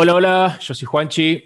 Hola, 0.00 0.14
hola, 0.14 0.58
yo 0.60 0.74
soy 0.74 0.86
Juanchi. 0.86 1.44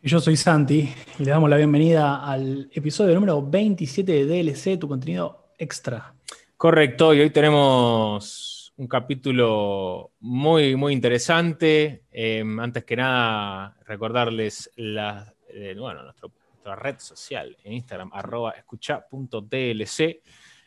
Y 0.00 0.08
yo 0.08 0.20
soy 0.20 0.36
Santi. 0.36 0.88
Y 1.18 1.24
le 1.24 1.30
damos 1.32 1.50
la 1.50 1.56
bienvenida 1.56 2.24
al 2.24 2.70
episodio 2.72 3.12
número 3.16 3.42
27 3.42 4.12
de 4.12 4.26
DLC, 4.26 4.78
tu 4.78 4.86
contenido 4.86 5.48
extra. 5.58 6.14
Correcto, 6.56 7.12
y 7.12 7.18
hoy 7.18 7.30
tenemos 7.30 8.72
un 8.76 8.86
capítulo 8.86 10.12
muy, 10.20 10.76
muy 10.76 10.92
interesante. 10.92 12.04
Em, 12.12 12.60
antes 12.60 12.84
que 12.84 12.94
nada, 12.94 13.76
recordarles 13.88 14.70
la, 14.76 15.34
eh, 15.48 15.74
bueno, 15.76 16.04
nuestra 16.04 16.76
red 16.76 17.00
social 17.00 17.56
en 17.64 17.72
Instagram, 17.72 18.08
arroba 18.12 18.52
escucha.dlc. 18.52 20.22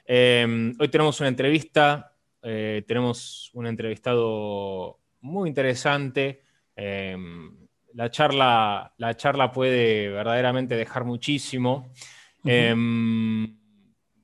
Em, 0.06 0.76
hoy 0.78 0.90
tenemos 0.90 1.18
una 1.22 1.30
entrevista, 1.30 2.12
eh, 2.44 2.84
tenemos 2.86 3.50
un 3.54 3.66
entrevistado 3.66 5.00
muy 5.22 5.48
interesante. 5.48 6.47
Em, 6.78 7.52
la, 7.96 8.12
charla, 8.12 8.94
la 8.98 9.18
charla 9.18 9.52
puede 9.52 10.10
verdaderamente 10.10 10.76
dejar 10.76 11.04
muchísimo. 11.06 11.92
Em, 12.46 13.58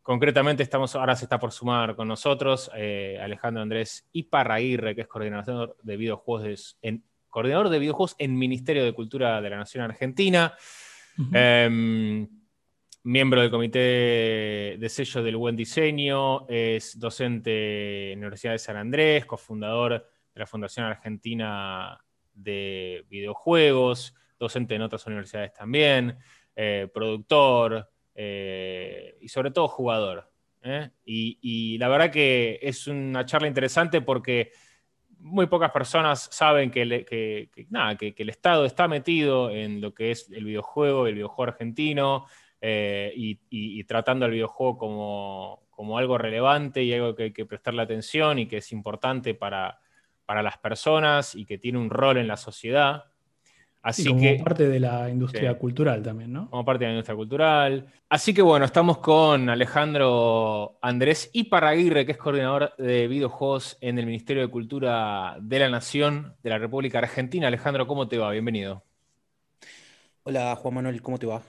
concretamente, 0.04 0.62
estamos, 0.62 0.96
ahora 0.96 1.16
se 1.16 1.26
está 1.26 1.40
por 1.40 1.52
sumar 1.52 1.96
con 1.96 2.08
nosotros 2.08 2.70
eh, 2.76 3.20
Alejandro 3.20 3.64
Andrés 3.64 4.08
Iparraguirre, 4.14 4.94
que 4.94 5.02
es 5.02 5.08
coordinador 5.08 5.76
de 5.81 5.98
videojuegos 5.98 6.78
en, 6.84 7.04
coordinador 7.28 7.70
de 7.70 7.80
videojuegos 7.80 8.16
en 8.20 8.38
Ministerio 8.38 8.86
de 8.86 8.94
Cultura 8.94 9.42
de 9.42 9.50
la 9.50 9.58
Nación 9.58 9.84
Argentina. 9.84 10.54
Em, 11.34 12.28
miembro 13.04 13.42
del 13.42 13.50
Comité 13.50 14.78
de 14.80 14.90
Sello 14.90 15.24
del 15.24 15.38
Buen 15.38 15.56
Diseño, 15.56 16.48
es 16.48 17.00
docente 17.00 18.12
en 18.12 18.20
la 18.20 18.28
Universidad 18.28 18.54
de 18.54 18.59
San 18.59 18.78
Andrés, 18.78 19.26
cofundador 19.26 19.94
de 20.34 20.40
la 20.40 20.46
Fundación 20.46 20.86
Argentina 20.86 22.00
de 22.34 23.06
videojuegos, 23.09 24.16
docente 24.39 24.76
en 24.76 24.81
otras 24.81 25.06
universidades 25.08 25.53
también, 25.53 26.17
eh, 26.56 26.88
productor 26.94 27.90
eh, 28.14 29.17
y 29.22 29.28
sobre 29.28 29.52
todo 29.52 29.67
jugador. 29.67 30.30
¿eh? 30.62 30.90
Y, 31.06 31.78
la 31.78 31.88
verdad 31.88 32.12
que 32.12 32.59
es 32.62 32.88
una 32.88 33.25
charla 33.25 33.48
interesante 33.48 34.02
porque 34.02 34.52
muy 35.20 35.48
pocas 35.48 35.72
personas 35.72 36.30
saben 36.31 36.70
que, 36.70 37.66
nada, 37.70 37.95
que, 37.98 38.14
el 38.17 38.30
Estado 38.30 38.66
está 38.66 38.88
metido 38.88 39.50
en 39.50 39.81
lo 39.81 39.94
que 39.94 40.12
es 40.12 40.30
el 40.31 40.45
videojuego, 40.45 41.08
el 41.08 41.16
videojuego 41.16 41.52
argentino, 41.52 42.25
y, 42.62 43.84
tratando 43.86 44.25
al 44.25 44.31
videojuego 44.31 44.78
como, 44.78 45.64
como 45.70 45.97
algo 45.97 46.18
relevante 46.18 46.84
y 46.84 46.94
algo 46.94 47.16
que 47.16 47.23
hay 47.23 47.34
que 47.34 47.45
prestarle 47.45 47.81
atención 47.81 48.40
y 48.40 48.47
que 48.47 48.58
es 48.58 48.72
importante 48.72 49.34
para, 49.34 49.80
para 50.26 50.44
las 50.44 50.58
personas 50.58 51.36
y 51.36 51.46
que 51.46 51.58
tiene 51.58 51.78
un 51.78 51.90
rol 51.90 52.18
en 52.18 52.28
la 52.28 52.38
sociedad. 52.38 53.06
Así 53.82 54.06
como 54.08 54.22
parte 54.46 54.70
de 54.70 54.80
la 54.80 55.10
industria 55.10 55.58
cultural 55.58 56.02
también, 56.02 56.32
¿no? 56.32 56.50
Como 56.50 56.64
parte 56.64 56.86
de 56.86 56.92
la 56.92 56.94
industria 56.94 57.18
cultural. 57.18 57.86
Así 58.08 58.34
que 58.34 58.42
bueno, 58.42 58.64
estamos 58.64 59.00
con 59.00 59.50
Alejandro 59.50 60.78
Andrés 60.81 61.30
Iparraguirre, 61.34 62.06
que 62.06 62.14
es 62.14 62.18
coordinador 62.18 62.74
de 62.78 63.09
videojuegos 63.09 63.78
en 63.81 64.00
el 64.00 64.06
Ministerio 64.06 64.42
de 64.42 64.47
Cultura 64.47 65.36
de 65.42 65.59
la 65.59 65.70
Nación 65.70 66.34
de 66.42 66.50
la 66.50 66.59
República 66.59 67.00
Argentina. 67.00 67.47
Alejandro, 67.47 67.86
¿cómo 67.86 68.08
te 68.08 68.18
va? 68.18 68.31
Bienvenido. 68.31 68.86
Hola 70.24 70.56
Juan 70.56 70.76
Manuel, 70.76 71.02
¿cómo 71.02 71.20
te 71.20 71.26
va? 71.26 71.42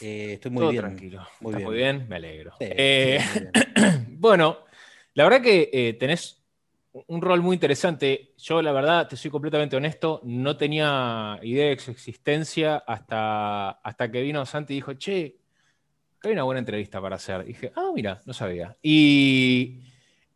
Eh, 0.00 0.32
estoy 0.34 0.50
muy 0.50 0.66
bien. 0.72 0.82
tranquilo. 0.82 1.24
Muy 1.40 1.54
bien. 1.54 1.64
muy 1.68 1.76
bien, 1.76 2.08
me 2.08 2.16
alegro. 2.16 2.54
Eh, 2.58 3.20
bueno, 4.08 4.64
la 5.14 5.22
verdad 5.22 5.40
que 5.40 5.70
eh, 5.72 5.92
tenés 5.94 6.39
un 6.92 7.22
rol 7.22 7.40
muy 7.40 7.54
interesante. 7.54 8.32
Yo, 8.36 8.62
la 8.62 8.72
verdad, 8.72 9.08
te 9.08 9.16
soy 9.16 9.30
completamente 9.30 9.76
honesto, 9.76 10.20
no 10.24 10.56
tenía 10.56 11.38
idea 11.42 11.68
de 11.68 11.78
su 11.78 11.90
existencia 11.90 12.76
hasta, 12.86 13.70
hasta 13.70 14.10
que 14.10 14.22
vino 14.22 14.44
Santi 14.44 14.74
y 14.74 14.76
dijo, 14.76 14.94
che, 14.94 15.36
hay 16.22 16.32
una 16.32 16.42
buena 16.42 16.58
entrevista 16.58 17.00
para 17.00 17.16
hacer. 17.16 17.44
dije, 17.44 17.72
ah, 17.76 17.90
mira, 17.94 18.20
no 18.24 18.32
sabía. 18.32 18.76
Y, 18.82 19.80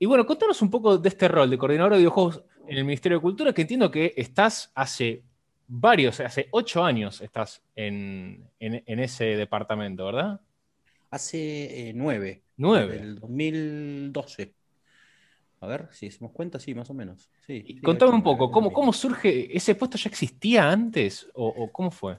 bueno, 0.00 0.24
contanos 0.26 0.60
un 0.62 0.70
poco 0.70 0.98
de 0.98 1.08
este 1.08 1.28
rol 1.28 1.50
de 1.50 1.58
coordinador 1.58 1.92
de 1.92 1.98
videojuegos 1.98 2.42
en 2.66 2.78
el 2.78 2.84
Ministerio 2.84 3.18
de 3.18 3.22
Cultura, 3.22 3.52
que 3.52 3.62
entiendo 3.62 3.90
que 3.90 4.14
estás 4.16 4.70
hace 4.74 5.22
varios, 5.66 6.20
hace 6.20 6.48
ocho 6.50 6.84
años 6.84 7.20
estás 7.20 7.62
en, 7.74 8.50
ese 8.58 9.36
departamento, 9.36 10.06
¿verdad? 10.06 10.40
Hace 11.10 11.88
eh, 11.88 11.92
nueve. 11.94 12.42
Nueve. 12.56 12.98
el 12.98 13.18
2012. 13.18 14.54
A 15.64 15.66
ver, 15.66 15.88
si 15.92 16.08
hacemos 16.08 16.32
cuenta, 16.32 16.60
sí, 16.60 16.74
más 16.74 16.90
o 16.90 16.94
menos. 16.94 17.30
Sí, 17.46 17.80
contame 17.82 18.12
un 18.12 18.22
poco, 18.22 18.50
¿cómo, 18.50 18.70
¿cómo, 18.70 18.92
surge? 18.92 19.56
¿Ese 19.56 19.74
puesto 19.74 19.96
ya 19.96 20.10
existía 20.10 20.70
antes 20.70 21.26
o, 21.32 21.72
cómo 21.72 21.90
fue? 21.90 22.18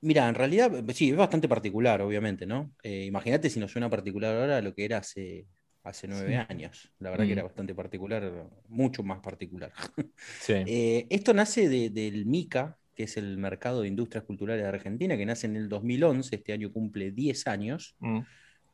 Mira, 0.00 0.28
en 0.28 0.34
realidad, 0.34 0.72
sí, 0.92 1.10
es 1.10 1.16
bastante 1.16 1.48
particular, 1.48 2.02
obviamente, 2.02 2.44
¿no? 2.44 2.72
Eh, 2.82 3.04
imagínate 3.04 3.48
si 3.48 3.60
nos 3.60 3.70
suena 3.70 3.88
particular 3.88 4.34
ahora 4.34 4.60
lo 4.60 4.74
que 4.74 4.84
era 4.84 4.98
hace, 4.98 5.46
hace 5.84 6.08
nueve 6.08 6.36
años. 6.36 6.92
La 6.98 7.10
verdad 7.10 7.24
que 7.24 7.32
era 7.32 7.42
mm. 7.42 7.46
bastante 7.46 7.74
particular, 7.74 8.50
mucho 8.68 9.04
más 9.04 9.20
particular. 9.20 9.72
Sí. 10.40 10.54
Eh, 10.66 11.06
esto 11.08 11.32
nace 11.32 11.68
del 11.68 12.26
MICA, 12.26 12.78
que 12.96 13.04
es 13.04 13.16
el 13.16 13.38
Mercado 13.38 13.82
de 13.82 13.88
Industrias 13.88 14.24
Culturales 14.24 14.64
de 14.64 14.68
Argentina, 14.68 15.16
que 15.16 15.24
nace 15.24 15.46
en 15.46 15.54
el 15.54 15.68
2011, 15.68 16.34
este 16.34 16.52
año 16.52 16.72
cumple 16.72 17.12
10 17.12 17.46
años. 17.46 17.94
Mm. 18.00 18.20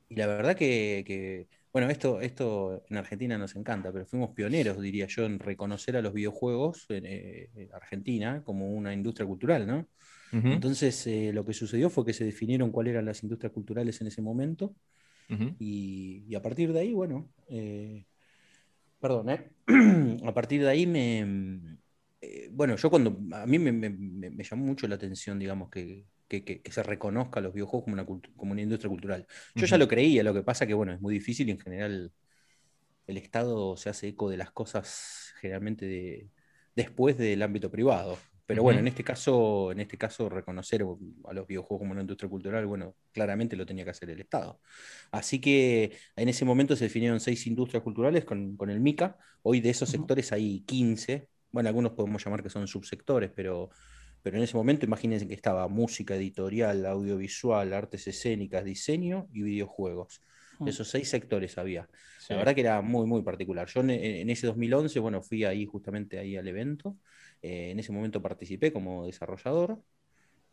Y 0.09 0.17
la 0.17 0.27
verdad 0.27 0.57
que 0.57 1.47
bueno, 1.73 1.91
esto, 1.91 2.21
esto 2.21 2.83
en 2.89 2.97
Argentina 2.97 3.37
nos 3.37 3.55
encanta, 3.57 3.93
pero 3.93 4.07
fuimos 4.07 4.31
pioneros, 4.31 4.81
diría 4.81 5.07
yo, 5.07 5.25
en 5.25 5.39
reconocer 5.39 5.97
a 5.97 6.03
los 6.03 6.13
videojuegos 6.15 6.87
en, 6.89 7.05
eh, 7.07 7.69
Argentina 7.73 8.43
como 8.43 8.73
una 8.73 8.93
industria 8.93 9.27
cultural, 9.27 9.67
¿no? 9.67 9.87
Entonces, 10.31 11.07
eh, 11.07 11.31
lo 11.33 11.43
que 11.43 11.55
sucedió 11.55 11.89
fue 11.89 12.05
que 12.05 12.13
se 12.13 12.25
definieron 12.25 12.71
cuáles 12.71 12.93
eran 12.93 13.07
las 13.07 13.23
industrias 13.23 13.51
culturales 13.51 13.99
en 14.03 14.09
ese 14.09 14.21
momento, 14.21 14.75
y, 15.59 16.35
a 16.35 16.43
partir 16.43 16.73
de 16.73 16.81
ahí, 16.81 16.93
bueno, 16.95 17.29
eh, 17.49 18.05
perdón, 19.01 19.29
a 20.25 20.35
partir 20.35 20.63
de 20.63 20.69
ahí 20.69 20.87
me... 20.87 21.78
bueno, 22.53 22.77
yo 22.77 22.91
cuando... 22.91 23.19
A 23.33 23.47
mí 23.47 23.59
me 23.59 24.45
llamó 24.45 24.67
mucho 24.67 24.87
la 24.89 24.97
atención, 24.97 25.39
digamos, 25.39 25.71
que, 25.71 26.07
que, 26.29 26.63
se 26.71 26.83
reconozca 26.83 27.41
a 27.41 27.43
los 27.43 27.55
videojuegos 27.55 27.85
como 27.85 27.95
una, 27.95 28.07
como 28.37 28.53
una 28.53 28.63
industria 28.63 28.91
cultural. 28.91 29.27
Yo 29.55 29.67
ya 29.67 29.79
lo 29.79 29.89
creía, 29.89 30.23
lo 30.23 30.35
que 30.35 30.43
pasa 30.43 30.67
que 30.67 30.75
bueno, 30.75 30.93
es 30.93 31.01
muy 31.01 31.15
difícil 31.15 31.49
y 31.49 31.53
en 31.53 31.59
general 31.59 32.13
el 33.07 33.17
Estado 33.17 33.77
se 33.77 33.89
hace 33.89 34.09
eco 34.09 34.29
de 34.29 34.37
las 34.37 34.51
cosas 34.51 35.33
generalmente 35.41 36.29
después 36.77 37.17
del 37.17 37.43
ámbito 37.43 37.71
privado. 37.71 38.19
Pero 38.47 38.63
bueno, 38.63 38.81
en 38.81 38.89
este 38.89 39.05
caso, 39.05 39.73
en 39.73 39.81
este 39.81 39.99
caso, 39.99 40.31
reconocer 40.31 40.83
a 41.25 41.35
los 41.35 41.47
videojuegos 41.47 41.81
como 41.81 41.93
una 41.93 42.01
industria 42.01 42.31
cultural, 42.31 42.65
bueno, 42.67 42.97
claramente 43.13 43.57
lo 43.57 43.67
tenía 43.67 43.85
que 43.85 43.91
hacer 43.91 44.09
el 44.09 44.21
Estado. 44.21 44.59
Así 45.11 45.39
que 45.39 45.93
en 46.17 46.31
ese 46.31 46.47
momento 46.47 46.75
se 46.75 46.85
definieron 46.85 47.21
seis 47.21 47.47
industrias 47.47 47.83
culturales 47.83 48.25
con, 48.25 48.57
el 48.71 48.81
MICA. 48.81 49.19
Hoy 49.43 49.61
de 49.61 49.69
esos 49.69 49.91
sectores 49.91 50.33
hay 50.33 50.61
15. 50.61 51.29
Bueno, 51.51 51.69
algunos 51.69 51.93
podemos 51.93 52.25
llamar 52.25 52.43
que 52.43 52.51
son 52.51 52.67
subsectores, 52.67 53.31
pero 53.35 53.71
pero 54.23 54.37
en 54.37 54.43
ese 54.43 54.57
momento 54.57 54.85
imagínense 54.85 55.29
que 55.29 55.35
estaba 55.35 55.69
música 55.69 56.15
editorial, 56.17 56.85
audiovisual, 56.87 57.73
artes 57.73 58.07
escénicas, 58.07 58.65
diseño 58.65 59.29
y 59.33 59.43
videojuegos. 59.43 60.23
Mm. 60.59 60.69
Esos 60.69 60.89
seis 60.89 61.09
sectores 61.09 61.57
había. 61.59 61.89
La 62.29 62.37
verdad 62.37 62.55
que 62.55 62.61
era 62.61 62.83
muy, 62.83 63.07
muy 63.07 63.23
particular. 63.23 63.69
Yo 63.69 63.81
en, 63.81 64.29
ese 64.29 64.47
2011, 64.47 64.99
bueno, 65.01 65.23
fui 65.23 65.45
ahí 65.45 65.65
justamente 65.65 66.19
ahí 66.19 66.37
al 66.37 66.47
evento. 66.47 66.97
Eh, 67.41 67.71
en 67.71 67.79
ese 67.79 67.93
momento 67.93 68.21
participé 68.21 68.73
como 68.73 69.07
desarrollador 69.07 69.81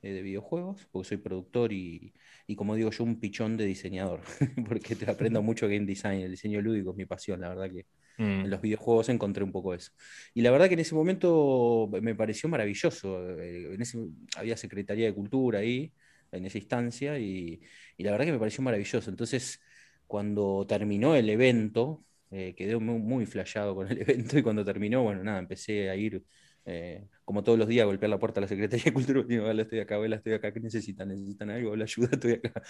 eh, 0.05 0.13
de 0.13 0.21
videojuegos, 0.21 0.87
porque 0.91 1.09
soy 1.09 1.17
productor 1.17 1.73
y, 1.73 2.13
y, 2.45 2.55
como 2.55 2.75
digo 2.75 2.91
yo, 2.91 3.03
un 3.03 3.19
pichón 3.19 3.57
de 3.57 3.65
diseñador, 3.65 4.21
porque 4.69 4.95
te 4.95 5.09
aprendo 5.09 5.41
mucho 5.41 5.67
game 5.67 5.87
design, 5.87 6.21
el 6.21 6.29
diseño 6.29 6.61
lúdico 6.61 6.91
es 6.91 6.95
mi 6.95 7.05
pasión, 7.05 7.41
la 7.41 7.49
verdad 7.49 7.71
que 7.71 7.87
en 8.19 8.43
mm. 8.43 8.45
los 8.45 8.61
videojuegos 8.61 9.09
encontré 9.09 9.43
un 9.43 9.51
poco 9.51 9.73
eso. 9.73 9.91
Y 10.35 10.43
la 10.43 10.51
verdad 10.51 10.67
que 10.67 10.75
en 10.75 10.81
ese 10.81 10.93
momento 10.93 11.89
me 12.03 12.13
pareció 12.13 12.47
maravilloso. 12.49 13.19
Eh, 13.41 13.73
en 13.73 13.81
ese, 13.81 13.97
había 14.37 14.55
Secretaría 14.57 15.07
de 15.07 15.13
Cultura 15.15 15.59
ahí, 15.59 15.91
en 16.31 16.45
esa 16.45 16.59
instancia, 16.59 17.17
y, 17.17 17.61
la 17.97 18.11
verdad 18.11 18.25
que 18.25 18.33
me 18.33 18.39
pareció 18.39 18.63
maravilloso. 18.63 19.09
Entonces, 19.09 19.59
cuando 20.05 20.67
terminó 20.67 21.15
el 21.15 21.31
evento, 21.31 22.05
eh, 22.29 22.53
quedé 22.55 22.77
muy, 22.77 22.99
muy 22.99 23.25
flasheado 23.25 23.73
con 23.73 23.87
el 23.89 23.99
evento 24.01 24.37
y 24.37 24.43
cuando 24.43 24.63
terminó, 24.63 25.01
bueno, 25.01 25.23
nada, 25.23 25.39
empecé 25.39 25.89
a 25.89 25.95
ir 25.95 26.23
eh, 26.65 27.07
como 27.23 27.43
todos 27.43 27.59
los 27.59 27.67
días, 27.67 27.85
golpear 27.85 28.09
la 28.09 28.19
puerta 28.19 28.39
a 28.39 28.41
la 28.41 28.47
Secretaría 28.47 28.85
de 28.85 28.93
Cultura. 28.93 29.23
Digo, 29.27 29.49
estoy 29.49 29.79
acá, 29.79 30.03
estoy 30.03 30.33
acá, 30.33 30.51
¿qué 30.51 30.59
necesitan? 30.59 31.09
¿Necesitan 31.09 31.49
algo? 31.51 31.75
¿La 31.75 31.83
ayuda? 31.83 32.09
Estoy 32.13 32.33
acá. 32.33 32.61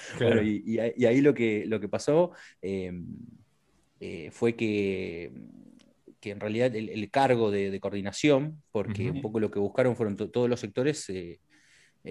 y, 0.43 0.79
ahí 0.79 1.21
lo 1.21 1.33
que, 1.33 1.65
lo 1.65 1.79
que 1.79 1.87
pasó 1.87 2.31
em, 2.61 3.05
eh, 3.99 4.29
fue 4.31 4.55
que, 4.55 5.31
que 6.19 6.31
en 6.31 6.39
realidad 6.39 6.75
el, 6.75 7.09
cargo 7.09 7.51
de, 7.51 7.79
coordinación, 7.79 8.61
porque 8.71 9.11
un 9.11 9.21
poco 9.21 9.39
lo 9.39 9.49
que 9.49 9.59
buscaron 9.59 9.95
fueron 9.95 10.15
todos 10.15 10.49
los 10.49 10.59
sectores. 10.59 11.09
Eh, 11.09 11.39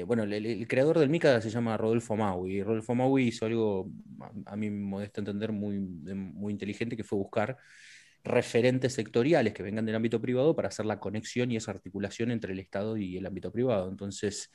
bueno, 0.06 0.24
el, 0.24 0.66
creador 0.66 0.98
del 0.98 1.10
MICA 1.10 1.40
se 1.40 1.50
llama 1.50 1.76
Rodolfo 1.76 2.16
Maui. 2.16 2.56
Y 2.56 2.62
Rodolfo 2.62 2.94
Maui 2.94 3.28
hizo 3.28 3.46
algo, 3.46 3.90
a, 4.46 4.56
mí 4.56 4.70
me 4.70 4.80
modesto 4.80 5.20
entender, 5.20 5.52
muy, 5.52 5.78
muy 5.78 6.52
inteligente, 6.52 6.96
que 6.96 7.04
fue 7.04 7.18
buscar 7.18 7.56
referentes 8.24 8.94
sectoriales 8.94 9.52
que 9.52 9.62
vengan 9.62 9.84
del 9.84 9.94
ámbito 9.94 10.20
privado 10.20 10.56
para 10.56 10.68
hacer 10.68 10.86
la 10.86 10.98
conexión 10.98 11.52
y 11.52 11.56
esa 11.56 11.70
articulación 11.72 12.30
entre 12.30 12.52
el 12.54 12.58
Estado 12.58 12.96
y 12.96 13.18
el 13.18 13.26
ámbito 13.26 13.52
privado. 13.52 13.88
Entonces, 13.90 14.50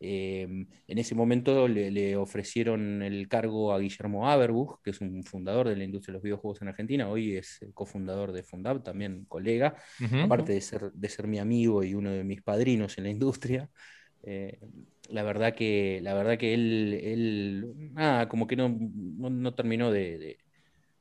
em, 0.00 0.66
en 0.86 0.98
ese 0.98 1.14
momento 1.14 1.68
le, 1.68 2.16
ofrecieron 2.16 3.02
el 3.02 3.28
cargo 3.28 3.74
a 3.74 3.78
Guillermo 3.78 4.28
Aberbuch, 4.28 4.80
que 4.82 4.90
es 4.90 5.00
un 5.02 5.22
fundador 5.22 5.68
de 5.68 5.76
la 5.76 5.84
industria 5.84 6.12
de 6.12 6.16
los 6.16 6.22
videojuegos 6.22 6.62
en 6.62 6.68
Argentina, 6.68 7.08
hoy 7.08 7.36
es 7.36 7.60
cofundador 7.74 8.32
de 8.32 8.42
Fundab, 8.42 8.82
también 8.82 9.26
colega, 9.26 9.76
aparte 10.24 10.54
de 10.54 10.60
ser, 10.62 10.90
de 10.92 11.08
ser 11.10 11.26
mi 11.26 11.38
amigo 11.38 11.84
y 11.84 11.94
uno 11.94 12.10
de 12.10 12.24
mis 12.24 12.42
padrinos 12.42 12.96
en 12.96 13.04
la 13.04 13.10
industria. 13.10 13.68
Eh, 14.22 14.58
la 15.10 15.22
verdad 15.22 15.54
que, 15.54 16.00
la 16.02 16.14
verdad 16.14 16.38
que 16.38 16.54
él, 16.54 16.94
él 17.02 17.92
como 18.28 18.46
que 18.46 18.56
no, 18.56 18.68
no, 18.70 19.54
terminó 19.54 19.90
de 19.90 20.18
de, 20.18 20.38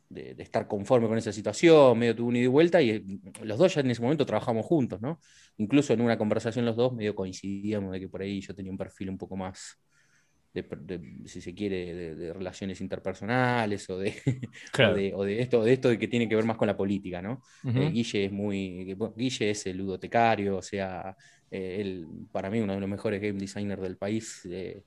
estar 0.09 0.67
conforme 0.67 1.07
con 1.07 1.17
esa 1.17 1.31
situación, 1.31 1.97
medio 1.97 2.15
tuvo 2.15 2.29
un 2.29 2.35
ida 2.35 2.45
y 2.45 2.47
vuelta, 2.47 2.81
y 2.81 2.99
mm, 2.99 3.43
los 3.43 3.57
dos 3.57 3.75
ya 3.75 3.81
en 3.81 3.91
ese 3.91 4.01
momento 4.01 4.25
trabajamos 4.25 4.65
juntos, 4.65 5.01
¿no? 5.01 5.19
Incluso 5.57 5.93
en 5.93 6.01
una 6.01 6.17
conversación 6.17 6.65
los 6.65 6.75
dos 6.75 6.93
medio 6.93 7.15
coincidíamos 7.15 7.91
de 7.91 7.99
que 7.99 8.09
por 8.09 8.21
ahí 8.21 8.41
yo 8.41 8.55
tenía 8.55 8.71
un 8.71 8.77
perfil 8.77 9.09
un 9.09 9.17
poco 9.17 9.35
más, 9.35 9.79
de, 10.53 10.99
si 11.25 11.41
se 11.41 11.53
quiere, 11.53 12.15
de, 12.15 12.33
relaciones 12.33 12.81
interpersonales 12.81 13.87
o 13.89 13.99
de, 13.99 15.13
o 15.15 15.23
de, 15.23 15.41
esto, 15.41 15.63
de 15.63 15.73
esto 15.73 15.89
de 15.89 15.99
que 15.99 16.07
tiene 16.07 16.27
que 16.27 16.35
ver 16.35 16.45
más 16.45 16.57
con 16.57 16.67
la 16.67 16.75
política, 16.75 17.21
¿no? 17.21 17.43
Eh, 17.63 17.89
Guille 17.91 18.25
es 18.25 18.31
muy, 18.31 18.95
Guille 19.15 19.51
es 19.51 19.65
el 19.67 19.77
ludotecario, 19.77 20.57
o 20.57 20.61
sea, 20.61 21.15
eh, 21.51 21.77
él, 21.81 22.07
para 22.31 22.49
mí 22.49 22.59
uno 22.59 22.73
de 22.73 22.79
los 22.79 22.89
mejores 22.89 23.21
game 23.21 23.39
designers 23.39 23.81
del 23.81 23.97
país. 23.97 24.41
Eh, 24.49 24.83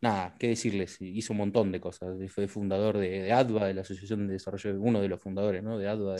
nada, 0.00 0.34
qué 0.38 0.48
decirles, 0.48 0.98
hizo 1.00 1.32
un 1.32 1.38
montón 1.38 1.72
de 1.72 1.80
cosas. 1.80 2.16
Fue 2.30 2.48
fundador 2.48 2.98
de, 2.98 3.32
ADVA, 3.32 3.66
de 3.66 3.74
la 3.74 3.80
Asociación 3.82 4.26
de 4.26 4.34
Desarrollo, 4.34 4.80
uno 4.80 5.00
de 5.00 5.08
los 5.08 5.20
fundadores 5.20 5.62
¿no? 5.62 5.78
de 5.78 5.88
ADVA. 5.88 6.16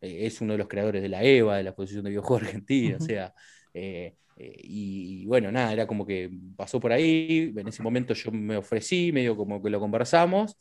Eh, 0.00 0.26
es 0.26 0.40
uno 0.40 0.52
de 0.54 0.58
los 0.58 0.68
creadores 0.68 1.02
de 1.02 1.08
la 1.08 1.22
EVA, 1.22 1.58
de 1.58 1.64
la 1.64 1.70
Exposición 1.70 2.04
de 2.04 2.10
Videojuegos 2.10 2.42
Argentina, 2.44 2.96
o 2.98 3.04
sea. 3.04 3.34
Eh, 3.74 4.14
eh, 4.36 4.56
y, 4.62 5.26
bueno, 5.26 5.52
nada, 5.52 5.72
era 5.72 5.86
como 5.86 6.06
que 6.06 6.30
pasó 6.56 6.80
por 6.80 6.92
ahí. 6.92 7.52
En 7.56 7.68
ese 7.68 7.82
momento 7.82 8.14
yo 8.14 8.30
me 8.32 8.56
ofrecí, 8.56 9.12
medio 9.12 9.36
como 9.36 9.62
que 9.62 9.70
lo 9.70 9.80
conversamos. 9.80 10.56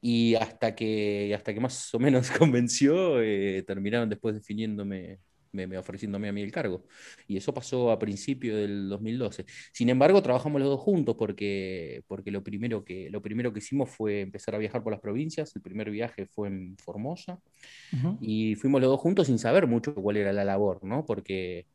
Y 0.00 0.34
hasta 0.34 0.74
que, 0.74 1.32
hasta 1.34 1.54
que 1.54 1.60
más 1.60 1.94
o 1.94 1.98
menos 2.00 2.30
convenció, 2.38 3.18
terminaron 3.66 4.08
después 4.08 4.34
definiéndome 4.34 5.20
me, 5.52 5.76
ofreciéndome 5.76 6.28
a 6.28 6.32
mí 6.32 6.42
el 6.42 6.50
cargo. 6.50 6.84
Y 7.26 7.36
eso 7.36 7.54
pasó 7.54 7.90
a 7.90 7.98
principio 7.98 8.56
del 8.56 8.88
2012. 8.88 9.44
Sin 9.72 9.88
embargo, 9.88 10.22
trabajamos 10.22 10.60
los 10.60 10.70
dos 10.70 10.80
juntos 10.80 11.16
porque, 11.18 12.02
porque 12.08 12.30
lo, 12.30 12.42
primero 12.42 12.84
que, 12.84 13.10
lo 13.10 13.22
primero 13.22 13.52
que 13.52 13.58
hicimos 13.58 13.90
fue 13.90 14.22
empezar 14.22 14.54
a 14.54 14.58
viajar 14.58 14.82
por 14.82 14.92
las 14.92 15.00
provincias. 15.00 15.54
El 15.54 15.62
primer 15.62 15.90
viaje 15.90 16.26
fue 16.26 16.48
en 16.48 16.76
Formosa 16.78 17.38
y 18.20 18.54
fuimos 18.56 18.80
los 18.80 18.90
dos 18.90 19.00
juntos 19.00 19.26
sin 19.26 19.38
saber 19.38 19.66
mucho 19.66 19.94
cuál 19.94 20.16
era 20.16 20.32
la 20.32 20.44
labor, 20.44 20.82
¿no? 20.82 21.04
Porque, 21.04 21.66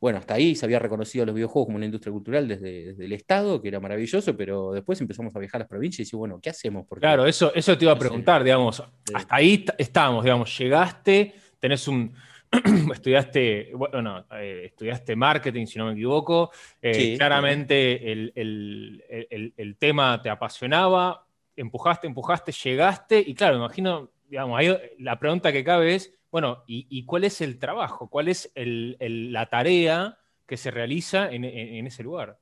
bueno, 0.00 0.18
hasta 0.18 0.34
ahí 0.34 0.54
se 0.54 0.66
había 0.66 0.78
reconocido 0.78 1.22
a 1.22 1.26
los 1.26 1.34
videojuegos 1.34 1.66
como 1.66 1.76
una 1.76 1.86
industria 1.86 2.12
cultural 2.12 2.48
desde, 2.48 2.90
el 2.90 3.12
Estado, 3.12 3.62
que 3.62 3.68
era 3.68 3.80
maravilloso, 3.80 4.36
pero 4.36 4.72
después 4.72 5.00
empezamos 5.00 5.34
a 5.34 5.38
viajar 5.38 5.60
a 5.60 5.62
las 5.62 5.68
provincias 5.68 6.00
y 6.00 6.02
decimos, 6.02 6.20
bueno, 6.20 6.40
¿qué 6.42 6.50
hacemos? 6.50 6.86
Porque, 6.88 7.02
claro, 7.02 7.26
eso, 7.26 7.54
eso 7.54 7.78
te 7.78 7.84
iba 7.84 7.92
a 7.92 7.98
preguntar, 7.98 8.42
digamos, 8.42 8.82
hasta 9.14 9.36
ahí 9.36 9.64
estamos, 9.78 10.24
digamos, 10.24 10.58
llegaste, 10.58 11.34
tenés 11.60 11.86
un 11.86 12.12
estudiaste, 12.92 13.72
bueno, 13.74 14.26
eh, 14.32 14.64
estudiaste 14.66 15.16
marketing, 15.16 15.66
si 15.66 15.78
no 15.78 15.86
me 15.86 15.92
equivoco. 15.92 16.50
Eh, 16.80 17.16
claramente 17.16 18.12
el, 18.12 19.76
tema 19.78 20.20
te 20.20 20.28
apasionaba, 20.28 21.26
empujaste, 21.56 22.06
empujaste, 22.06 22.52
llegaste, 22.52 23.24
y 23.26 23.34
claro, 23.34 23.56
imagino, 23.56 24.10
digamos, 24.28 24.58
ahí 24.58 24.76
la 24.98 25.18
pregunta 25.18 25.52
que 25.52 25.64
cabe 25.64 25.94
es, 25.94 26.14
bueno, 26.30 26.64
¿y, 26.66 27.04
cuál 27.04 27.24
es 27.24 27.40
el 27.40 27.58
trabajo? 27.58 28.08
¿Cuál 28.08 28.28
es 28.28 28.52
la 28.54 29.46
tarea 29.46 30.18
que 30.46 30.56
se 30.56 30.70
realiza 30.70 31.30
en, 31.30 31.44
ese 31.86 32.02
lugar? 32.02 32.38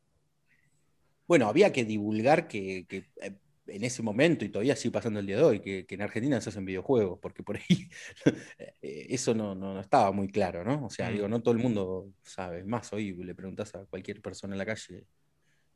Bueno, 1.26 1.46
había 1.46 1.72
que 1.72 1.84
divulgar 1.84 2.48
que, 2.48 2.86
que 2.88 3.04
eh, 3.22 3.32
en 3.70 3.84
ese 3.84 4.02
momento, 4.02 4.44
y 4.44 4.48
todavía 4.48 4.76
sigue 4.76 4.92
pasando 4.92 5.20
el 5.20 5.26
día 5.26 5.36
de 5.36 5.42
hoy, 5.42 5.60
que, 5.60 5.86
en 5.88 6.02
Argentina 6.02 6.40
se 6.40 6.50
hacen 6.50 6.64
videojuegos, 6.64 7.18
porque 7.20 7.42
por 7.42 7.56
ahí 7.56 7.88
eh, 8.82 9.06
eso 9.10 9.34
no, 9.34 9.54
no, 9.54 9.80
estaba 9.80 10.12
muy 10.12 10.28
claro, 10.28 10.64
¿no? 10.64 10.86
O 10.86 10.90
sea, 10.90 11.10
digo, 11.10 11.28
mm. 11.28 11.30
no 11.30 11.42
todo 11.42 11.54
el 11.54 11.60
mundo 11.60 12.12
sabe. 12.22 12.64
Más 12.64 12.92
hoy 12.92 13.12
le 13.12 13.34
preguntas 13.34 13.74
a 13.74 13.84
cualquier 13.86 14.20
persona 14.20 14.54
en 14.54 14.58
la 14.58 14.66
calle 14.66 15.06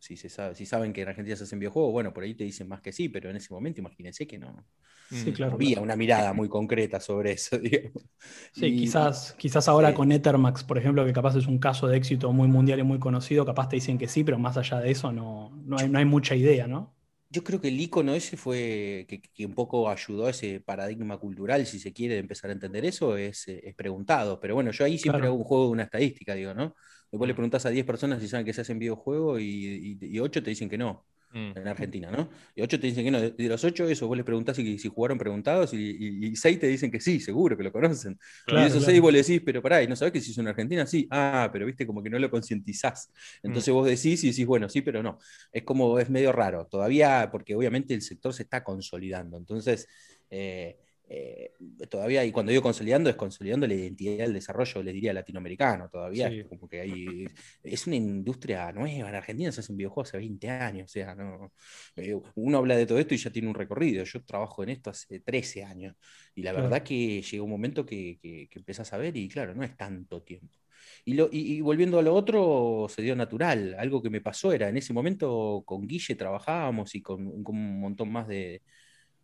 si, 0.04 0.16
se 0.18 0.28
sabe, 0.28 0.54
si 0.54 0.66
saben 0.66 0.92
que 0.92 1.00
en 1.00 1.08
Argentina 1.08 1.34
se 1.34 1.44
hacen 1.44 1.58
videojuegos, 1.58 1.92
bueno, 1.92 2.12
por 2.12 2.24
ahí 2.24 2.34
te 2.34 2.44
dicen 2.44 2.68
más 2.68 2.82
que 2.82 2.92
sí, 2.92 3.08
pero 3.08 3.30
en 3.30 3.36
ese 3.36 3.52
momento 3.54 3.80
imagínense 3.80 4.26
que 4.26 4.38
no, 4.38 4.66
sí, 5.10 5.32
claro, 5.32 5.54
había 5.54 5.80
una 5.80 5.96
mirada 5.96 6.34
muy 6.34 6.48
concreta 6.48 7.00
sobre 7.00 7.32
eso. 7.32 7.56
Sí, 8.52 8.76
quizás, 8.76 9.34
quizás 9.38 9.68
ahora 9.68 9.94
con 9.94 10.12
Ethermax, 10.12 10.62
por 10.64 10.78
ejemplo, 10.78 11.04
que 11.04 11.12
capaz 11.12 11.36
es 11.36 11.46
un 11.46 11.58
caso 11.58 11.88
de 11.88 11.96
éxito 11.96 12.32
muy 12.32 12.48
mundial 12.48 12.78
y 12.78 12.82
muy 12.82 12.98
conocido, 12.98 13.44
capaz 13.44 13.68
te 13.68 13.76
dicen 13.76 13.98
que 13.98 14.06
sí, 14.06 14.24
pero 14.24 14.38
más 14.38 14.56
allá 14.56 14.80
de 14.80 14.90
eso 14.90 15.12
no, 15.12 15.50
no, 15.64 15.78
hay, 15.78 15.88
no 15.88 15.98
hay 15.98 16.04
mucha 16.04 16.36
idea, 16.36 16.66
¿no? 16.66 16.93
Yo 17.34 17.42
creo 17.42 17.60
que 17.60 17.68
el 17.68 17.80
icono 17.80 18.14
ese 18.14 18.36
fue 18.36 19.06
que, 19.08 19.44
un 19.44 19.54
poco 19.54 19.90
ayudó 19.90 20.26
a 20.26 20.30
ese 20.30 20.60
paradigma 20.60 21.18
cultural, 21.18 21.66
si 21.66 21.80
se 21.80 21.92
quiere, 21.92 22.18
empezar 22.18 22.50
a 22.50 22.52
entender 22.52 22.84
eso, 22.84 23.16
es, 23.16 23.48
eh, 23.48 23.74
preguntado. 23.76 24.38
Pero 24.38 24.54
bueno, 24.54 24.70
yo 24.70 24.84
ahí 24.84 24.98
siempre 24.98 25.26
hago 25.26 25.34
un 25.34 25.44
juego 25.44 25.64
de 25.66 25.70
una 25.72 25.82
estadística, 25.82 26.34
digo, 26.34 26.54
¿no? 26.54 26.76
Después 27.10 27.26
le 27.28 27.34
preguntas 27.34 27.66
a 27.66 27.70
10 27.70 27.84
personas 27.84 28.20
si 28.22 28.28
saben 28.28 28.46
que 28.46 28.52
se 28.52 28.60
hacen 28.60 28.78
videojuegos 28.78 29.40
y, 29.40 29.98
y, 30.00 30.16
y 30.16 30.20
8 30.20 30.42
te 30.44 30.50
dicen 30.50 30.68
que 30.68 30.78
no. 30.78 31.04
Mm. 31.34 31.58
en 31.58 31.66
Argentina, 31.66 32.12
¿no? 32.12 32.30
Y 32.54 32.62
ocho 32.62 32.78
te 32.78 32.86
dicen 32.86 33.04
que 33.04 33.10
no. 33.10 33.20
De 33.20 33.48
los 33.48 33.64
ocho, 33.64 33.88
eso 33.88 34.06
vos 34.06 34.16
les 34.16 34.24
preguntás 34.24 34.54
si, 34.54 34.78
si 34.78 34.88
jugaron 34.88 35.18
preguntados 35.18 35.74
y, 35.74 36.36
seis 36.36 36.60
te 36.60 36.68
dicen 36.68 36.92
que 36.92 37.00
sí, 37.00 37.18
seguro 37.18 37.56
que 37.56 37.64
lo 37.64 37.72
conocen. 37.72 38.16
y 38.46 38.56
esos 38.56 38.84
seis 38.84 39.00
vos 39.00 39.12
le 39.12 39.18
decís, 39.18 39.42
pero 39.44 39.60
pará, 39.60 39.82
¿y 39.82 39.88
no 39.88 39.96
sabés 39.96 40.12
que 40.12 40.20
si 40.20 40.30
es 40.30 40.38
en 40.38 40.46
Argentina? 40.46 40.86
Sí. 40.86 41.08
Ah, 41.10 41.50
pero 41.52 41.66
viste, 41.66 41.88
como 41.88 42.04
que 42.04 42.08
no 42.08 42.20
lo 42.20 42.30
concientizás. 42.30 43.10
Entonces 43.42 43.74
mm. 43.74 43.76
vos 43.76 43.86
decís 43.88 44.22
y 44.22 44.28
decís, 44.28 44.46
bueno, 44.46 44.68
sí, 44.68 44.80
pero 44.82 45.02
no. 45.02 45.18
Es 45.50 45.64
como, 45.64 45.98
es 45.98 46.08
medio 46.08 46.30
raro. 46.30 46.68
Todavía, 46.70 47.28
porque 47.32 47.56
obviamente 47.56 47.94
el 47.94 48.02
sector 48.02 48.32
se 48.32 48.44
está 48.44 48.62
consolidando. 48.62 49.36
Entonces, 49.36 49.88
eh, 50.30 50.78
eh, 51.16 51.52
todavía, 51.88 52.24
y 52.24 52.32
cuando 52.32 52.50
digo 52.50 52.62
consolidando, 52.62 53.08
es 53.08 53.14
consolidando 53.14 53.68
la 53.68 53.74
identidad 53.74 54.24
del 54.24 54.32
desarrollo, 54.32 54.82
les 54.82 54.94
diría 54.94 55.12
latinoamericano, 55.12 55.88
todavía 55.88 56.28
es 56.28 56.46
como 56.46 56.68
que 56.68 56.80
hay, 56.80 57.26
es 57.62 57.86
una 57.86 57.94
industria 57.94 58.72
nueva, 58.72 59.10
en 59.10 59.14
Argentina 59.14 59.52
se 59.52 59.60
hacen 59.60 59.76
videojuegos 59.76 60.08
hace 60.08 60.18
20 60.18 60.50
años, 60.50 60.90
o 60.90 60.92
sea, 60.92 61.14
no, 61.14 61.52
eh, 61.96 62.18
uno 62.34 62.58
habla 62.58 62.76
de 62.76 62.86
todo 62.86 62.98
esto 62.98 63.14
y 63.14 63.18
ya 63.18 63.30
tiene 63.30 63.46
un 63.46 63.54
recorrido, 63.54 64.02
yo 64.02 64.24
trabajo 64.24 64.64
en 64.64 64.70
esto 64.70 64.90
hace 64.90 65.20
13 65.20 65.62
años, 65.62 65.94
y 66.34 66.42
la 66.42 66.52
verdad 66.52 66.82
que 66.82 67.22
llega 67.22 67.44
un 67.44 67.50
momento 67.50 67.86
que, 67.86 68.18
que, 68.20 68.48
empezás 68.52 68.92
a 68.92 68.98
ver 68.98 69.16
y 69.16 69.28
claro, 69.28 69.54
no 69.54 69.62
es 69.62 69.76
tanto 69.76 70.22
tiempo. 70.22 70.58
Y, 71.04 71.14
lo, 71.14 71.28
y, 71.30 71.60
volviendo 71.60 71.98
a 71.98 72.02
lo 72.02 72.14
otro, 72.14 72.86
se 72.88 73.02
dio 73.02 73.16
natural. 73.16 73.74
Algo 73.78 74.02
que 74.02 74.10
me 74.10 74.20
pasó 74.20 74.52
era, 74.52 74.68
en 74.68 74.76
ese 74.76 74.92
momento 74.92 75.62
con 75.66 75.86
Guille 75.86 76.14
trabajábamos 76.14 76.94
y 76.94 77.02
con 77.02 77.26
un 77.26 77.80
montón 77.80 78.10
más 78.12 78.26
de, 78.28 78.62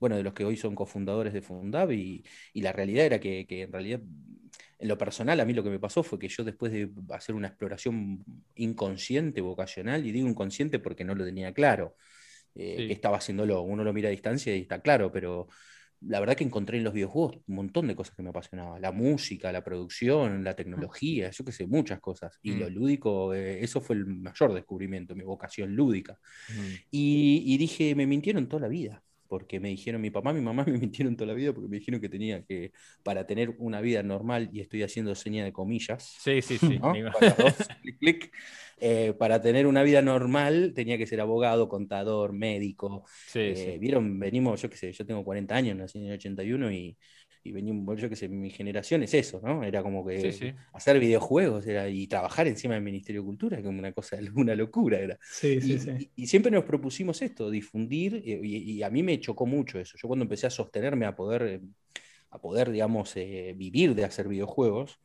bueno, 0.00 0.16
de 0.16 0.23
los 0.23 0.33
que 0.33 0.45
hoy 0.45 0.57
son 0.57 0.75
cofundadores 0.75 1.33
de 1.35 1.42
Fundab, 1.42 1.92
y, 1.92 2.25
la 2.54 2.73
realidad 2.73 3.04
era 3.04 3.21
que, 3.21 3.47
en 3.49 3.71
realidad, 3.71 4.00
en 4.78 4.88
lo 4.88 4.97
personal, 4.97 5.38
a 5.38 5.45
mí 5.45 5.52
lo 5.52 5.62
que 5.62 5.71
me 5.71 5.78
pasó 5.78 6.02
fue 6.02 6.19
que 6.19 6.28
yo 6.28 6.42
después 6.42 6.73
de 6.73 6.90
hacer 7.11 7.35
una 7.35 7.49
exploración 7.49 8.25
inconsciente, 8.57 9.42
vocacional, 9.42 10.07
y 10.07 10.11
digo 10.11 10.26
inconsciente 10.26 10.78
porque 10.78 11.04
no 11.04 11.14
lo 11.14 11.25
tenía 11.25 11.52
claro, 11.52 11.97
eh, 12.54 12.87
que 12.88 12.92
estaba 12.92 13.19
haciéndolo, 13.19 13.61
uno 13.61 13.85
lo 13.85 13.92
mira 13.92 14.09
a 14.09 14.11
distancia 14.11 14.57
y 14.57 14.62
está 14.62 14.80
claro, 14.80 15.12
pero 15.12 15.49
la 16.00 16.19
verdad 16.19 16.35
que 16.35 16.45
encontré 16.45 16.78
en 16.78 16.85
los 16.85 16.95
videojuegos 16.95 17.37
un 17.47 17.54
montón 17.54 17.87
de 17.87 17.95
cosas 17.95 18.16
que 18.16 18.23
me 18.23 18.30
apasionaban. 18.30 18.80
La 18.80 18.90
música, 18.90 19.52
la 19.52 19.62
producción, 19.62 20.42
la 20.42 20.57
tecnología, 20.57 21.30
yo 21.30 21.45
qué 21.45 21.52
sé, 21.52 21.66
muchas 21.66 22.00
cosas. 22.00 22.38
Y 22.42 22.54
lo 22.54 22.71
mm. 22.71 22.73
lúdico, 22.73 23.35
eh, 23.35 23.62
eso 23.62 23.83
fue 23.83 23.97
el 23.97 24.07
mayor 24.07 24.54
descubrimiento, 24.54 25.14
mi 25.14 25.25
vocación 25.25 25.76
lúdica. 25.76 26.19
Y, 26.90 27.42
y, 27.45 27.59
dije, 27.59 27.95
me 27.95 28.07
mintieron 28.07 28.49
toda 28.49 28.62
la 28.62 28.69
vida 28.69 29.02
porque 29.30 29.60
me 29.60 29.68
dijeron, 29.68 30.00
mi 30.00 30.10
papá, 30.10 30.32
mi 30.32 30.40
mamá 30.40 30.64
me 30.66 30.76
mintieron 30.76 31.14
toda 31.16 31.28
la 31.28 31.34
vida 31.34 31.52
porque 31.52 31.68
me 31.68 31.78
dijeron 31.78 32.00
que 32.00 32.08
tenía 32.08 32.44
que, 32.44 32.72
para 33.04 33.28
tener 33.28 33.54
una 33.58 33.80
vida 33.80 34.02
normal, 34.02 34.50
y 34.52 34.60
estoy 34.60 34.82
haciendo 34.82 35.14
seña 35.14 35.44
de 35.44 35.52
comillas. 35.52 36.16
Sí, 36.18 36.42
sí, 36.42 36.58
sí. 36.58 36.80
Eh, 38.82 39.12
para, 39.18 39.42
tener 39.42 39.66
una 39.66 39.82
vida 39.82 40.00
normal 40.00 40.72
tenía 40.75 40.96
que 40.96 41.06
ser 41.06 41.20
abogado, 41.20 41.68
contador, 41.68 42.32
médico. 42.32 43.04
Eh, 43.34 43.76
vieron, 43.78 44.18
venimos, 44.18 44.62
yo 44.62 44.70
qué 44.70 44.76
sé, 44.78 44.92
yo 44.92 45.04
tengo 45.04 45.22
40 45.22 45.54
años, 45.54 45.76
nací 45.76 45.99
en 45.99 46.06
el 46.06 46.14
81 46.14 46.72
y 46.72 46.96
y 47.42 47.52
venimos, 47.52 47.99
yo 47.99 48.09
que 48.09 48.16
sé, 48.16 48.28
mi 48.28 48.50
generación 48.50 49.02
es 49.02 49.14
eso, 49.14 49.40
¿no? 49.42 49.64
Era 49.64 49.82
como 49.82 50.06
que 50.06 50.54
hacer 50.73 51.00
videojuegos 51.00 51.66
era, 51.66 51.88
y 51.88 52.06
trabajar 52.06 52.47
encima 52.47 52.75
del 52.75 52.82
Ministerio 52.82 53.23
de 53.23 53.26
Cultura, 53.26 53.62
como 53.62 53.78
una 53.78 53.92
cosa, 53.92 54.18
una 54.37 54.54
locura 54.54 54.99
era. 54.99 55.18
y, 56.16 56.26
siempre 56.26 56.50
nos 56.52 56.64
propusimos 56.64 57.23
esto, 57.23 57.50
difundir, 57.50 58.23
y, 58.25 58.82
a 58.82 58.90
mí 58.90 59.02
me 59.02 59.18
chocó 59.20 59.47
mucho 59.47 59.78
eso. 59.78 59.97
Yo 59.97 60.09
cuando 60.09 60.25
empecé 60.25 60.47
a 60.47 60.50
sostenerme 60.50 61.06
a 61.06 61.16
poder, 61.16 61.62
a 62.30 62.40
poder 62.40 62.70
digamos, 62.70 63.16
eh, 63.16 63.54
vivir 63.56 63.94
de 63.94 64.04
hacer 64.04 64.28
videojuegos, 64.28 64.99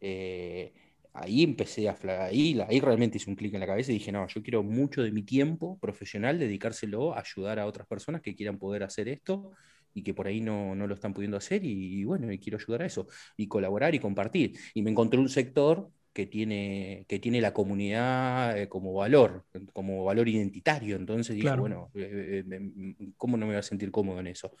eh, 0.00 0.72
ahí 1.14 1.42
empecé 1.42 1.88
a 1.88 1.96
ahí, 2.24 2.58
ahí 2.68 2.80
realmente 2.80 3.18
hice 3.18 3.28
un 3.28 3.36
clic 3.36 3.54
en 3.54 3.60
la 3.60 3.66
cabeza 3.66 3.90
y 3.90 3.94
dije, 3.94 4.12
no, 4.12 4.26
yo 4.28 4.42
quiero 4.42 4.62
mucho 4.62 5.02
de 5.02 5.10
mi 5.10 5.22
tiempo 5.22 5.78
profesional 5.80 6.38
dedicárselo 6.38 7.14
a 7.14 7.20
ayudar 7.20 7.58
a 7.58 7.66
otras 7.66 7.86
personas 7.86 8.22
que 8.22 8.34
quieran 8.34 8.58
poder 8.58 8.82
hacer 8.82 9.08
esto 9.08 9.52
y 9.94 10.02
que 10.02 10.14
por 10.14 10.26
ahí 10.26 10.40
no, 10.40 10.74
lo 10.74 10.94
están 10.94 11.14
pudiendo 11.14 11.36
hacer 11.36 11.64
y, 11.64 12.04
bueno, 12.04 12.30
y 12.32 12.38
quiero 12.38 12.58
ayudar 12.58 12.82
a 12.82 12.86
eso, 12.86 13.06
y 13.36 13.46
colaborar 13.46 13.94
y 13.94 13.98
compartir. 13.98 14.58
Y 14.74 14.82
me 14.82 14.90
encontré 14.90 15.18
un 15.18 15.28
sector 15.28 15.90
que 16.12 16.26
tiene, 16.26 17.06
que 17.08 17.18
tiene 17.18 17.40
la 17.40 17.54
comunidad 17.54 18.58
eh, 18.58 18.68
como 18.68 18.92
valor, 18.92 19.46
como 19.72 20.04
valor 20.04 20.28
identitario. 20.28 20.96
Entonces 20.96 21.36
dije, 21.36 21.56
bueno, 21.56 21.90
eh, 21.94 22.44
eh, 22.50 23.08
¿cómo 23.16 23.36
no 23.36 23.46
me 23.46 23.52
voy 23.52 23.58
a 23.58 23.62
sentir 23.62 23.90
cómodo 23.90 24.20
en 24.20 24.26
eso? 24.26 24.54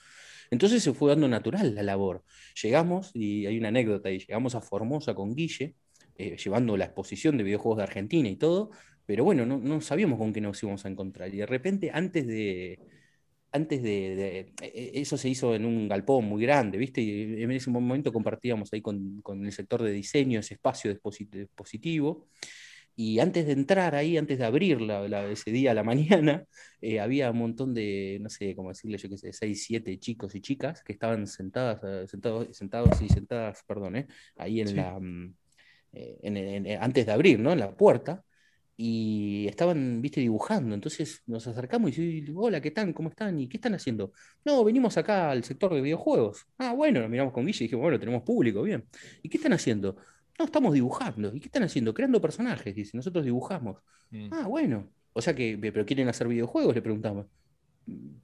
Entonces 0.50 0.82
se 0.82 0.92
fue 0.92 1.10
dando 1.10 1.28
natural 1.28 1.74
la 1.74 1.82
labor. 1.82 2.24
Llegamos, 2.62 3.10
y 3.14 3.46
hay 3.46 3.58
una 3.58 3.68
anécdota 3.68 4.08
ahí, 4.08 4.18
llegamos 4.18 4.54
a 4.54 4.60
Formosa 4.60 5.14
con 5.14 5.34
Guille, 5.34 5.74
llevando 6.16 6.76
la 6.76 6.84
exposición 6.84 7.36
de 7.36 7.42
videojuegos 7.42 7.78
de 7.78 7.82
Argentina 7.82 8.28
y 8.28 8.36
todo, 8.36 8.70
pero 9.04 9.24
bueno, 9.24 9.44
no, 9.44 9.58
no 9.58 9.80
sabíamos 9.80 10.18
con 10.18 10.32
qué 10.32 10.40
nos 10.40 10.62
íbamos 10.62 10.84
a 10.84 10.88
encontrar. 10.88 11.34
Y 11.34 11.38
de 11.38 11.46
repente, 11.46 11.90
antes 11.92 12.26
de, 12.26 12.78
antes 13.52 13.82
de, 13.82 14.40
e, 14.40 14.52
e, 14.62 15.00
Eso 15.00 15.16
se 15.16 15.28
hizo 15.28 15.54
en 15.54 15.64
un 15.66 15.88
galpón 15.88 16.24
muy 16.24 16.42
grande, 16.42 16.78
¿viste? 16.78 17.00
Y 17.02 17.42
en 17.42 17.50
ese 17.52 17.70
momento 17.70 18.12
compartíamos 18.12 18.72
ahí 18.72 18.80
con, 18.80 19.22
el 19.44 19.52
sector 19.52 19.82
de 19.82 19.92
diseño 19.92 20.40
ese 20.40 20.54
espacio 20.54 20.90
dispositivo. 20.90 22.28
Y 22.94 23.20
antes 23.20 23.46
de 23.46 23.52
entrar 23.52 23.94
ahí, 23.94 24.18
antes 24.18 24.38
de 24.38 24.44
abrir 24.44 24.78
ese 25.30 25.50
día 25.50 25.70
a 25.72 25.74
la 25.74 25.82
mañana, 25.84 26.44
eh, 26.80 27.00
había 27.00 27.30
un 27.30 27.38
montón 27.38 27.74
de, 27.74 28.18
no 28.20 28.28
sé 28.28 28.54
cómo 28.54 28.70
decirle, 28.70 28.98
yo 28.98 29.08
qué 29.08 29.18
sé, 29.18 29.32
seis, 29.32 29.64
siete 29.64 29.98
chicos 29.98 30.34
y 30.34 30.40
chicas 30.40 30.82
que 30.82 30.92
estaban 30.92 31.26
sentadas, 31.26 31.80
eh, 31.84 32.06
sentados, 32.08 32.56
sentados 32.56 33.00
y 33.02 33.08
sentadas, 33.08 33.62
perdón, 33.66 33.96
eh, 33.96 34.06
ahí 34.36 34.60
en 34.60 34.76
la, 34.76 34.98
mm, 34.98 35.34
antes 36.80 37.06
de 37.06 37.12
abrir, 37.12 37.38
¿no? 37.38 37.52
En 37.52 37.60
la 37.60 37.74
puerta 37.76 38.24
y 38.76 39.46
estaban, 39.48 40.00
viste, 40.00 40.20
dibujando. 40.20 40.74
Entonces 40.74 41.22
nos 41.26 41.46
acercamos 41.46 41.96
y 41.96 42.20
decimos, 42.20 42.46
hola, 42.46 42.60
¿qué 42.60 42.70
tal? 42.70 42.92
¿Cómo 42.94 43.10
están? 43.10 43.38
¿Y 43.38 43.48
qué 43.48 43.58
están 43.58 43.74
haciendo? 43.74 44.12
No, 44.44 44.64
venimos 44.64 44.96
acá 44.96 45.30
al 45.30 45.44
sector 45.44 45.74
de 45.74 45.80
videojuegos. 45.80 46.46
Ah, 46.58 46.72
bueno, 46.72 47.00
nos 47.00 47.10
miramos 47.10 47.32
con 47.32 47.44
Guille 47.46 47.64
y 47.64 47.66
dijimos, 47.66 47.82
bueno, 47.82 47.98
tenemos 47.98 48.22
público, 48.22 48.62
bien. 48.62 48.84
¿Y 49.22 49.28
qué 49.28 49.36
están 49.36 49.52
haciendo? 49.52 49.96
No, 50.38 50.46
estamos 50.46 50.72
dibujando. 50.72 51.34
¿Y 51.34 51.40
qué 51.40 51.46
están 51.46 51.62
haciendo? 51.62 51.92
Creando 51.94 52.20
personajes, 52.20 52.74
dice, 52.74 52.96
nosotros 52.96 53.24
dibujamos. 53.24 53.78
Mm. 54.10 54.28
Ah, 54.32 54.46
bueno. 54.46 54.90
O 55.12 55.20
sea 55.20 55.34
que, 55.34 55.58
pero 55.60 55.84
quieren 55.84 56.08
hacer 56.08 56.26
videojuegos, 56.26 56.74
le 56.74 56.82
preguntamos. 56.82 57.26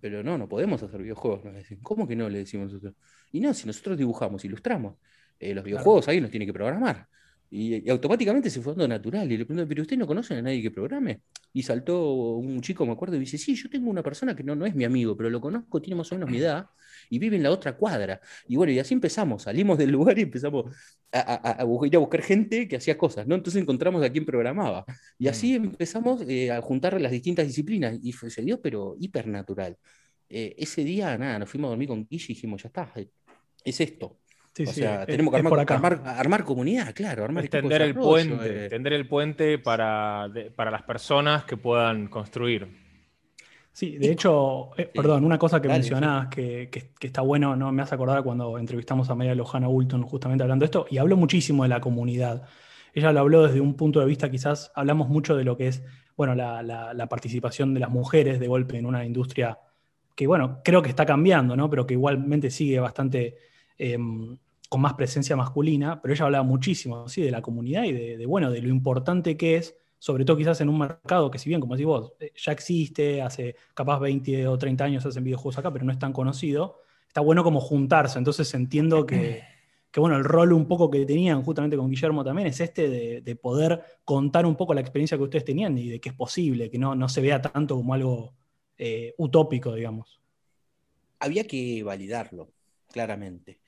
Pero 0.00 0.22
no, 0.22 0.38
no 0.38 0.48
podemos 0.48 0.82
hacer 0.82 1.02
videojuegos, 1.02 1.44
nos 1.44 1.54
decimos. 1.54 1.82
¿Cómo 1.84 2.08
que 2.08 2.16
no? 2.16 2.28
Le 2.28 2.38
decimos 2.38 2.72
nosotros. 2.72 2.94
Y 3.32 3.40
no, 3.40 3.52
si 3.52 3.66
nosotros 3.66 3.98
dibujamos, 3.98 4.44
ilustramos. 4.44 4.96
Eh, 5.38 5.54
los 5.54 5.64
videojuegos 5.64 6.08
ahí 6.08 6.20
nos 6.20 6.30
tiene 6.30 6.46
que 6.46 6.52
programar. 6.52 7.06
Y, 7.50 7.88
automáticamente 7.88 8.50
se 8.50 8.60
fue 8.60 8.72
dando 8.72 8.88
natural. 8.88 9.30
Y 9.30 9.38
le 9.38 9.46
pregunto, 9.46 9.68
¿pero 9.68 9.82
usted 9.82 9.96
no 9.96 10.06
conoce 10.06 10.34
a 10.34 10.42
nadie 10.42 10.62
que 10.62 10.70
programe? 10.70 11.22
Y 11.52 11.62
saltó 11.62 12.34
un 12.36 12.60
chico, 12.60 12.84
me 12.84 12.92
acuerdo, 12.92 13.16
y 13.16 13.20
dice, 13.20 13.38
sí, 13.38 13.54
yo 13.54 13.70
tengo 13.70 13.90
una 13.90 14.02
persona 14.02 14.36
que 14.36 14.42
no, 14.44 14.54
no 14.54 14.66
es 14.66 14.74
mi 14.74 14.84
amigo, 14.84 15.16
pero 15.16 15.30
lo 15.30 15.40
conozco, 15.40 15.80
tiene 15.80 15.96
más 15.96 16.12
o 16.12 16.14
menos 16.16 16.30
mi 16.30 16.38
edad, 16.38 16.66
y 17.10 17.18
vive 17.18 17.36
en 17.36 17.42
la 17.42 17.50
otra 17.50 17.76
cuadra. 17.76 18.20
Y 18.46 18.56
bueno, 18.56 18.72
y 18.72 18.78
así 18.78 18.94
empezamos, 18.94 19.42
salimos 19.44 19.78
del 19.78 19.90
lugar 19.90 20.18
y 20.18 20.22
empezamos 20.22 20.74
a, 21.12 21.64
ir 21.86 21.96
a 21.96 21.98
buscar 21.98 22.22
gente 22.22 22.68
que 22.68 22.76
hacía 22.76 22.98
cosas, 22.98 23.26
¿no? 23.26 23.34
Entonces 23.34 23.62
encontramos 23.62 24.02
a 24.04 24.10
quien 24.10 24.26
programaba. 24.26 24.84
Y 25.18 25.28
así 25.28 25.58
mm. 25.58 25.64
empezamos 25.64 26.22
eh, 26.28 26.50
a 26.50 26.60
juntar 26.60 27.00
las 27.00 27.12
distintas 27.12 27.46
disciplinas, 27.46 27.98
y 28.02 28.12
se 28.12 28.42
dio, 28.42 28.60
pero 28.60 28.96
hipernatural. 29.00 29.76
Eh, 30.28 30.54
ese 30.58 30.84
día, 30.84 31.16
nada, 31.16 31.38
nos 31.38 31.48
fuimos 31.48 31.68
a 31.68 31.70
dormir 31.70 31.88
con 31.88 32.06
Guille 32.06 32.26
y 32.28 32.34
dijimos, 32.34 32.62
ya 32.62 32.68
está, 32.68 32.92
es 33.64 33.80
esto 33.80 34.18
o 34.66 34.72
sea, 34.72 35.06
tenemos 35.06 35.32
que 35.32 35.40
armar, 35.40 36.44
comunidad, 36.44 36.94
claro. 36.94 37.24
Armar 37.24 37.44
extender 37.44 37.82
el 37.82 37.94
puente, 37.94 38.66
eh. 38.66 38.68
el 38.72 39.08
puente 39.08 39.58
para, 39.58 40.28
para 40.56 40.70
las 40.70 40.82
personas 40.82 41.44
que 41.44 41.56
puedan 41.56 42.08
construir. 42.08 42.88
Sí, 43.78 43.96
de 43.96 44.10
hecho, 44.10 44.70
eh, 44.76 44.90
perdón, 44.92 45.24
una 45.24 45.38
cosa 45.38 45.62
que 45.62 45.68
mencionabas 45.68 46.26
que, 46.26 46.68
está 47.00 47.20
bueno, 47.20 47.54
¿no? 47.54 47.70
me 47.70 47.82
hace 47.82 47.94
acordar 47.94 48.24
cuando 48.24 48.58
entrevistamos 48.58 49.08
a 49.08 49.14
María 49.14 49.36
Lojana 49.36 49.68
Ulton 49.68 50.02
justamente 50.02 50.42
hablando 50.42 50.64
de 50.64 50.66
esto, 50.66 50.86
y 50.90 50.98
habló 50.98 51.16
muchísimo 51.16 51.62
de 51.62 51.68
la 51.68 51.80
comunidad. 51.80 52.42
Ella 52.92 53.12
lo 53.12 53.20
habló 53.20 53.46
desde 53.46 53.60
un 53.60 53.74
punto 53.74 54.00
de 54.00 54.06
vista, 54.06 54.32
quizás 54.32 54.72
hablamos 54.74 55.08
mucho 55.08 55.36
de 55.36 55.44
lo 55.44 55.56
que 55.56 55.68
es, 55.68 55.84
bueno, 56.16 56.34
la, 56.34 57.06
participación 57.08 57.72
de 57.72 57.78
las 57.78 57.90
mujeres 57.90 58.40
de 58.40 58.48
golpe 58.48 58.78
en 58.78 58.84
una 58.84 59.04
industria 59.04 59.60
que, 60.16 60.26
bueno, 60.26 60.60
creo 60.64 60.82
que 60.82 60.88
está 60.88 61.06
cambiando, 61.06 61.54
¿no? 61.54 61.70
Pero 61.70 61.86
que 61.86 61.94
igualmente 61.94 62.50
sigue 62.50 62.80
bastante 62.80 63.36
em, 63.78 64.36
con 64.68 64.80
más 64.82 64.94
presencia 64.94 65.34
masculina, 65.36 66.00
pero 66.00 66.14
ella 66.14 66.26
hablaba 66.26 66.44
muchísimo 66.44 67.08
¿sí? 67.08 67.22
de 67.22 67.30
la 67.30 67.40
comunidad 67.42 67.84
y 67.84 67.92
de, 67.92 68.26
bueno, 68.26 68.50
de 68.50 68.60
lo 68.60 68.68
importante 68.68 69.36
que 69.36 69.56
es, 69.56 69.74
sobre 69.98 70.24
todo 70.24 70.36
quizás 70.36 70.60
en 70.60 70.68
un 70.68 70.78
mercado 70.78 71.30
que 71.30 71.38
si 71.38 71.48
bien, 71.48 71.60
como 71.60 71.74
decís 71.74 71.86
vos, 71.86 72.12
eh, 72.20 72.32
ya 72.36 72.52
existe, 72.52 73.22
hace 73.22 73.56
capaz 73.74 73.98
20 73.98 74.46
o 74.46 74.58
30 74.58 74.84
años 74.84 75.06
hacen 75.06 75.24
videojuegos 75.24 75.58
acá, 75.58 75.72
pero 75.72 75.84
no 75.84 75.92
es 75.92 75.98
tan 75.98 76.12
conocido, 76.12 76.80
está 77.06 77.20
bueno 77.20 77.42
como 77.42 77.60
juntarse, 77.60 78.18
entonces 78.18 78.52
entiendo 78.54 79.06
que, 79.06 79.42
bueno, 79.96 80.16
el 80.16 80.24
rol 80.24 80.52
un 80.52 80.66
poco 80.66 80.90
que 80.90 81.06
tenían 81.06 81.42
justamente 81.42 81.76
con 81.76 81.88
Guillermo 81.88 82.22
también 82.22 82.48
es 82.48 82.60
este 82.60 83.20
de, 83.22 83.36
poder 83.36 83.82
contar 84.04 84.44
un 84.44 84.54
poco 84.54 84.74
la 84.74 84.82
experiencia 84.82 85.16
que 85.16 85.24
ustedes 85.24 85.44
tenían 85.44 85.76
y 85.78 85.88
de 85.88 86.00
que 86.00 86.10
es 86.10 86.14
posible, 86.14 86.70
que 86.70 86.78
no, 86.78 86.94
no 86.94 87.08
se 87.08 87.22
vea 87.22 87.40
tanto 87.40 87.74
como 87.74 87.94
algo 87.94 88.34
eh, 88.76 89.14
utópico, 89.16 89.74
digamos. 89.74 90.20
Había 91.20 91.44
que 91.44 91.82
validarlo, 91.82 92.50
claramente. 92.92 93.58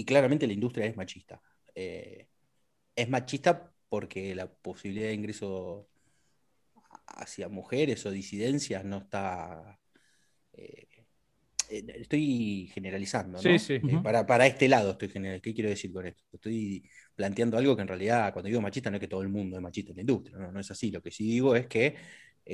Y 0.00 0.04
claramente 0.06 0.46
la 0.46 0.54
industria 0.54 0.86
es 0.86 0.96
machista. 0.96 1.42
Eh, 1.74 2.26
es 2.96 3.08
machista 3.10 3.70
porque 3.90 4.34
la 4.34 4.50
posibilidad 4.50 5.08
de 5.08 5.12
ingreso 5.12 5.90
hacia 7.06 7.50
mujeres 7.50 8.06
o 8.06 8.10
disidencias 8.10 8.82
no 8.82 8.96
está... 8.96 9.78
Eh, 10.54 10.86
eh, 11.68 11.84
estoy 11.96 12.70
generalizando, 12.72 13.42
¿no? 13.42 13.42
Sí, 13.42 13.58
sí. 13.58 13.78
para, 14.02 14.46
este 14.46 14.68
lado 14.68 14.92
estoy 14.92 15.10
generalizando. 15.10 15.42
¿Qué 15.42 15.52
quiero 15.52 15.68
decir 15.68 15.92
con 15.92 16.06
esto? 16.06 16.24
Estoy 16.32 16.82
planteando 17.14 17.58
algo 17.58 17.76
que 17.76 17.82
en 17.82 17.88
realidad, 17.88 18.32
cuando 18.32 18.48
digo 18.48 18.62
machista, 18.62 18.88
no 18.88 18.96
es 18.96 19.02
que 19.02 19.08
todo 19.08 19.20
el 19.20 19.28
mundo 19.28 19.56
es 19.56 19.62
machista 19.62 19.90
en 19.90 19.96
la 19.96 20.00
industria, 20.00 20.38
no, 20.38 20.50
no 20.50 20.60
es 20.60 20.70
así. 20.70 20.90
Lo 20.90 21.02
que 21.02 21.10
sí 21.10 21.24
digo 21.24 21.54
es 21.54 21.66
que 21.66 21.94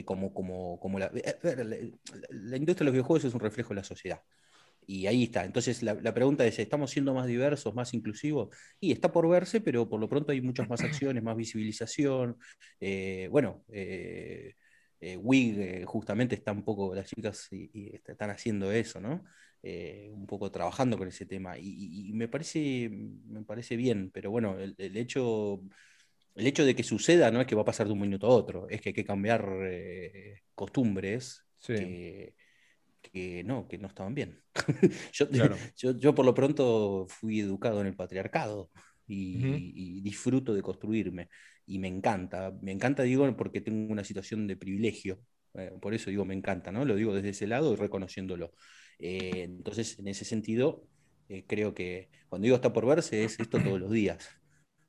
como, 0.05 0.35
como, 0.35 0.81
como 0.81 0.99
la, 0.99 1.13
la, 1.13 2.57
industria 2.57 2.81
de 2.81 2.85
los 2.87 2.93
videojuegos 2.93 3.25
es 3.25 3.35
un 3.35 3.41
reflejo 3.41 3.69
de 3.69 3.77
la 3.77 3.85
sociedad. 3.85 4.21
Y 4.87 5.07
ahí 5.07 5.25
está. 5.25 5.45
Entonces 5.45 5.83
la, 5.83 6.15
pregunta 6.15 6.47
es, 6.47 6.59
¿estamos 6.59 6.91
siendo 6.93 7.13
más 7.13 7.27
diversos, 7.27 7.75
más 7.75 7.93
inclusivos? 7.93 8.57
Y 8.79 8.93
está 8.93 9.11
por 9.13 9.29
verse, 9.29 9.61
pero 9.61 9.89
por 9.89 10.01
lo 10.01 10.09
pronto 10.09 10.33
hay 10.33 10.41
muchas 10.41 10.69
más 10.69 10.81
acciones, 10.83 11.23
más 11.23 11.37
visibilización. 11.37 12.39
Eh, 12.81 13.29
bueno, 13.31 13.65
eh, 13.73 14.55
eh, 15.01 15.17
WIG 15.17 15.85
justamente 15.85 16.37
está 16.37 16.53
un 16.53 16.65
poco, 16.65 16.95
las 16.95 17.09
chicas 17.09 17.49
y, 17.51 17.97
están 17.97 18.31
haciendo 18.31 18.71
eso, 18.73 19.01
¿no? 19.01 19.25
un 19.63 20.27
poco 20.29 20.53
trabajando 20.53 20.97
con 20.97 21.09
ese 21.09 21.27
tema. 21.27 21.59
Y, 21.59 22.13
me, 22.15 22.29
parece, 22.29 22.89
me 22.89 23.43
parece 23.43 23.75
bien, 23.77 24.11
pero 24.13 24.31
bueno, 24.31 24.57
el, 24.59 24.97
hecho... 24.97 25.61
El 26.37 26.47
hecho 26.47 26.67
de 26.67 26.75
que 26.77 26.83
suceda 26.83 27.31
no 27.31 27.41
es 27.41 27.47
que 27.47 27.55
va 27.55 27.63
a 27.63 27.65
pasar 27.65 27.87
de 27.87 27.95
un 27.95 28.01
minuto 28.01 28.27
a 28.27 28.31
otro, 28.31 28.69
es 28.69 28.83
que 28.83 28.91
hay 28.91 28.93
que 28.93 29.07
cambiar 29.07 29.49
costumbres 30.55 31.47
sí 31.59 31.75
que 31.75 32.35
no, 33.45 33.67
que 33.69 33.79
no 33.79 33.89
estaban 33.89 34.15
bien. 34.15 34.43
yo, 35.77 35.93
yo, 35.99 36.15
por 36.15 36.25
lo 36.25 36.35
pronto 36.35 37.07
fui 37.09 37.41
educado 37.41 37.81
en 37.81 37.89
el 37.89 37.97
patriarcado 37.97 38.71
y, 39.07 40.01
disfruto 40.01 40.55
de 40.55 40.63
construirme 40.63 41.29
y 41.67 41.79
me 41.79 41.89
encanta, 41.89 42.53
me 42.63 42.73
encanta 42.73 43.03
digo 43.03 43.37
porque 43.37 43.61
tengo 43.61 43.93
una 43.93 44.05
situación 44.05 44.47
de 44.47 44.57
privilegio, 44.57 45.21
eh, 45.55 45.73
por 45.81 45.95
eso 45.95 46.11
digo 46.11 46.25
me 46.25 46.35
encanta, 46.35 46.71
¿no? 46.71 46.85
Lo 46.85 46.95
digo 46.95 47.15
desde 47.15 47.31
ese 47.31 47.47
lado 47.47 47.73
y 47.73 47.77
reconociéndolo. 47.77 48.53
Eh, 48.99 49.43
entonces, 49.45 49.99
en 49.99 50.09
ese 50.09 50.25
sentido, 50.25 50.87
eh, 51.29 51.45
creo 51.47 51.75
que 51.75 52.09
cuando 52.29 52.45
digo 52.45 52.57
está 52.57 52.73
por 52.73 52.87
verse 52.87 53.25
es 53.25 53.39
esto 53.41 53.61
todos 53.61 53.81
los 53.81 53.91
días. 53.91 54.29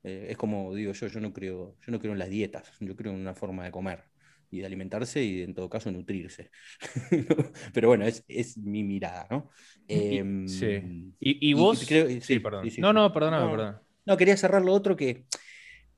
es 0.02 0.36
como 0.36 0.74
digo 0.74 0.92
yo, 0.92 1.06
yo 1.08 1.20
no 1.20 1.32
creo, 1.32 1.76
yo 1.80 1.92
no 1.92 1.98
creo 1.98 2.12
en 2.12 2.18
las 2.18 2.30
dietas, 2.30 2.72
yo 2.80 2.96
creo 2.96 3.12
en 3.12 3.20
una 3.20 3.34
forma 3.34 3.64
de 3.64 3.70
comer 3.72 4.07
y 4.50 4.60
de 4.60 4.66
alimentarse 4.66 5.22
y 5.22 5.42
en 5.42 5.54
todo 5.54 5.68
caso 5.68 5.90
nutrirse. 5.90 6.50
Pero 7.72 7.88
bueno, 7.88 8.06
es, 8.06 8.56
mi 8.58 8.82
mirada, 8.82 9.26
¿no? 9.30 9.50
Em, 9.86 10.46
sí. 10.48 11.12
¿Y, 11.20 11.52
vos? 11.54 11.78
sí, 11.78 12.38
perdón. 12.40 12.68
no, 12.78 12.92
no, 12.92 13.12
perdóname, 13.12 13.56
no, 13.56 13.80
No, 14.06 14.16
quería 14.16 14.36
cerrar 14.36 14.62
lo 14.62 14.72
otro 14.72 14.96
que... 14.96 15.24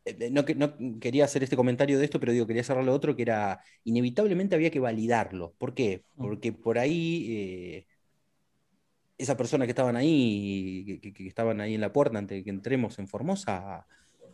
Eh, 0.05 0.31
no, 0.31 0.45
no, 0.57 0.99
quería 0.99 1.25
hacer 1.25 1.43
este 1.43 1.57
comentario 1.57 1.99
de 1.99 2.05
esto, 2.05 2.19
pero 2.19 2.33
digo, 2.33 2.47
quería 2.47 2.65
cerrar 2.65 2.85
lo 2.85 2.95
otro 2.95 3.15
que 3.15 3.23
era, 3.23 3.61
inevitablemente 3.85 4.55
había 4.55 4.71
que 4.71 4.81
validarlo. 4.81 5.55
¿Por 5.59 5.75
qué? 5.75 6.05
Mm. 6.17 6.23
Porque 6.23 6.53
por 6.53 6.79
ahí... 6.79 7.27
Eh, 7.31 7.87
esas 9.21 9.37
personas 9.37 9.67
que 9.67 9.73
estaban 9.73 9.97
ahí, 9.97 10.99
que, 11.03 11.27
estaban 11.27 11.61
ahí 11.61 11.75
en 11.75 11.83
la 11.83 11.93
puerta 11.93 12.19
antes 12.19 12.39
de 12.39 12.45
que 12.45 12.51
entremos 12.51 12.99
en 12.99 13.07
Formosa, 13.07 13.87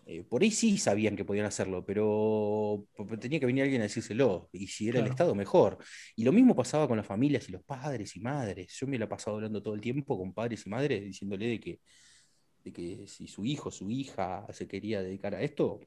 eh, 0.09 0.23
por 0.23 0.41
ahí 0.43 0.53
sí 0.53 0.79
sabían 0.79 1.17
que 1.17 1.25
podían 1.25 1.47
hacerlo, 1.47 1.85
pero 1.85 2.87
tenía 3.19 3.41
que 3.41 3.47
venir 3.47 3.65
alguien 3.65 3.81
a 3.81 3.85
decírselo. 3.85 4.49
Y 4.53 4.69
si 4.69 4.89
era 4.89 5.01
el 5.01 5.09
Estado, 5.09 5.35
mejor. 5.35 5.79
Y 6.15 6.23
lo 6.23 6.33
mismo 6.33 6.55
pasaba 6.55 6.87
con 6.87 6.97
las 6.97 7.07
familias 7.07 7.49
y 7.49 7.53
los 7.53 7.65
padres 7.65 8.15
y 8.15 8.21
madres. 8.21 8.73
Yo 8.79 8.87
me 8.87 9.01
la 9.01 9.07
he 9.07 9.09
pasado 9.09 9.37
hablando 9.37 9.61
todo 9.61 9.75
el 9.75 9.81
tiempo 9.81 10.17
con 10.17 10.33
padres 10.33 10.65
y 10.65 10.71
madres 10.71 11.03
diciéndole 11.03 11.49
de 11.49 11.61
que, 11.61 11.81
de 12.63 12.73
que 12.73 13.09
si 13.09 13.27
su 13.27 13.45
hijo, 13.45 13.73
su 13.73 13.91
hija 13.91 14.47
se 14.53 14.69
quería 14.69 15.03
dedicar 15.03 15.35
a 15.35 15.43
esto, 15.43 15.81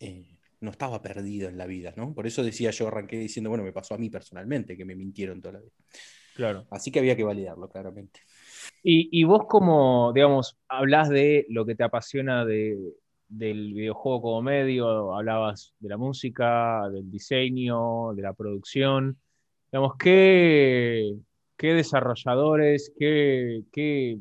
eh, 0.00 0.36
no 0.58 0.72
estaba 0.72 1.00
perdido 1.00 1.48
en 1.48 1.58
la 1.58 1.66
vida, 1.66 1.94
¿no? 1.96 2.12
Por 2.14 2.26
eso 2.26 2.42
decía 2.42 2.72
yo, 2.72 2.88
arranqué 2.88 3.18
diciendo, 3.18 3.50
bueno, 3.50 3.62
me 3.62 3.72
pasó 3.72 3.94
a 3.94 3.98
mí 3.98 4.10
personalmente, 4.10 4.76
que 4.76 4.84
me 4.84 4.96
mintieron 4.96 5.40
toda 5.40 5.54
la 5.54 5.60
vida. 5.60 5.72
Claro. 6.34 6.66
Así 6.72 6.90
que 6.90 6.98
había 6.98 7.14
que 7.14 7.22
validarlo, 7.22 7.68
claramente. 7.68 8.20
Y, 8.82 9.08
y 9.12 9.22
vos 9.22 9.44
como, 9.48 10.12
digamos, 10.12 10.58
hablas 10.66 11.08
de 11.08 11.46
lo 11.50 11.64
que 11.64 11.76
te 11.76 11.84
apasiona 11.84 12.44
de, 12.44 12.78
del 13.32 13.72
videojuego 13.74 14.22
como 14.22 14.42
medio, 14.42 15.14
hablabas 15.14 15.74
de 15.80 15.88
la 15.88 15.96
música, 15.96 16.88
del 16.90 17.10
diseño, 17.10 18.12
de 18.14 18.22
la 18.22 18.34
producción. 18.34 19.18
Digamos, 19.70 19.96
¿qué, 19.98 21.14
qué 21.56 21.74
desarrolladores, 21.74 22.92
qué, 22.98 23.62
qué, 23.72 24.18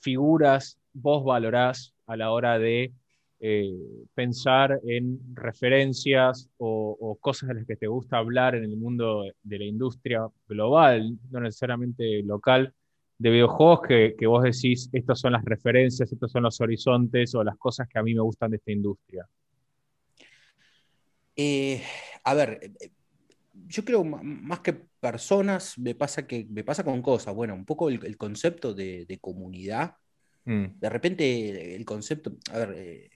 figuras 0.00 0.78
vos 0.92 1.24
valorás 1.24 1.92
a 2.06 2.16
la 2.16 2.30
hora 2.30 2.58
de 2.58 2.92
eh, 3.40 3.74
pensar 4.14 4.80
en 4.84 5.18
referencias 5.34 6.48
o, 6.56 6.96
o, 6.98 7.16
cosas 7.16 7.48
de 7.48 7.56
las 7.56 7.66
que 7.66 7.76
te 7.76 7.88
gusta 7.88 8.18
hablar 8.18 8.54
en 8.54 8.64
el 8.64 8.76
mundo 8.76 9.24
de 9.42 9.58
la 9.58 9.64
industria 9.64 10.26
global, 10.48 11.18
no 11.30 11.40
necesariamente 11.40 12.22
local? 12.22 12.72
De 13.18 13.30
videojuegos 13.30 13.80
que, 13.86 14.26
vos 14.26 14.42
decís, 14.42 14.90
estas 14.92 15.20
son 15.20 15.32
las 15.32 15.44
referencias, 15.44 16.12
estos 16.12 16.30
son 16.30 16.42
los 16.42 16.60
horizontes 16.60 17.34
o 17.34 17.42
las 17.42 17.56
cosas 17.56 17.88
que 17.88 17.98
a 17.98 18.02
mí 18.02 18.14
me 18.14 18.20
gustan 18.20 18.50
de 18.50 18.58
esta 18.58 18.72
industria? 18.72 19.26
Eh, 21.34 21.82
a 22.24 22.34
ver, 22.34 22.60
eh, 22.80 22.90
yo 23.66 23.84
creo 23.84 24.04
más 24.04 24.60
que 24.60 24.74
personas, 24.74 25.78
me 25.78 25.94
pasa, 25.94 26.26
que, 26.26 26.46
me 26.50 26.64
pasa 26.64 26.84
con 26.84 27.00
cosas. 27.02 27.34
Bueno, 27.34 27.54
un 27.54 27.64
poco 27.64 27.88
el, 27.88 28.16
concepto 28.16 28.74
de, 28.74 29.18
comunidad. 29.20 29.96
Mm. 30.44 30.78
De 30.78 30.88
repente, 30.90 31.74
el 31.74 31.84
concepto, 31.84 32.36
a 32.52 32.58
ver, 32.58 32.74
eh, 32.76 33.10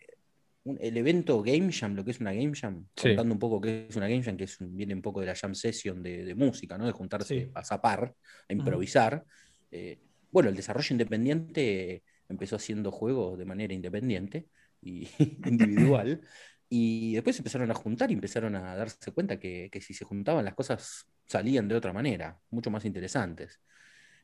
el 0.65 0.97
evento 0.97 1.43
Game 1.43 1.73
Jam, 1.73 1.95
lo 1.95 2.05
que 2.05 2.11
es 2.11 2.21
una 2.21 2.33
Game 2.33 2.53
Jam, 2.55 2.87
contando 2.95 3.35
un 3.35 3.39
poco 3.39 3.61
qué 3.61 3.87
es 3.89 3.97
una 3.97 4.09
Game 4.09 4.23
Jam, 4.23 4.37
que 4.37 4.45
es 4.45 4.59
viene 4.61 4.95
un 4.95 5.03
poco 5.03 5.21
de 5.21 5.27
la 5.27 5.35
jam 5.35 5.55
session 5.55 6.03
de, 6.03 6.35
música, 6.35 6.77
¿no? 6.77 6.87
De 6.87 6.93
juntarse 6.93 7.51
a 7.55 7.65
zapar, 7.65 8.15
a 8.49 8.53
improvisar. 8.53 9.25
Eh, 9.71 9.99
bueno, 10.31 10.49
el 10.49 10.57
desarrollo 10.57 10.93
independiente 10.93 12.05
empezó 12.29 12.57
haciendo 12.57 12.91
juegos 12.91 13.39
de 13.39 13.45
manera 13.45 13.75
independiente 13.75 14.49
y 14.81 15.09
individual. 15.47 16.21
Y 16.69 17.15
después 17.15 17.37
empezaron 17.39 17.71
a 17.71 17.75
juntar 17.75 18.11
y 18.11 18.15
empezaron 18.15 18.55
a 18.55 18.77
darse 18.77 19.11
cuenta 19.13 19.41
que, 19.41 19.71
si 19.81 19.93
se 19.93 20.05
juntaban 20.05 20.45
las 20.45 20.55
cosas 20.55 21.07
salían 21.27 21.69
de 21.69 21.75
otra 21.77 21.93
manera, 21.93 22.41
mucho 22.51 22.71
más 22.71 22.85
interesantes. 22.85 23.61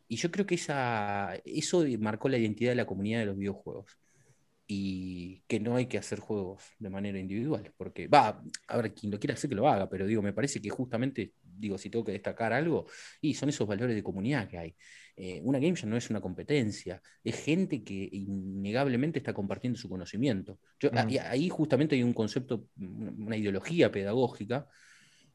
Y 0.09 0.17
yo 0.17 0.31
creo 0.31 0.47
que 0.47 0.55
esa, 0.57 1.35
eso 1.45 1.85
marcó 1.99 2.29
la 2.29 2.39
identidad 2.39 2.71
de 2.71 2.77
la 2.77 2.87
comunidad 2.87 3.21
de 3.21 3.27
los 3.27 3.37
videojuegos. 3.39 3.99
Y 4.69 5.43
que 5.49 5.61
no 5.61 5.77
hay 5.77 5.87
que 5.87 5.99
hacer 5.99 6.21
juegos 6.21 6.65
de 6.79 6.91
manera 6.91 7.19
individual. 7.19 7.73
Porque, 7.77 8.09
va, 8.09 8.43
a 8.69 8.77
ver, 8.77 8.95
quien 8.95 9.13
lo 9.13 9.19
quiera 9.19 9.35
hacer 9.35 9.51
que 9.51 9.57
lo 9.57 9.69
haga, 9.69 9.89
pero 9.89 10.07
digo, 10.07 10.23
me 10.23 10.33
parece 10.33 10.61
que 10.61 10.71
justamente, 10.71 11.35
digo, 11.43 11.79
si 11.79 11.91
tengo 11.91 12.05
que 12.05 12.13
destacar 12.13 12.53
algo, 12.53 12.87
y 13.21 13.35
son 13.35 13.49
esos 13.49 13.67
valores 13.67 13.97
de 13.97 14.03
comunidad 14.03 14.49
que 14.49 14.59
hay. 14.59 14.77
Eh, 15.19 15.41
una 15.43 15.59
game 15.59 15.75
jam 15.75 15.89
no 15.89 15.97
es 15.97 16.11
una 16.11 16.21
competencia, 16.21 17.01
es 17.25 17.43
gente 17.43 17.83
que 17.83 18.09
innegablemente 18.13 19.19
está 19.19 19.33
compartiendo 19.33 19.79
su 19.79 19.89
conocimiento. 19.89 20.61
ahí, 20.93 21.49
justamente 21.49 21.95
hay 21.95 22.03
un 22.03 22.13
concepto, 22.13 22.67
una 22.77 23.37
ideología 23.37 23.91
pedagógica 23.91 24.69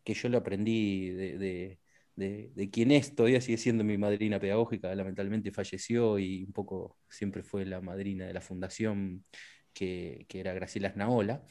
que 0.03 0.13
yo 0.13 0.29
lo 0.29 0.37
aprendí 0.37 1.09
de, 1.09 1.79
de, 2.15 2.69
quien 2.71 2.91
es, 2.91 3.15
todavía 3.15 3.41
sigue 3.41 3.57
siendo 3.57 3.83
mi 3.83 3.97
madrina 3.97 4.39
pedagógica, 4.39 4.93
lamentablemente 4.93 5.51
falleció 5.51 6.19
y 6.19 6.43
un 6.43 6.53
poco 6.53 6.97
siempre 7.09 7.43
fue 7.43 7.65
la 7.65 7.81
madrina 7.81 8.25
de 8.27 8.33
la 8.33 8.41
fundación 8.41 9.25
que, 9.73 10.27
era 10.29 10.53
Graciela 10.53 10.91
Snaola 10.91 11.43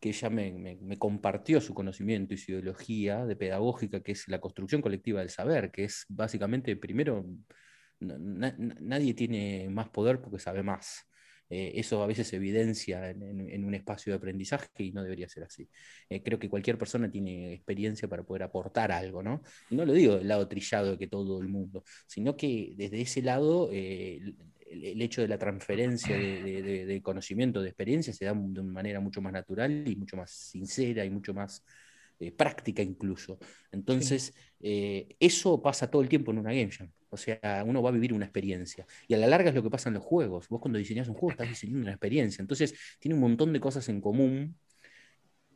que 0.00 0.10
ella 0.10 0.28
me, 0.28 0.78
compartió 0.98 1.62
su 1.62 1.72
conocimiento 1.72 2.34
y 2.34 2.36
su 2.36 2.52
ideología 2.52 3.24
de 3.24 3.36
pedagógica, 3.36 4.02
que 4.02 4.12
es 4.12 4.28
la 4.28 4.38
construcción 4.38 4.82
colectiva 4.82 5.20
del 5.20 5.30
saber, 5.30 5.70
que 5.70 5.84
es 5.84 6.04
básicamente, 6.10 6.76
primero, 6.76 7.24
nadie 8.04 9.14
tiene 9.14 9.68
más 9.70 9.88
poder 9.88 10.20
porque 10.20 10.38
sabe 10.38 10.62
más. 10.62 11.06
Eh, 11.50 11.72
eso 11.78 12.02
a 12.02 12.06
veces 12.06 12.32
evidencia 12.32 13.10
en, 13.10 13.64
un 13.64 13.74
espacio 13.74 14.12
de 14.12 14.16
aprendizaje 14.16 14.68
y 14.78 14.92
no 14.92 15.02
debería 15.02 15.28
ser 15.28 15.44
así. 15.44 15.68
Eh, 16.08 16.22
creo 16.22 16.38
que 16.38 16.48
cualquier 16.48 16.78
persona 16.78 17.10
tiene 17.10 17.52
experiencia 17.52 18.08
para 18.08 18.22
poder 18.22 18.44
aportar 18.44 18.90
algo, 18.92 19.22
¿no? 19.22 19.42
No 19.70 19.84
lo 19.84 19.92
digo 19.92 20.16
del 20.16 20.28
lado 20.28 20.48
trillado 20.48 20.92
de 20.92 20.98
que 20.98 21.06
todo 21.06 21.40
el 21.40 21.48
mundo, 21.48 21.84
sino 22.06 22.36
que 22.36 22.72
desde 22.76 23.00
ese 23.02 23.22
lado 23.22 23.68
eh, 23.72 24.34
el, 24.70 25.00
hecho 25.02 25.20
de 25.20 25.28
la 25.28 25.38
transferencia 25.38 26.16
de, 26.16 27.00
conocimiento, 27.02 27.60
de 27.62 27.68
experiencia, 27.68 28.12
se 28.12 28.24
da 28.24 28.32
de 28.34 28.60
una 28.60 28.72
manera 28.72 29.00
mucho 29.00 29.20
más 29.20 29.32
natural 29.32 29.86
y 29.86 29.96
mucho 29.96 30.16
más 30.16 30.30
sincera 30.30 31.04
y 31.04 31.10
mucho 31.10 31.34
más 31.34 31.64
práctica 32.32 32.82
incluso. 32.82 33.38
Entonces, 33.72 34.34
eso 34.60 35.60
pasa 35.62 35.90
todo 35.90 36.02
el 36.02 36.08
tiempo 36.08 36.32
en 36.32 36.38
una 36.38 36.52
game 36.52 36.70
jam. 36.70 36.90
O 37.14 37.16
sea, 37.16 37.62
uno 37.64 37.80
va 37.80 37.90
a 37.90 37.92
vivir 37.92 38.12
una 38.12 38.24
experiencia. 38.24 38.86
Y 39.06 39.14
a 39.14 39.18
la 39.18 39.28
larga 39.28 39.50
es 39.50 39.54
lo 39.54 39.62
que 39.62 39.70
pasa 39.70 39.88
en 39.88 39.94
los 39.94 40.02
juegos. 40.02 40.48
Vos 40.48 40.60
cuando 40.60 40.80
diseñas 40.80 41.06
un 41.06 41.14
juego 41.14 41.30
estás 41.30 41.48
diseñando 41.48 41.82
una 41.82 41.92
experiencia. 41.92 42.42
Entonces, 42.42 42.74
tiene 42.98 43.14
un 43.14 43.20
montón 43.20 43.52
de 43.52 43.60
cosas 43.60 43.88
en 43.88 44.00
común. 44.00 44.58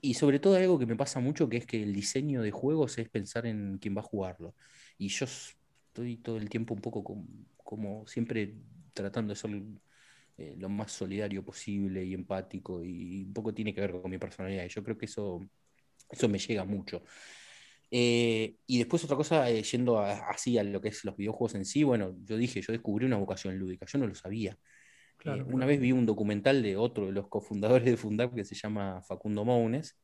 Y 0.00 0.14
sobre 0.14 0.38
todo 0.38 0.54
algo 0.54 0.78
que 0.78 0.86
me 0.86 0.94
pasa 0.94 1.18
mucho, 1.18 1.48
que 1.48 1.56
es 1.56 1.66
que 1.66 1.82
el 1.82 1.92
diseño 1.92 2.42
de 2.42 2.52
juegos 2.52 2.96
es 2.98 3.08
pensar 3.08 3.44
en 3.46 3.78
quién 3.78 3.96
va 3.96 4.02
a 4.02 4.04
jugarlo. 4.04 4.54
Y 4.98 5.08
yo 5.08 5.26
estoy 5.26 6.18
todo 6.18 6.36
el 6.36 6.48
tiempo 6.48 6.74
un 6.74 6.80
poco 6.80 7.02
como, 7.56 8.06
siempre 8.06 8.54
tratando 8.92 9.34
de 9.34 9.40
ser 9.40 9.50
eh, 10.36 10.54
lo 10.58 10.68
más 10.68 10.92
solidario 10.92 11.44
posible 11.44 12.04
y 12.04 12.14
empático. 12.14 12.84
Y 12.84 13.24
un 13.24 13.32
poco 13.32 13.52
tiene 13.52 13.74
que 13.74 13.80
ver 13.80 14.00
con 14.00 14.08
mi 14.08 14.18
personalidad. 14.18 14.64
Y 14.64 14.68
yo 14.68 14.84
creo 14.84 14.96
que 14.96 15.06
eso, 15.06 15.44
eso 16.10 16.28
me 16.28 16.38
llega 16.38 16.64
mucho. 16.64 17.02
Eh, 17.90 18.56
y 18.66 18.78
después 18.78 19.02
otra 19.04 19.16
cosa, 19.16 19.50
eh, 19.50 19.62
yendo 19.62 20.00
así 20.00 20.58
a 20.58 20.64
lo 20.64 20.80
que 20.80 20.88
es 20.88 21.04
los 21.04 21.16
videojuegos 21.16 21.54
en 21.54 21.64
sí, 21.64 21.84
bueno, 21.84 22.14
yo 22.24 22.36
dije, 22.36 22.60
yo 22.60 22.72
descubrí 22.72 23.06
una 23.06 23.16
vocación 23.16 23.58
lúdica, 23.58 23.86
yo 23.86 23.98
no 23.98 24.06
lo 24.06 24.14
sabía. 24.14 24.58
Eh, 25.24 25.42
una 25.42 25.66
vez 25.66 25.80
vi 25.80 25.92
un 25.92 26.06
documental 26.06 26.62
de 26.62 26.76
otro 26.76 27.06
de 27.06 27.12
los 27.12 27.28
cofundadores 27.28 27.86
de 27.86 27.96
Fundap 27.96 28.34
que 28.34 28.44
se 28.44 28.54
llama 28.54 29.02
Facundo 29.02 29.44
Mounes, 29.44 29.98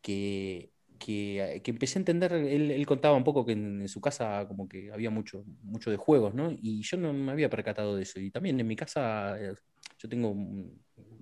que, 0.00 0.72
que, 0.98 1.62
empecé 1.66 1.98
a 1.98 2.00
entender, 2.00 2.32
él, 2.32 2.86
contaba 2.86 3.16
un 3.16 3.24
poco 3.24 3.44
que 3.44 3.52
en, 3.52 3.88
su 3.88 4.00
casa 4.00 4.46
como 4.48 4.68
que 4.68 4.90
había 4.92 5.10
mucho, 5.10 5.44
mucho 5.62 5.90
de 5.90 5.96
juegos, 5.96 6.34
¿no? 6.34 6.50
Y 6.50 6.82
yo 6.82 6.96
no 6.96 7.12
me 7.12 7.32
había 7.32 7.50
percatado 7.50 7.96
de 7.96 8.02
eso. 8.02 8.20
Y 8.20 8.30
también 8.30 8.58
en 8.58 8.66
mi 8.66 8.76
casa, 8.76 9.38
yo 9.98 10.08
tengo 10.08 10.34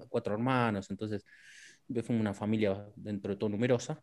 cuatro 0.09 0.35
hermanos, 0.35 0.91
entonces 0.91 1.25
fue 2.03 2.17
una 2.17 2.35
familia 2.35 2.87
dentro 2.97 3.33
de 3.33 3.37
todo 3.37 3.51
numerosa. 3.51 4.03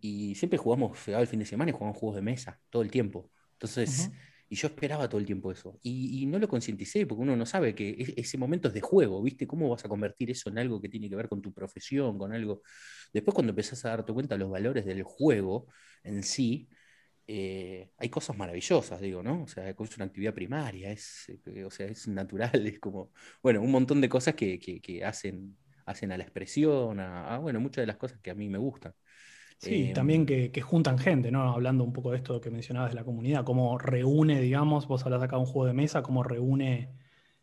Y 0.00 0.34
siempre 0.34 0.58
jugamos 0.58 1.06
el 1.06 1.26
fin 1.26 1.40
de 1.40 1.46
semana 1.46 1.70
y 1.70 1.72
jugamos 1.72 1.96
juegos 1.96 2.16
de 2.16 2.22
mesa 2.22 2.60
todo 2.68 2.82
el 2.82 2.90
tiempo. 2.90 3.30
Entonces, 3.52 4.10
y 4.48 4.56
yo 4.56 4.68
esperaba 4.68 5.08
todo 5.08 5.20
el 5.20 5.26
tiempo 5.26 5.52
eso. 5.52 5.78
Y, 5.82 6.26
no 6.26 6.38
lo 6.38 6.48
concienticé 6.48 7.06
porque 7.06 7.22
uno 7.22 7.36
no 7.36 7.46
sabe 7.46 7.74
que 7.74 8.14
ese 8.16 8.38
momento 8.38 8.68
es 8.68 8.74
de 8.74 8.80
juego, 8.80 9.22
¿viste? 9.22 9.46
¿Cómo 9.46 9.68
vas 9.68 9.84
a 9.84 9.88
convertir 9.88 10.30
eso 10.30 10.48
en 10.48 10.58
algo 10.58 10.80
que 10.80 10.88
tiene 10.88 11.08
que 11.08 11.16
ver 11.16 11.28
con 11.28 11.42
tu 11.42 11.52
profesión, 11.52 12.18
con 12.18 12.32
algo... 12.32 12.62
Después 13.12 13.34
cuando 13.34 13.50
empezás 13.50 13.84
a 13.84 13.90
darte 13.90 14.12
cuenta 14.12 14.34
de 14.34 14.40
los 14.40 14.50
valores 14.50 14.84
del 14.84 15.02
juego 15.02 15.66
en 16.02 16.22
sí, 16.22 16.68
eh, 17.30 17.90
hay 17.98 18.08
cosas 18.08 18.38
maravillosas, 18.38 19.00
digo, 19.02 19.22
¿no? 19.22 19.42
O 19.42 19.46
sea, 19.46 19.68
es 19.68 19.96
una 19.96 20.06
actividad 20.06 20.32
primaria, 20.32 20.90
es, 20.90 21.28
eh, 21.28 21.62
o 21.62 21.70
sea, 21.70 21.86
es 21.86 22.08
natural, 22.08 22.50
es 22.66 22.80
como, 22.80 23.12
bueno, 23.42 23.60
un 23.60 23.70
montón 23.70 24.00
de 24.00 24.08
cosas 24.08 24.34
que, 24.34 24.58
que, 24.58 25.04
hacen, 25.04 25.58
hacen 25.88 26.12
a 26.12 26.18
la 26.18 26.24
expresión, 26.24 27.00
a, 27.00 27.38
bueno, 27.38 27.60
muchas 27.60 27.82
de 27.82 27.86
las 27.86 27.96
cosas 27.96 28.20
que 28.20 28.30
a 28.30 28.34
mí 28.34 28.48
me 28.48 28.58
gustan. 28.58 28.94
Sí, 29.56 29.90
también 29.92 30.24
que, 30.24 30.60
juntan 30.60 30.98
gente, 30.98 31.32
¿no? 31.32 31.42
Hablando 31.52 31.82
un 31.82 31.92
poco 31.92 32.12
de 32.12 32.18
esto 32.18 32.40
que 32.40 32.50
mencionabas 32.50 32.90
de 32.90 32.94
la 32.94 33.04
comunidad, 33.04 33.44
cómo 33.44 33.76
reúne, 33.76 34.40
digamos, 34.40 34.86
vos 34.86 35.04
hablas 35.04 35.22
acá 35.22 35.36
de 35.36 35.40
un 35.40 35.46
juego 35.46 35.66
de 35.66 35.72
mesa, 35.72 36.02
cómo 36.02 36.22
reúne 36.22 36.92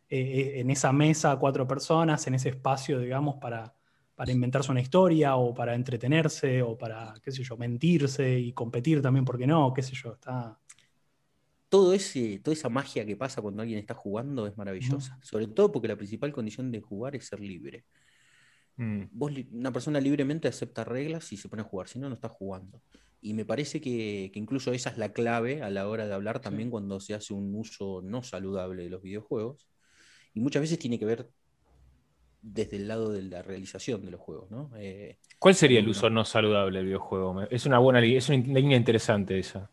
eh, 0.08 0.18
eh, 0.18 0.60
en 0.60 0.70
esa 0.70 0.92
mesa 0.92 1.32
a 1.32 1.38
cuatro 1.38 1.66
personas, 1.66 2.26
en 2.26 2.34
ese 2.34 2.50
espacio, 2.50 3.00
digamos, 3.00 3.36
para, 3.36 3.74
para 4.14 4.32
inventarse 4.32 4.70
una 4.70 4.80
historia 4.80 5.36
o 5.36 5.52
para 5.52 5.74
entretenerse 5.74 6.62
o 6.62 6.78
para, 6.78 7.14
qué 7.22 7.32
sé 7.32 7.42
yo, 7.42 7.56
mentirse 7.58 8.38
y 8.38 8.52
competir 8.52 9.02
también, 9.02 9.26
¿por 9.26 9.36
qué 9.36 9.46
no? 9.46 9.74
¿Qué 9.74 9.82
sé 9.82 9.94
yo? 9.94 10.14
Está... 10.14 10.58
Todo 11.68 11.92
ese, 11.92 12.38
toda 12.38 12.54
esa 12.54 12.70
magia 12.70 13.04
que 13.04 13.16
pasa 13.16 13.42
cuando 13.42 13.60
alguien 13.60 13.78
está 13.78 13.92
jugando 13.92 14.46
es 14.46 14.56
maravillosa. 14.56 15.18
Sobre 15.20 15.48
todo 15.48 15.70
porque 15.70 15.88
la 15.88 15.96
principal 15.96 16.32
condición 16.32 16.70
de 16.70 16.80
jugar 16.80 17.16
es 17.16 17.26
ser 17.26 17.40
libre. 17.40 17.84
Mm. 18.76 19.04
una 19.52 19.72
persona 19.72 20.00
libremente 20.00 20.48
acepta 20.48 20.84
reglas 20.84 21.32
y 21.32 21.36
se 21.36 21.48
pone 21.48 21.62
a 21.62 21.64
jugar, 21.64 21.88
si 21.88 21.98
no, 21.98 22.08
no 22.08 22.14
está 22.14 22.28
jugando. 22.28 22.82
Y 23.20 23.34
me 23.34 23.44
parece 23.44 23.80
que, 23.80 24.30
incluso 24.34 24.72
esa 24.72 24.90
es 24.90 24.98
la 24.98 25.12
clave 25.12 25.62
a 25.62 25.70
la 25.70 25.88
hora 25.88 26.06
de 26.06 26.14
hablar 26.14 26.40
también 26.40 26.70
cuando 26.70 27.00
se 27.00 27.14
hace 27.14 27.34
un 27.34 27.54
uso 27.54 28.00
no 28.02 28.22
saludable 28.22 28.84
de 28.84 28.90
los 28.90 29.02
videojuegos. 29.02 29.66
Y 30.34 30.40
muchas 30.40 30.62
veces 30.62 30.78
tiene 30.78 30.98
que 30.98 31.06
ver 31.06 31.28
desde 32.42 32.76
el 32.76 32.86
lado 32.86 33.10
de 33.10 33.22
la 33.22 33.42
realización 33.42 34.04
de 34.04 34.12
los 34.12 34.20
juegos. 34.20 34.50
¿no? 34.50 34.70
Eh, 34.76 35.18
¿Cuál 35.38 35.54
sería 35.54 35.80
el 35.80 35.88
uso 35.88 36.08
no 36.10 36.24
saludable 36.24 36.78
del 36.78 36.86
videojuego? 36.86 37.42
Es 37.50 37.66
una 37.66 37.78
buena 37.78 38.04
es 38.04 38.28
una 38.28 38.38
línea 38.38 38.76
interesante 38.76 39.38
esa. 39.38 39.70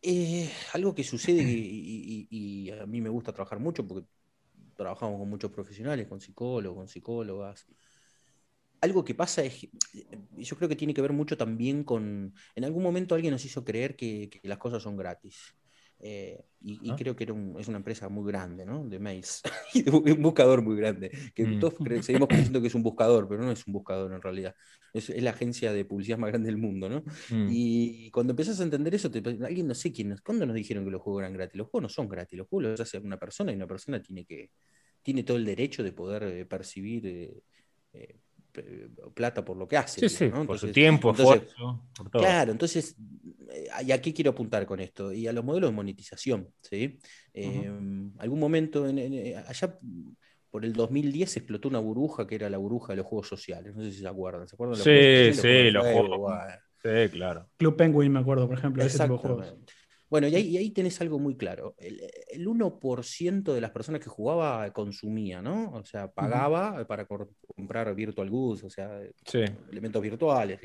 Eh, 0.00 0.50
algo 0.74 0.94
que 0.94 1.02
sucede 1.02 1.42
y, 1.42 2.70
a 2.70 2.86
mí 2.86 3.00
me 3.00 3.08
gusta 3.08 3.32
trabajar 3.32 3.58
mucho 3.58 3.86
porque 3.86 4.06
trabajamos 4.76 5.18
con 5.18 5.28
muchos 5.28 5.50
profesionales, 5.50 6.06
con 6.06 6.20
psicólogos, 6.20 6.78
con 6.78 6.88
psicólogas. 6.88 7.66
Algo 8.80 9.04
que 9.04 9.14
pasa 9.14 9.42
es, 9.42 9.66
yo 10.36 10.56
creo 10.56 10.68
que 10.68 10.76
tiene 10.76 10.94
que 10.94 11.02
ver 11.02 11.12
mucho 11.12 11.36
también 11.36 11.84
con, 11.84 12.34
en 12.54 12.64
algún 12.64 12.82
momento 12.82 13.14
alguien 13.14 13.32
nos 13.32 13.44
hizo 13.44 13.64
creer 13.64 13.96
que 13.96 14.30
las 14.42 14.58
cosas 14.58 14.82
son 14.82 14.96
gratis. 14.96 15.54
Eh, 16.00 16.40
y, 16.60 16.94
creo 16.94 17.16
que 17.16 17.24
era 17.24 17.34
es 17.58 17.66
una 17.66 17.78
empresa 17.78 18.08
muy 18.08 18.30
grande, 18.30 18.64
¿no? 18.64 18.84
De 18.84 18.98
mails. 18.98 19.42
y 19.74 19.88
un 19.88 20.22
buscador 20.22 20.62
muy 20.62 20.76
grande. 20.76 21.10
Que 21.34 21.44
mm. 21.44 21.60
todos 21.60 21.74
seguimos 22.02 22.28
creyendo 22.28 22.60
que 22.60 22.68
es 22.68 22.74
un 22.74 22.82
buscador, 22.82 23.28
pero 23.28 23.42
no 23.42 23.50
es 23.50 23.66
un 23.66 23.72
buscador 23.72 24.12
en 24.12 24.22
realidad. 24.22 24.54
Es, 24.92 25.08
la 25.08 25.30
agencia 25.30 25.72
de 25.72 25.84
publicidad 25.84 26.18
más 26.18 26.30
grande 26.30 26.46
del 26.46 26.58
mundo, 26.58 26.88
¿no? 26.88 27.04
Mm. 27.30 27.48
Y 27.50 28.10
cuando 28.10 28.32
empezás 28.32 28.60
a 28.60 28.62
entender 28.62 28.94
eso, 28.94 29.10
te, 29.10 29.18
alguien 29.44 29.66
no 29.66 29.74
sé 29.74 29.92
quién, 29.92 30.16
¿cuándo 30.24 30.46
nos 30.46 30.54
dijeron 30.54 30.84
que 30.84 30.90
los 30.90 31.02
juegos 31.02 31.22
eran 31.22 31.32
gratis? 31.32 31.56
Los 31.56 31.68
juegos 31.68 31.82
no 31.82 31.88
son 31.88 32.08
gratis, 32.08 32.38
los 32.38 32.48
juegos 32.48 32.70
los 32.70 32.80
hace 32.80 32.98
una 32.98 33.18
persona 33.18 33.52
y 33.52 33.56
una 33.56 33.66
persona 33.66 34.00
tiene 34.00 34.24
que 34.24 34.50
tiene 35.02 35.22
todo 35.22 35.36
el 35.36 35.44
derecho 35.44 35.82
de 35.82 35.92
poder 35.92 36.24
eh, 36.24 36.44
percibir 36.44 37.06
eh, 37.06 38.16
plata 39.14 39.44
por 39.44 39.56
lo 39.56 39.68
que 39.68 39.76
hace. 39.76 40.00
por 40.46 40.58
su 40.58 40.72
tiempo, 40.72 41.12
esfuerzo, 41.12 41.84
por 41.96 42.10
todo. 42.10 42.22
Claro, 42.22 42.52
entonces 42.52 42.96
eh, 43.50 43.68
¿y 43.86 43.92
a 43.92 44.00
qué 44.00 44.12
quiero 44.12 44.30
apuntar 44.30 44.66
con 44.66 44.80
esto? 44.80 45.12
Y 45.12 45.26
a 45.26 45.32
los 45.32 45.44
modelos 45.44 45.70
de 45.70 45.76
monetización. 45.76 46.48
¿sí? 46.60 46.98
Em, 47.32 48.12
algún 48.18 48.38
momento, 48.38 48.86
eh, 48.88 49.36
allá 49.46 49.78
por 50.50 50.64
el 50.64 50.72
2010 50.72 51.36
explotó 51.36 51.68
una 51.68 51.78
burbuja 51.78 52.26
que 52.26 52.34
era 52.34 52.50
la 52.50 52.58
burbuja 52.58 52.92
de 52.92 52.98
los 52.98 53.06
juegos 53.06 53.28
sociales. 53.28 53.74
No 53.74 53.82
sé 53.82 53.92
si 53.92 54.00
se 54.00 54.08
acuerdan. 54.08 54.46
¿Se 54.48 54.56
acuerdan? 54.56 54.76
sí, 54.76 55.32
sí, 55.32 55.70
los 55.70 55.86
juegos. 55.86 56.32
Sí, 56.82 57.10
claro. 57.10 57.48
Club 57.56 57.76
Penguin, 57.76 58.12
me 58.12 58.20
acuerdo, 58.20 58.46
por 58.46 58.58
ejemplo. 58.58 58.82
Ese 58.82 58.98
tipo 58.98 59.14
de 59.14 59.18
juegos. 59.18 59.54
Bueno, 60.10 60.26
y 60.26 60.34
ahí, 60.34 60.70
tenés 60.70 61.00
algo 61.02 61.18
muy 61.18 61.36
claro. 61.36 61.74
El, 61.78 62.46
1% 62.46 63.52
de 63.52 63.60
las 63.60 63.70
personas 63.70 64.00
que 64.00 64.08
jugaba 64.08 64.72
consumía, 64.72 65.42
¿no? 65.42 65.70
O 65.72 65.84
sea, 65.84 66.10
pagaba 66.10 66.86
para 66.86 67.06
comprar 67.06 67.94
virtual 67.94 68.30
goods, 68.30 68.64
o 68.64 68.70
sea, 68.70 69.00
elementos 69.70 70.00
virtuales. 70.00 70.60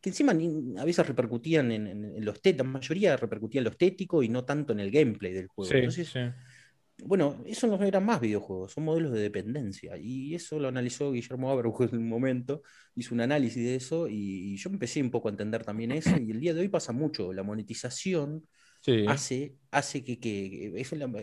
Que 0.00 0.08
encima 0.08 0.32
a 0.32 0.84
veces 0.84 1.06
repercutían 1.06 1.70
en, 1.70 1.86
en, 1.86 2.24
lo 2.24 2.32
estético, 2.32 2.64
la 2.64 2.70
mayoría 2.70 3.16
repercutía 3.16 3.60
en 3.60 3.64
lo 3.64 3.70
estético 3.70 4.22
y 4.22 4.28
no 4.30 4.44
tanto 4.44 4.72
en 4.72 4.80
el 4.80 4.90
gameplay 4.90 5.32
del 5.34 5.48
juego. 5.48 5.70
Entonces, 5.74 6.14
bueno, 7.04 7.42
eso 7.46 7.66
no 7.66 7.82
eran 7.84 8.04
más 8.04 8.20
videojuegos, 8.20 8.72
son 8.72 8.84
modelos 8.84 9.12
de 9.12 9.20
dependencia. 9.20 9.98
Y 9.98 10.34
eso 10.34 10.58
lo 10.58 10.68
analizó 10.68 11.12
Guillermo 11.12 11.50
Abreu 11.50 11.76
en 11.80 11.98
un 11.98 12.08
momento, 12.08 12.62
hizo 12.94 13.14
un 13.14 13.20
análisis 13.20 13.62
de 13.62 13.74
eso 13.74 14.08
y, 14.08 14.54
y 14.54 14.56
yo 14.56 14.70
empecé 14.70 15.02
un 15.02 15.10
poco 15.10 15.28
a 15.28 15.30
entender 15.30 15.62
también 15.62 15.92
eso. 15.92 16.16
Y 16.18 16.30
el 16.30 16.40
día 16.40 16.54
de 16.54 16.60
hoy 16.62 16.68
pasa 16.68 16.92
mucho, 16.92 17.34
la 17.34 17.42
monetización 17.42 18.46
hace, 19.04 19.56
hace 19.70 20.02
que, 20.02 20.18
que 20.18 20.72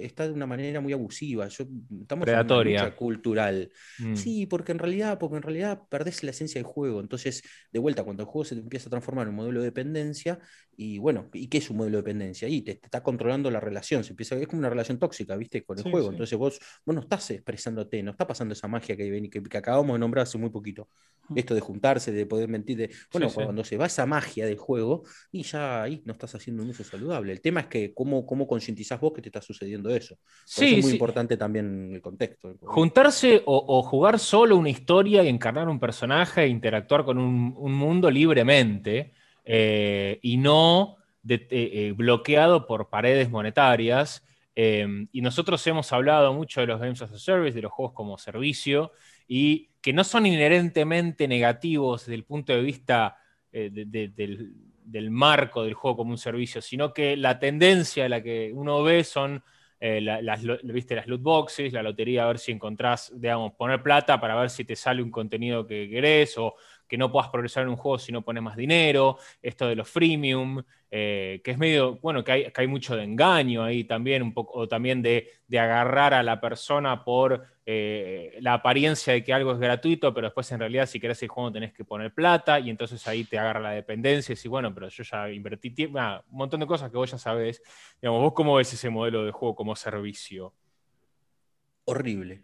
está 0.01 0.27
de 0.27 0.33
una 0.33 0.45
manera 0.45 0.81
muy 0.81 0.93
abusiva. 0.93 1.47
Yo, 1.47 1.65
estamos 2.01 2.25
Predatoria. 2.25 2.71
en 2.71 2.77
una 2.77 2.85
lucha 2.85 2.95
cultural. 2.97 3.71
Mm. 3.99 4.15
Sí, 4.15 4.45
porque 4.45 4.71
en 4.71 4.79
realidad, 4.79 5.17
porque 5.17 5.37
en 5.37 5.41
realidad 5.41 5.81
perdés 5.89 6.23
la 6.23 6.31
esencia 6.31 6.59
del 6.59 6.65
juego. 6.65 6.99
Entonces, 6.99 7.43
de 7.71 7.79
vuelta, 7.79 8.03
cuando 8.03 8.23
el 8.23 8.27
juego 8.27 8.45
se 8.45 8.55
empieza 8.55 8.87
a 8.87 8.91
transformar 8.91 9.27
en 9.27 9.29
un 9.29 9.35
modelo 9.35 9.59
de 9.59 9.65
dependencia, 9.65 10.39
y 10.77 10.97
bueno, 10.97 11.29
¿y 11.33 11.47
qué 11.47 11.59
es 11.59 11.69
un 11.69 11.77
modelo 11.77 11.97
de 11.97 12.03
dependencia? 12.03 12.47
Y 12.47 12.61
te, 12.61 12.71
está 12.71 13.01
controlando 13.01 13.49
la 13.49 13.59
relación, 13.59 14.03
se 14.03 14.11
empieza, 14.11 14.35
es 14.35 14.47
como 14.47 14.59
una 14.59 14.69
relación 14.69 14.99
tóxica, 14.99 15.35
¿viste? 15.37 15.63
Con 15.63 15.77
el 15.77 15.89
juego. 15.89 16.11
Entonces 16.11 16.37
vos, 16.37 16.59
vos 16.85 16.95
no 16.95 17.01
estás 17.01 17.31
expresándote, 17.31 18.03
no 18.03 18.11
está 18.11 18.27
pasando 18.27 18.53
esa 18.53 18.67
magia 18.67 18.95
que, 18.95 19.29
que, 19.29 19.43
que 19.43 19.57
acabamos 19.57 19.95
de 19.95 19.99
nombrar 19.99 20.23
hace 20.23 20.37
muy 20.37 20.49
poquito. 20.49 20.89
Esto 21.35 21.55
de 21.55 21.61
juntarse, 21.61 22.11
de 22.11 22.25
poder 22.25 22.49
mentir, 22.49 22.77
de, 22.77 22.91
bueno, 23.11 23.31
cuando 23.33 23.63
se 23.63 23.77
va 23.77 23.87
esa 23.87 24.05
magia 24.05 24.45
del 24.45 24.57
juego, 24.57 25.03
y 25.31 25.41
ya 25.43 25.81
ahí 25.81 26.03
no 26.05 26.13
estás 26.13 26.35
haciendo 26.35 26.61
un 26.61 26.69
uso 26.69 26.83
saludable. 26.83 27.31
El 27.31 27.41
tema 27.41 27.61
es 27.61 27.67
que 27.67 27.93
cómo, 27.93 28.25
cómo 28.25 28.34
concientizás 28.47 28.99
vos 28.99 29.13
que 29.13 29.21
te 29.21 29.29
está 29.29 29.41
sucediendo 29.41 29.89
eso. 29.89 30.17
sí, 30.45 30.75
es 30.75 30.83
muy 30.83 30.93
importante 30.93 31.37
también 31.37 31.91
el 31.93 32.01
contexto. 32.01 32.55
Juntarse 32.61 33.41
o, 33.45 33.81
jugar 33.83 34.19
solo 34.19 34.57
una 34.57 34.69
historia 34.69 35.23
y 35.23 35.29
encarnar 35.29 35.69
un 35.69 35.79
personaje 35.79 36.43
e 36.43 36.47
interactuar 36.47 37.05
con 37.05 37.17
un, 37.17 37.73
mundo 37.73 38.11
libremente 38.11 39.13
eh, 39.45 40.19
y 40.21 40.37
no 40.37 40.97
eh, 41.27 41.47
eh, 41.49 41.93
bloqueado 41.95 42.67
por 42.67 42.89
paredes 42.89 43.29
monetarias. 43.29 44.23
y 44.55 45.21
nosotros 45.21 45.65
hemos 45.67 45.91
hablado 45.93 46.33
mucho 46.33 46.61
de 46.61 46.67
los 46.67 46.79
Games 46.79 47.01
as 47.01 47.11
a 47.11 47.19
Service, 47.19 47.55
de 47.55 47.61
los 47.61 47.71
juegos 47.71 47.93
como 47.93 48.17
servicio, 48.17 48.91
y 49.27 49.69
que 49.81 49.93
no 49.93 50.03
son 50.03 50.25
inherentemente 50.25 51.27
negativos 51.27 52.01
desde 52.01 52.15
el 52.15 52.25
punto 52.25 52.53
de 52.53 52.61
vista 52.61 53.17
del, 53.51 54.64
del 54.85 55.11
marco 55.11 55.63
del 55.63 55.73
juego 55.73 55.97
como 55.97 56.11
un 56.11 56.17
servicio, 56.17 56.61
sino 56.61 56.93
que 56.93 57.17
la 57.17 57.39
tendencia 57.39 58.05
a 58.05 58.09
la 58.09 58.21
que 58.21 58.51
uno 58.53 58.83
ve 58.83 59.03
son 59.03 59.43
eh, 59.79 59.99
las, 60.01 60.41
¿viste? 60.63 60.95
las 60.95 61.07
loot 61.07 61.21
boxes, 61.21 61.73
la 61.73 61.83
lotería, 61.83 62.23
a 62.23 62.27
ver 62.27 62.39
si 62.39 62.51
encontrás, 62.51 63.11
digamos, 63.15 63.53
poner 63.53 63.83
plata 63.83 64.19
para 64.19 64.35
ver 64.35 64.49
si 64.49 64.63
te 64.63 64.75
sale 64.75 65.03
un 65.03 65.11
contenido 65.11 65.67
que 65.67 65.89
querés 65.89 66.37
o 66.37 66.55
que 66.87 66.97
no 66.97 67.11
puedas 67.11 67.29
progresar 67.29 67.63
en 67.63 67.69
un 67.69 67.75
juego 67.75 67.97
si 67.97 68.11
no 68.11 68.21
pones 68.21 68.43
más 68.43 68.55
dinero, 68.55 69.17
esto 69.41 69.67
de 69.67 69.75
los 69.75 69.89
freemium, 69.89 70.61
eh, 70.91 71.41
que 71.43 71.51
es 71.51 71.57
medio, 71.57 71.97
bueno, 71.97 72.23
que 72.23 72.31
hay, 72.31 72.51
que 72.51 72.61
hay, 72.61 72.67
mucho 72.67 72.95
de 72.95 73.03
engaño 73.03 73.63
ahí 73.63 73.83
también, 73.83 74.21
un 74.21 74.33
poco, 74.33 74.59
o 74.59 74.67
también 74.67 75.01
de, 75.01 75.29
agarrar 75.51 76.13
a 76.13 76.23
la 76.23 76.39
persona 76.39 77.03
por 77.03 77.45
eh, 77.65 78.37
la 78.41 78.53
apariencia 78.53 79.13
de 79.13 79.23
que 79.23 79.33
algo 79.33 79.51
es 79.51 79.59
gratuito, 79.59 80.13
pero 80.13 80.27
después 80.27 80.51
en 80.51 80.59
realidad 80.59 80.85
si 80.85 80.99
querés 80.99 81.21
el 81.23 81.29
juego 81.29 81.51
tenés 81.51 81.73
que 81.73 81.83
poner 81.83 82.13
plata 82.13 82.59
y 82.59 82.69
entonces 82.69 83.05
ahí 83.07 83.23
te 83.23 83.39
agarra 83.39 83.59
la 83.59 83.71
dependencia 83.71 84.33
y 84.33 84.35
decís, 84.35 84.49
bueno, 84.49 84.73
pero 84.73 84.87
yo 84.89 85.03
ya 85.03 85.29
invertí 85.29 85.71
tiempo, 85.71 85.99
un 85.99 86.37
montón 86.37 86.59
de 86.59 86.67
cosas 86.67 86.91
que 86.91 86.97
vos 86.97 87.09
ya 87.09 87.17
sabés. 87.17 87.61
Digamos, 88.01 88.21
¿vos 88.21 88.33
cómo 88.33 88.55
ves 88.55 88.71
ese 88.71 88.89
modelo 88.89 89.25
de 89.25 89.31
juego 89.31 89.55
como 89.55 89.75
servicio? 89.75 90.53
Horrible. 91.85 92.41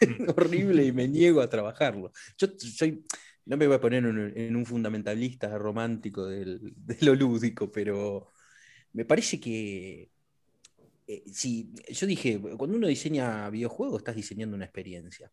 Mm. 0.00 0.28
Horrible 0.36 0.84
y 0.84 0.92
me 0.92 1.08
niego 1.08 1.40
a 1.40 1.48
trabajarlo. 1.48 2.12
Yo 2.38 2.48
soy 2.58 3.04
no 3.46 3.56
me 3.56 3.66
voy 3.66 3.76
a 3.76 3.80
poner 3.80 4.04
en, 4.04 4.56
un 4.56 4.66
fundamentalista 4.66 5.56
romántico 5.56 6.26
de 6.28 6.98
lo 7.00 7.14
lúdico, 7.14 7.70
pero 7.72 8.28
me 8.92 9.04
parece 9.04 9.40
que 9.40 10.10
eh, 11.06 11.22
si 11.32 11.72
yo 11.88 12.06
dije, 12.06 12.40
cuando 12.40 12.76
uno 12.76 12.88
diseña 12.88 13.48
videojuegos, 13.50 13.98
estás 13.98 14.16
diseñando 14.16 14.56
una 14.56 14.64
experiencia. 14.64 15.30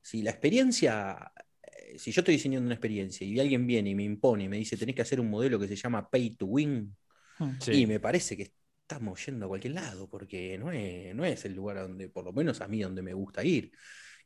Si 0.00 0.22
la 0.22 0.30
experiencia, 0.30 1.32
eh, 1.62 1.98
si 1.98 2.12
yo 2.12 2.20
estoy 2.20 2.34
diseñando 2.36 2.66
una 2.66 2.74
experiencia 2.74 3.26
y 3.26 3.40
alguien 3.40 3.66
viene 3.66 3.90
y 3.90 3.94
me 3.94 4.04
impone 4.04 4.44
y 4.44 4.48
me 4.48 4.58
dice, 4.58 4.76
tenés 4.76 4.94
que 4.94 5.02
hacer 5.02 5.20
un 5.20 5.28
modelo 5.28 5.58
que 5.58 5.68
se 5.68 5.76
llama 5.76 6.08
Pay 6.08 6.36
to 6.36 6.46
Win, 6.46 6.96
hmm. 7.38 7.50
y 7.72 7.86
me 7.86 7.98
parece 7.98 8.36
que 8.36 8.52
estamos 8.82 9.24
yendo 9.26 9.46
a 9.46 9.48
cualquier 9.48 9.74
lado, 9.74 10.08
porque 10.08 10.56
no 10.58 10.70
es, 10.70 11.14
no 11.14 11.24
es 11.24 11.44
el 11.44 11.54
lugar 11.54 11.78
donde, 11.78 12.08
por 12.08 12.24
lo 12.24 12.32
menos 12.32 12.60
a 12.60 12.68
mí, 12.68 12.80
donde 12.80 13.02
me 13.02 13.12
gusta 13.12 13.44
ir. 13.44 13.72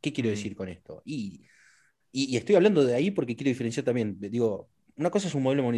¿Qué 0.02 0.12
quiero 0.12 0.28
hmm. 0.28 0.32
decir 0.32 0.54
con 0.54 0.68
esto? 0.68 1.02
Y 1.06 1.46
y, 2.12 2.36
estoy 2.36 2.56
hablando 2.56 2.84
de 2.84 2.94
ahí 2.94 3.10
porque 3.10 3.36
quiero 3.36 3.48
diferenciar 3.48 3.84
también. 3.84 4.18
Digo, 4.18 4.68
una 4.96 5.10
cosa 5.10 5.28
es 5.28 5.34
un 5.34 5.42
modelo 5.42 5.70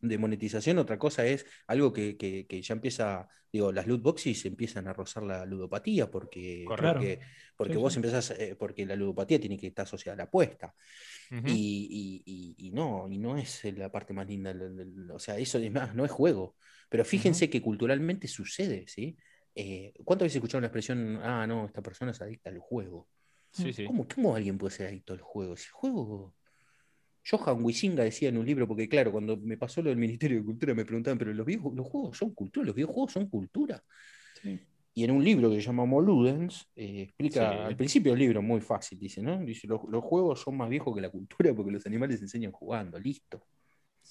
de 0.00 0.18
monetización, 0.18 0.78
otra 0.78 0.98
cosa 0.98 1.26
es 1.26 1.44
algo 1.66 1.92
que, 1.92 2.46
ya 2.62 2.72
empieza, 2.72 3.28
digo, 3.52 3.72
las 3.72 3.86
loot 3.86 4.02
boxes 4.02 4.44
empiezan 4.46 4.88
a 4.88 4.92
rozar 4.92 5.22
la 5.22 5.44
ludopatía 5.44 6.10
porque, 6.10 6.64
porque, 7.56 7.76
vos 7.76 7.94
empezás, 7.96 8.30
eh, 8.30 8.56
porque 8.58 8.86
la 8.86 8.96
ludopatía 8.96 9.38
tiene 9.38 9.58
que 9.58 9.66
estar 9.66 9.84
asociada 9.84 10.14
a 10.14 10.16
la 10.16 10.24
apuesta. 10.24 10.74
y, 11.46 12.70
no, 12.72 13.06
y 13.10 13.18
no 13.18 13.36
es 13.36 13.64
la 13.76 13.92
parte 13.92 14.14
más 14.14 14.26
linda, 14.26 14.54
o 15.12 15.18
sea, 15.18 15.38
eso 15.38 15.58
es 15.58 15.70
más, 15.70 15.94
no 15.94 16.04
es 16.04 16.10
juego. 16.10 16.56
Pero 16.88 17.04
fíjense 17.04 17.48
que 17.50 17.62
culturalmente 17.62 18.26
sucede, 18.26 18.84
¿sí? 18.88 19.16
Eh, 19.54 19.92
¿Cuántas 20.04 20.26
veces 20.26 20.36
escucharon 20.36 20.62
la 20.62 20.68
expresión, 20.68 21.20
ah, 21.22 21.46
no, 21.46 21.66
esta 21.66 21.82
persona 21.82 22.12
es 22.12 22.20
adicta 22.20 22.50
al 22.50 22.58
juego? 22.58 23.08
¿Cómo, 24.14 24.34
alguien 24.34 24.58
puede 24.58 24.74
ser 24.74 24.88
adicto 24.88 25.12
al 25.12 25.20
juego? 25.20 25.56
Si 25.56 25.66
el 25.66 25.72
juego. 25.72 26.34
Johan 27.28 27.62
Wisinga 27.62 28.02
decía 28.02 28.30
en 28.30 28.38
un 28.38 28.46
libro, 28.46 28.66
porque 28.66 28.88
claro, 28.88 29.12
cuando 29.12 29.36
me 29.36 29.58
pasó 29.58 29.82
lo 29.82 29.90
del 29.90 29.98
Ministerio 29.98 30.38
de 30.38 30.44
Cultura 30.44 30.74
me 30.74 30.86
preguntaban, 30.86 31.18
pero 31.18 31.32
los, 31.34 31.46
los 31.46 31.86
juegos 31.86 32.16
son 32.16 32.34
cultura, 32.34 32.66
los 32.66 32.74
videojuegos 32.74 33.12
son 33.12 33.28
cultura. 33.28 33.82
Y 34.92 35.04
en 35.04 35.10
un 35.12 35.22
libro 35.22 35.50
que 35.50 35.56
se 35.56 35.62
llama 35.62 35.84
Moludens, 35.84 36.68
eh, 36.74 37.02
explica, 37.02 37.66
al 37.66 37.76
principio 37.76 38.12
del 38.12 38.20
libro, 38.20 38.42
muy 38.42 38.60
fácil, 38.60 38.98
dice, 38.98 39.22
¿no? 39.22 39.38
Dice, 39.38 39.68
los, 39.68 39.80
juegos 40.02 40.40
son 40.40 40.56
más 40.56 40.68
viejos 40.68 40.94
que 40.94 41.00
la 41.00 41.10
cultura 41.10 41.54
porque 41.54 41.70
los 41.70 41.86
animales 41.86 42.20
enseñan 42.20 42.52
jugando, 42.52 42.98
listo. 42.98 43.46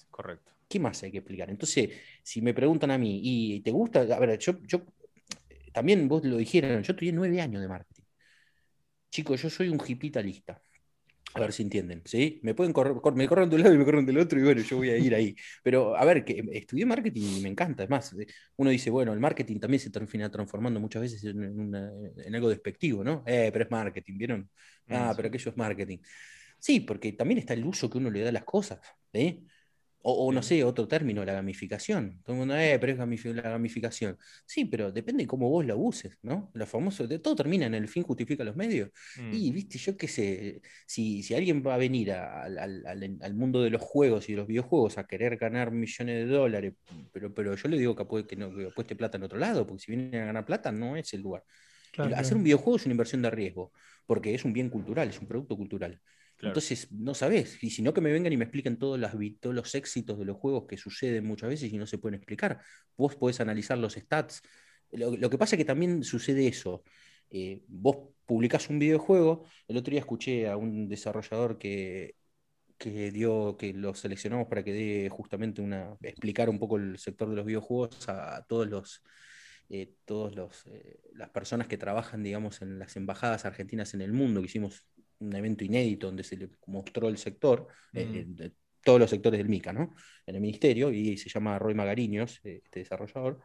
Correcto. 0.10 0.52
¿Qué 0.68 0.80
más 0.80 1.02
hay 1.04 1.12
que 1.12 1.18
explicar? 1.18 1.50
Entonces, 1.50 1.90
si 2.24 2.42
me 2.42 2.54
preguntan 2.54 2.92
a 2.92 2.98
mí, 2.98 3.20
¿y 3.24 3.60
te 3.62 3.72
gusta? 3.72 4.02
A 4.02 4.20
ver, 4.20 4.38
yo, 4.38 4.60
yo 4.66 4.86
también 5.74 6.08
vos 6.08 6.24
lo 6.24 6.38
dijeron, 6.38 6.84
yo 6.84 6.96
tuve 6.96 7.12
nueve 7.12 7.42
años 7.42 7.62
de 7.62 7.68
marketing. 7.68 7.99
Chicos, 9.10 9.42
yo 9.42 9.50
soy 9.50 9.70
un 9.70 9.82
hipitalista. 9.86 10.62
A 11.36 11.42
ver 11.42 11.54
si 11.54 11.62
entienden, 11.62 12.02
¿sí? 12.06 12.40
Me 12.42 12.56
pueden 12.56 12.74
correr, 12.74 12.96
me 13.14 13.28
corren 13.28 13.50
de 13.50 13.56
un 13.56 13.62
lado 13.62 13.76
y 13.76 13.78
me 13.78 13.86
corren 13.86 14.06
del 14.06 14.18
otro 14.18 14.40
y 14.40 14.44
bueno, 14.44 14.62
yo 14.62 14.78
voy 14.78 14.90
a 14.90 14.98
ir 14.98 15.14
ahí. 15.14 15.36
Pero 15.62 15.96
a 15.96 16.04
ver, 16.04 16.26
que 16.26 16.44
estudié 16.54 16.88
marketing 16.88 17.38
y 17.38 17.42
me 17.42 17.50
encanta. 17.50 17.84
Es 17.84 17.90
más, 17.90 18.16
uno 18.56 18.72
dice, 18.72 18.90
bueno, 18.90 19.14
el 19.14 19.20
marketing 19.20 19.60
también 19.60 19.80
se 19.80 19.92
termina 19.92 20.32
transformando 20.32 20.80
muchas 20.80 21.04
veces 21.04 21.24
en, 21.24 22.36
algo 22.36 22.50
despectivo, 22.50 23.04
¿no? 23.04 23.24
Eh, 23.28 23.52
pero 23.54 23.66
es 23.66 23.72
marketing, 23.72 24.18
¿vieron? 24.18 24.50
Ah, 24.90 25.14
pero 25.16 25.28
aquello 25.28 25.52
es 25.52 25.58
marketing. 25.58 26.00
Sí, 26.58 26.80
porque 26.80 27.14
también 27.14 27.38
está 27.38 27.54
el 27.54 27.64
uso 27.64 27.90
que 27.90 28.00
uno 28.00 28.10
le 28.10 28.22
da 28.22 28.30
a 28.30 28.34
las 28.34 28.44
cosas, 28.44 28.80
¿eh? 29.14 29.44
O, 30.02 30.32
no 30.32 30.42
sé, 30.42 30.64
otro 30.64 30.88
término, 30.88 31.26
la 31.26 31.34
gamificación. 31.34 32.22
Todo 32.24 32.34
el 32.34 32.40
mundo, 32.40 32.56
eh, 32.58 32.78
pero 32.80 32.94
es 32.94 33.26
la 33.26 33.42
gamificación. 33.42 34.18
Sí, 34.46 34.64
pero 34.64 34.92
depende 34.94 35.24
de 35.24 35.28
cómo 35.28 35.50
vos 35.50 35.66
la 35.66 35.76
uses, 35.76 36.18
¿no? 36.22 36.50
Lo 36.54 36.66
famoso, 36.66 37.06
de 37.06 37.20
todo 37.20 37.36
termina 37.36 37.66
en 37.66 37.74
el 37.74 37.88
fin 37.90 38.04
justifica 38.04 38.46
los 38.46 38.56
medios. 38.56 38.92
Y, 39.32 39.52
mm. 39.52 39.54
viste, 39.54 39.78
yo 39.78 39.98
qué 39.98 40.08
sé, 40.08 40.62
si, 40.86 41.22
si 41.22 41.36
alguien 41.36 41.62
va 41.66 41.76
a 41.76 41.78
venir 41.78 42.14
al, 42.14 43.34
mundo 43.34 43.62
de 43.62 43.70
los 43.70 43.82
juegos 43.82 44.30
y 44.30 44.34
de 44.34 44.38
los 44.38 44.48
videojuegos 44.48 44.98
a 44.98 45.06
querer 45.06 45.36
ganar 45.36 45.72
millones 45.72 46.28
de 46.28 46.34
dólares, 46.34 46.74
pero, 47.12 47.34
pero 47.34 47.56
yo 47.56 47.68
le 47.68 47.78
digo 47.78 47.96
que, 47.96 48.26
que, 48.26 48.36
no, 48.38 48.56
que 48.56 48.68
apueste 48.68 48.96
plata 48.96 49.18
en 49.18 49.24
otro 49.24 49.38
lado, 49.38 49.68
porque 49.68 49.84
si 49.84 49.92
viene 49.92 50.18
a 50.22 50.26
ganar 50.26 50.46
plata 50.46 50.72
no 50.72 50.96
es 50.96 51.14
el 51.14 51.22
lugar. 51.22 51.44
Hacer 52.16 52.38
un 52.38 52.44
videojuego 52.44 52.78
es 52.78 52.86
una 52.86 52.94
inversión 52.94 53.22
de 53.22 53.30
riesgo, 53.30 53.74
porque 54.06 54.34
es 54.34 54.46
un 54.46 54.54
bien 54.54 54.70
cultural, 54.70 55.10
es 55.10 55.20
un 55.20 55.28
producto 55.28 55.58
cultural. 55.58 56.00
Entonces, 56.42 56.92
no 56.92 57.14
sabes. 57.14 57.62
Y 57.62 57.70
si 57.70 57.82
no, 57.82 57.94
que 57.94 58.02
me 58.02 58.12
vengan 58.12 58.32
y 58.32 58.38
me 58.38 58.46
expliquen 58.46 58.78
todos, 58.78 59.00
los 59.00 59.76
éxitos 59.76 60.18
de 60.18 60.26
los 60.26 60.38
juegos 60.38 60.66
que 60.68 60.78
suceden 60.78 61.26
muchas 61.26 61.50
veces 61.50 61.72
y 61.72 61.78
no 61.78 61.86
se 61.86 61.98
pueden 61.98 62.16
explicar. 62.16 62.62
Vos 62.98 63.16
podés 63.16 63.40
analizar 63.40 63.78
los 63.78 63.94
stats. 63.94 64.42
Lo, 64.92 65.30
que 65.30 65.38
pasa 65.38 65.56
es 65.56 65.58
que 65.58 65.66
también 65.66 66.04
sucede 66.04 66.48
eso. 66.48 66.84
Eh, 67.30 67.64
vos 67.68 67.98
publicás 68.26 68.70
un 68.70 68.80
videojuego. 68.80 69.46
El 69.68 69.78
otro 69.78 69.92
día 69.92 70.00
escuché 70.00 70.48
a 70.48 70.56
un 70.58 70.88
desarrollador 70.88 71.58
que, 71.58 72.16
que 72.78 73.12
dio, 73.12 73.58
que 73.58 73.74
lo 73.74 73.94
seleccionamos 73.94 74.48
para 74.48 74.64
que 74.64 74.74
dé 74.74 75.10
justamente 75.10 75.62
una. 75.62 75.98
explicar 76.02 76.50
un 76.50 76.60
poco 76.60 76.78
el 76.78 76.98
sector 76.98 77.30
de 77.30 77.36
los 77.36 77.46
videojuegos 77.46 78.08
a, 78.10 78.46
todos 78.48 78.68
los. 78.68 79.04
Eh, 79.72 79.94
todos 80.06 80.36
los, 80.36 80.66
eh, 80.66 81.00
las 81.14 81.30
personas 81.30 81.68
que 81.68 81.78
trabajan, 81.78 82.24
digamos, 82.24 82.64
en 82.64 82.80
las 82.80 82.96
embajadas 82.96 83.46
argentinas 83.46 83.94
en 83.94 84.02
el 84.02 84.14
mundo, 84.14 84.42
que 84.42 84.48
hicimos 84.48 84.84
un 85.20 85.36
evento 85.36 85.64
inédito 85.64 86.08
donde 86.08 86.24
se 86.24 86.38
le 86.38 86.50
mostró 86.68 87.08
el 87.10 87.18
sector, 87.18 87.68
eh, 87.94 88.26
mm. 88.26 88.44
todos 88.84 89.00
los 89.00 89.10
sectores 89.10 89.38
del 89.38 89.50
MICA, 89.50 89.74
¿no? 89.74 89.96
En 90.26 90.36
el 90.36 90.42
ministerio, 90.42 90.92
y 90.92 91.18
se 91.18 91.30
llama 91.30 91.60
Roy 91.60 91.74
Magariños, 91.74 92.40
eh, 92.44 92.62
este 92.64 92.80
desarrollador. 92.80 93.42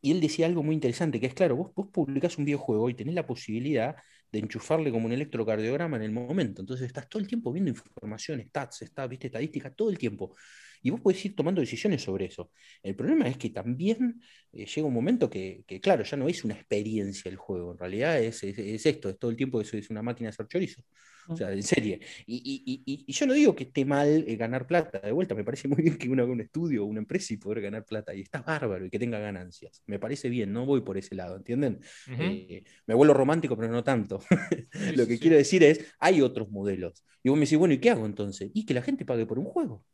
Y 0.00 0.10
él 0.10 0.20
decía 0.20 0.46
algo 0.46 0.62
muy 0.62 0.74
interesante, 0.74 1.20
que 1.20 1.26
es 1.26 1.34
claro, 1.34 1.56
vos, 1.56 1.72
vos 1.74 1.88
publicás 1.92 2.36
un 2.38 2.44
videojuego 2.44 2.90
y 2.90 2.94
tenés 2.94 3.14
la 3.14 3.26
posibilidad 3.26 3.96
de 4.32 4.38
enchufarle 4.38 4.90
como 4.90 5.06
un 5.06 5.12
electrocardiograma 5.12 5.98
en 5.98 6.02
el 6.02 6.10
momento. 6.10 6.62
Entonces 6.62 6.86
estás 6.86 7.08
todo 7.08 7.20
el 7.20 7.28
tiempo 7.28 7.52
viendo 7.52 7.70
información, 7.70 8.42
stats, 8.48 8.82
está, 8.82 9.06
viste, 9.06 9.28
estadística, 9.28 9.72
todo 9.72 9.90
el 9.90 9.98
tiempo. 9.98 10.34
Y 10.82 10.90
vos 10.90 11.00
podés 11.00 11.24
ir 11.24 11.36
tomando 11.36 11.60
decisiones 11.60 12.02
sobre 12.02 12.26
eso. 12.26 12.50
El 12.82 12.96
problema 12.96 13.28
es 13.28 13.36
que 13.36 13.50
también 13.50 14.20
eh, 14.52 14.66
llega 14.66 14.86
un 14.86 14.94
momento 14.94 15.30
que, 15.30 15.64
claro, 15.80 16.02
ya 16.02 16.16
no 16.16 16.28
es 16.28 16.44
una 16.44 16.54
experiencia 16.54 17.28
el 17.28 17.36
juego, 17.36 17.72
en 17.72 17.78
realidad 17.78 18.20
es, 18.20 18.42
esto, 18.42 19.08
es 19.08 19.18
todo 19.18 19.30
el 19.30 19.36
tiempo 19.36 19.60
que 19.60 19.78
es 19.78 19.90
una 19.90 20.02
máquina 20.02 20.28
de 20.28 20.30
hacer 20.34 20.48
chorizo. 20.48 20.82
O 21.28 21.36
sea, 21.36 21.52
en 21.52 21.62
serie. 21.62 22.00
Y, 22.26 23.04
yo 23.06 23.26
no 23.26 23.34
digo 23.34 23.54
que 23.54 23.64
esté 23.64 23.84
mal 23.84 24.24
eh, 24.26 24.36
ganar 24.36 24.66
plata, 24.66 24.98
de 24.98 25.12
vuelta, 25.12 25.34
me 25.34 25.44
parece 25.44 25.68
muy 25.68 25.82
bien 25.82 25.96
que 25.96 26.08
uno 26.08 26.22
haga 26.22 26.32
un 26.32 26.40
estudio 26.40 26.82
o 26.82 26.86
una 26.86 26.98
empresa 26.98 27.32
y 27.34 27.36
poder 27.36 27.60
ganar 27.60 27.84
plata, 27.84 28.14
y 28.14 28.20
está 28.22 28.42
bárbaro 28.42 28.86
y 28.86 28.90
que 28.90 28.98
tenga 28.98 29.18
ganancias. 29.18 29.82
Me 29.86 29.98
parece 29.98 30.28
bien, 30.28 30.52
no 30.52 30.66
voy 30.66 30.80
por 30.80 30.98
ese 30.98 31.14
lado, 31.14 31.36
¿entienden? 31.36 31.80
Eh, 32.18 32.64
me 32.86 32.94
vuelvo 32.94 33.14
romántico, 33.14 33.56
pero 33.56 33.70
no 33.70 33.84
tanto. 33.84 34.20
Lo 34.96 35.06
que 35.06 35.18
quiero 35.18 35.36
decir 35.36 35.62
es, 35.62 35.94
hay 35.98 36.20
otros 36.22 36.50
modelos. 36.50 37.04
Y 37.22 37.28
vos 37.28 37.38
me 37.38 37.44
decís, 37.44 37.58
bueno, 37.58 37.74
¿y 37.74 37.78
qué 37.78 37.90
hago 37.90 38.04
entonces? 38.04 38.50
Y 38.52 38.66
que 38.66 38.74
la 38.74 38.82
gente 38.82 39.04
pague 39.04 39.26
por 39.26 39.38
un 39.38 39.44
juego 39.44 39.84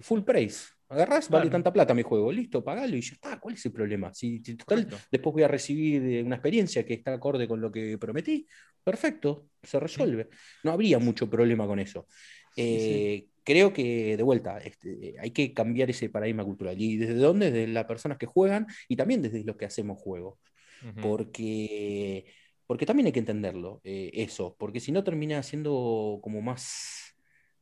full 0.00 0.22
price. 0.22 0.68
Agarrás, 0.88 1.28
vale 1.28 1.48
tanta 1.48 1.72
plata 1.72 1.94
mi 1.94 2.02
juego, 2.02 2.32
listo, 2.32 2.64
pagalo 2.64 2.96
y 2.96 3.00
ya 3.00 3.12
está. 3.12 3.38
¿Cuál 3.38 3.54
es 3.54 3.64
el 3.64 3.72
problema? 3.72 4.12
Si, 4.12 4.40
total, 4.40 4.88
después 5.10 5.32
voy 5.32 5.44
a 5.44 5.48
recibir 5.48 6.02
eh, 6.02 6.22
una 6.22 6.34
experiencia 6.34 6.84
que 6.84 6.94
está 6.94 7.14
acorde 7.14 7.46
con 7.46 7.60
lo 7.60 7.70
que 7.70 7.96
prometí, 7.96 8.44
perfecto, 8.82 9.46
se 9.62 9.78
resuelve. 9.78 10.28
No 10.64 10.72
habría 10.72 10.98
mucho 10.98 11.30
problema 11.30 11.64
con 11.66 11.78
eso. 11.78 12.08
Eh, 12.56 13.26
creo 13.44 13.72
que, 13.72 14.16
de 14.16 14.22
vuelta, 14.24 14.58
este, 14.58 15.14
hay 15.20 15.30
que 15.30 15.54
cambiar 15.54 15.90
ese 15.90 16.08
paradigma 16.08 16.44
cultural. 16.44 16.74
¿Y 16.80 16.96
desde 16.96 17.14
dónde? 17.14 17.52
Desde 17.52 17.72
las 17.72 17.84
personas 17.84 18.18
que 18.18 18.26
juegan 18.26 18.66
y 18.88 18.96
también 18.96 19.22
desde 19.22 19.44
los 19.44 19.56
que 19.56 19.66
hacemos 19.66 19.96
juegos. 19.96 20.40
Porque, 21.00 22.24
porque 22.66 22.86
también 22.86 23.06
hay 23.06 23.12
que 23.12 23.18
entenderlo, 23.18 23.80
eh, 23.84 24.10
eso, 24.14 24.56
porque 24.58 24.80
si 24.80 24.92
no 24.92 25.04
termina 25.04 25.42
siendo 25.42 26.20
como 26.22 26.40
más 26.40 27.09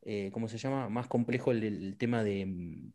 eh, 0.01 0.29
¿cómo 0.31 0.47
se 0.47 0.57
llama? 0.57 0.89
Más 0.89 1.07
complejo 1.07 1.51
el, 1.51 1.95
tema 1.97 2.23
de, 2.23 2.45
mm, 2.45 2.91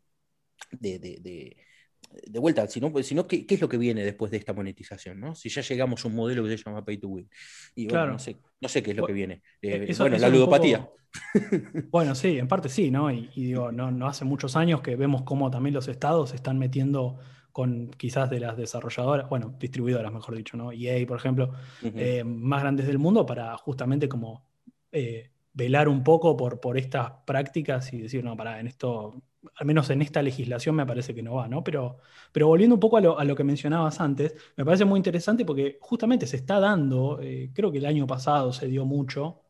de, 0.71 0.99
de, 0.99 2.39
vuelta, 2.39 2.67
sino, 2.67 2.91
sino 3.03 3.27
¿qué, 3.27 3.45
¿qué, 3.45 3.55
es 3.55 3.61
lo 3.61 3.69
que 3.69 3.77
viene 3.77 4.03
después 4.03 4.31
de 4.31 4.37
esta 4.37 4.53
monetización? 4.53 5.19
¿no? 5.19 5.35
Si 5.35 5.49
ya 5.49 5.61
llegamos 5.61 6.03
a 6.03 6.07
un 6.07 6.15
modelo 6.15 6.43
que 6.43 6.57
se 6.57 6.63
llama 6.63 6.83
pay 6.83 6.97
to 6.97 7.07
win. 7.07 7.29
Y 7.75 7.87
bueno, 7.87 8.07
no, 8.07 8.19
sé, 8.19 8.37
no 8.59 8.69
sé 8.69 8.81
qué 8.81 8.91
es 8.91 8.97
lo 8.97 9.05
que 9.05 9.13
viene. 9.13 9.41
Eh, 9.61 9.93
bueno, 9.97 10.17
la 10.17 10.29
ludopatía. 10.29 10.89
Bueno, 11.91 12.13
sí, 12.13 12.37
en 12.37 12.47
parte 12.49 12.67
sí, 12.67 12.91
¿no? 12.91 13.09
Y, 13.09 13.29
digo, 13.33 13.71
no, 13.71 13.89
no, 13.89 14.07
hace 14.07 14.25
muchos 14.25 14.57
años 14.57 14.81
que 14.81 14.97
vemos 14.97 15.23
cómo 15.23 15.49
también 15.49 15.73
los 15.73 15.87
estados 15.87 16.31
se 16.31 16.35
están 16.35 16.59
metiendo 16.59 17.19
con 17.53 17.89
quizás 17.91 18.29
de 18.29 18.41
las 18.41 18.57
desarrolladoras, 18.57 19.29
bueno, 19.29 19.55
distribuidoras, 19.57 20.11
mejor 20.11 20.35
dicho, 20.35 20.57
¿no? 20.57 20.73
EA, 20.73 21.07
por 21.07 21.17
ejemplo, 21.17 21.53
eh, 21.81 22.21
más 22.25 22.61
grandes 22.61 22.85
del 22.85 22.99
mundo 22.99 23.25
para 23.25 23.55
justamente 23.55 24.09
como 24.09 24.45
velar 25.55 25.87
un 25.87 26.03
poco 26.03 26.35
por, 26.37 26.59
por 26.59 26.77
estas 26.77 27.11
prácticas 27.25 27.91
y 27.93 28.01
decir, 28.01 28.23
no, 28.23 28.35
para, 28.35 28.59
en 28.59 28.67
esto, 28.67 29.15
al 29.55 29.65
menos 29.65 29.89
en 29.89 30.01
esta 30.01 30.21
legislación 30.21 30.75
me 30.75 30.85
parece 30.85 31.15
que 31.15 31.23
no 31.23 31.35
va, 31.35 31.47
¿no? 31.47 31.63
Pero, 31.63 31.97
pero 32.33 32.47
volviendo 32.47 32.75
un 32.75 32.79
poco 32.79 32.97
a 32.97 33.23
lo, 33.23 33.35
que 33.35 33.43
mencionabas 33.45 34.01
antes, 34.01 34.35
me 34.57 34.65
parece 34.65 34.83
muy 34.83 34.97
interesante 34.97 35.45
porque 35.45 35.77
justamente 35.79 36.27
se 36.27 36.35
está 36.35 36.59
dando, 36.59 37.19
eh, 37.21 37.51
creo 37.53 37.71
que 37.71 37.77
el 37.77 37.85
año 37.85 38.05
pasado 38.05 38.51
se 38.51 38.67
dio 38.67 38.85
mucho, 38.85 39.43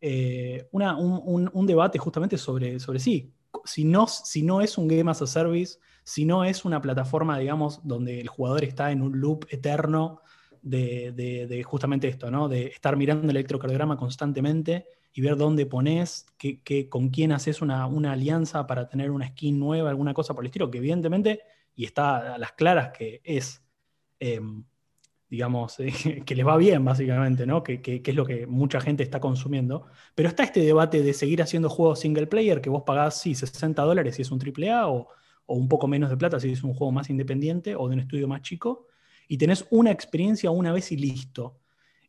eh, 0.00 0.68
una, 0.72 0.96
un, 0.96 1.66
debate 1.66 1.98
justamente 1.98 2.36
sobre, 2.38 2.80
sobre 2.80 2.98
sí, 2.98 3.32
si 3.64 3.84
no, 3.84 4.08
si 4.08 4.42
no 4.42 4.60
es 4.60 4.76
un 4.76 4.88
game 4.88 5.10
as 5.10 5.22
a 5.22 5.26
service, 5.28 5.78
si 6.02 6.24
no 6.24 6.44
es 6.44 6.64
una 6.64 6.80
plataforma, 6.82 7.38
digamos, 7.38 7.86
donde 7.86 8.20
el 8.20 8.28
jugador 8.28 8.64
está 8.64 8.90
en 8.90 9.00
un 9.00 9.20
loop 9.20 9.46
eterno 9.48 10.22
de, 10.62 11.12
de 11.12 11.62
justamente 11.62 12.08
esto, 12.08 12.30
¿no? 12.32 12.48
De 12.48 12.66
estar 12.66 12.96
mirando 12.96 13.24
el 13.24 13.30
electrocardiograma 13.30 13.96
constantemente 13.96 14.86
y 15.16 15.22
ver 15.22 15.38
dónde 15.38 15.64
pones, 15.64 16.26
con 16.90 17.08
quién 17.08 17.32
haces 17.32 17.62
una, 17.62 17.84
alianza 17.84 18.66
para 18.66 18.86
tener 18.86 19.10
una 19.10 19.26
skin 19.28 19.58
nueva, 19.58 19.88
alguna 19.88 20.12
cosa 20.12 20.34
por 20.34 20.44
el 20.44 20.48
estilo, 20.48 20.70
que 20.70 20.76
evidentemente, 20.76 21.40
y 21.74 21.86
está 21.86 22.34
a 22.34 22.38
las 22.38 22.52
claras 22.52 22.90
que 22.90 23.22
es, 23.24 23.64
em, 24.20 24.62
digamos, 25.30 25.78
que 26.26 26.34
les 26.34 26.46
va 26.46 26.58
bien 26.58 26.84
básicamente, 26.84 27.46
¿no? 27.46 27.62
Que, 27.62 27.80
es 28.04 28.14
lo 28.14 28.26
que 28.26 28.46
mucha 28.46 28.78
gente 28.78 29.02
está 29.02 29.18
consumiendo. 29.18 29.86
Pero 30.14 30.28
está 30.28 30.42
este 30.42 30.60
debate 30.60 31.02
de 31.02 31.14
seguir 31.14 31.40
haciendo 31.40 31.70
juegos 31.70 32.00
single 32.00 32.26
player, 32.26 32.60
que 32.60 32.68
vos 32.68 32.82
pagás, 32.84 33.18
sí, 33.18 33.34
60 33.34 33.82
dólares 33.84 34.16
si 34.16 34.20
es 34.22 34.30
un 34.30 34.38
AAA 34.38 34.86
o, 34.86 35.08
o 35.46 35.54
un 35.54 35.66
poco 35.66 35.88
menos 35.88 36.10
de 36.10 36.18
plata 36.18 36.38
si 36.38 36.52
es 36.52 36.62
un 36.62 36.74
juego 36.74 36.92
más 36.92 37.08
independiente 37.08 37.74
o 37.74 37.88
de 37.88 37.94
un 37.94 38.00
estudio 38.00 38.28
más 38.28 38.42
chico, 38.42 38.86
y 39.28 39.38
tenés 39.38 39.66
una 39.70 39.90
experiencia 39.90 40.50
una 40.50 40.74
vez 40.74 40.92
y 40.92 40.98
listo. 40.98 41.58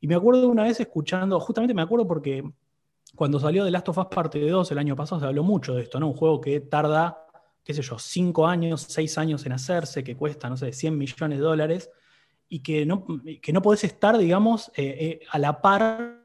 Y 0.02 0.08
me 0.08 0.16
acuerdo 0.16 0.50
una 0.50 0.64
vez 0.64 0.82
escuchando, 0.82 1.40
justamente 1.40 1.74
me 1.74 1.82
acuerdo 1.82 2.06
porque 2.06 2.44
cuando 3.16 3.40
salió 3.40 3.64
The 3.64 3.72
Last 3.72 3.90
of 3.90 3.98
Us 3.98 4.08
Parte 4.08 4.40
2 4.48 4.72
el 4.72 4.78
año 4.78 4.96
pasado 4.96 5.22
se 5.22 5.28
habló 5.28 5.44
mucho 5.44 5.76
de 5.76 5.84
esto, 5.84 6.00
¿no? 6.00 6.08
Un 6.08 6.14
juego 6.14 6.42
que 6.42 6.60
tarda, 6.60 7.26
qué 7.64 7.74
sé 7.74 7.82
yo, 7.82 7.98
5 7.98 8.48
años, 8.48 8.86
6 8.90 9.18
años 9.18 9.46
en 9.46 9.54
hacerse, 9.54 10.04
que 10.04 10.16
cuesta, 10.16 10.50
no 10.50 10.58
sé, 10.58 10.74
100 10.74 10.98
millones 10.98 11.40
de 11.40 11.44
dólares, 11.44 11.90
y 12.50 12.60
que 12.60 12.86
no, 12.86 13.06
que 13.42 13.54
no 13.54 13.62
podés 13.62 13.84
estar, 13.84 14.18
digamos, 14.18 14.70
eh, 14.76 14.98
eh, 15.00 15.20
a 15.32 15.40
la 15.40 15.62
par 15.62 16.24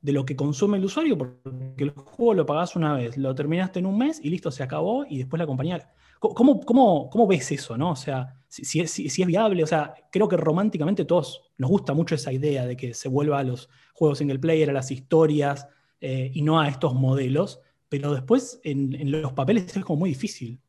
de 0.00 0.12
lo 0.12 0.24
que 0.24 0.34
consume 0.34 0.78
el 0.78 0.84
usuario, 0.84 1.16
porque 1.16 1.84
el 1.84 1.90
juego 1.90 2.34
lo 2.34 2.46
pagás 2.46 2.74
una 2.74 2.94
vez, 2.94 3.16
lo 3.16 3.34
terminaste 3.34 3.78
en 3.78 3.86
un 3.86 3.98
mes 3.98 4.20
y 4.22 4.30
listo, 4.30 4.50
se 4.50 4.62
acabó, 4.62 5.04
y 5.08 5.18
después 5.18 5.38
la 5.38 5.46
compañía... 5.46 5.92
¿Cómo, 6.18 6.60
cómo, 6.60 7.10
cómo 7.10 7.26
ves 7.26 7.50
eso, 7.50 7.76
no? 7.76 7.90
O 7.90 7.96
sea, 7.96 8.36
si, 8.46 8.78
es, 8.78 8.96
es, 8.96 9.26
viable, 9.26 9.64
o 9.64 9.66
sea, 9.66 9.92
creo 10.12 10.28
que 10.28 10.36
románticamente 10.36 11.04
todos 11.04 11.50
nos 11.58 11.68
gusta 11.68 11.94
mucho 11.94 12.14
esa 12.14 12.32
idea 12.32 12.64
de 12.64 12.76
que 12.76 12.94
se 12.94 13.08
vuelva 13.08 13.40
a 13.40 13.42
los 13.42 13.68
juegos 13.92 14.18
single 14.18 14.38
player, 14.38 14.70
a 14.70 14.72
las 14.72 14.92
historias, 14.92 15.66
eh, 16.04 16.32
y 16.34 16.42
no 16.42 16.60
a 16.60 16.66
estos 16.66 16.94
modelos, 16.94 17.60
pero 17.88 18.12
después 18.12 18.60
en, 18.64 19.08
los 19.12 19.34
papeles 19.34 19.76
es 19.76 19.84
como 19.84 20.00
muy 20.00 20.10
difícil. 20.10 20.60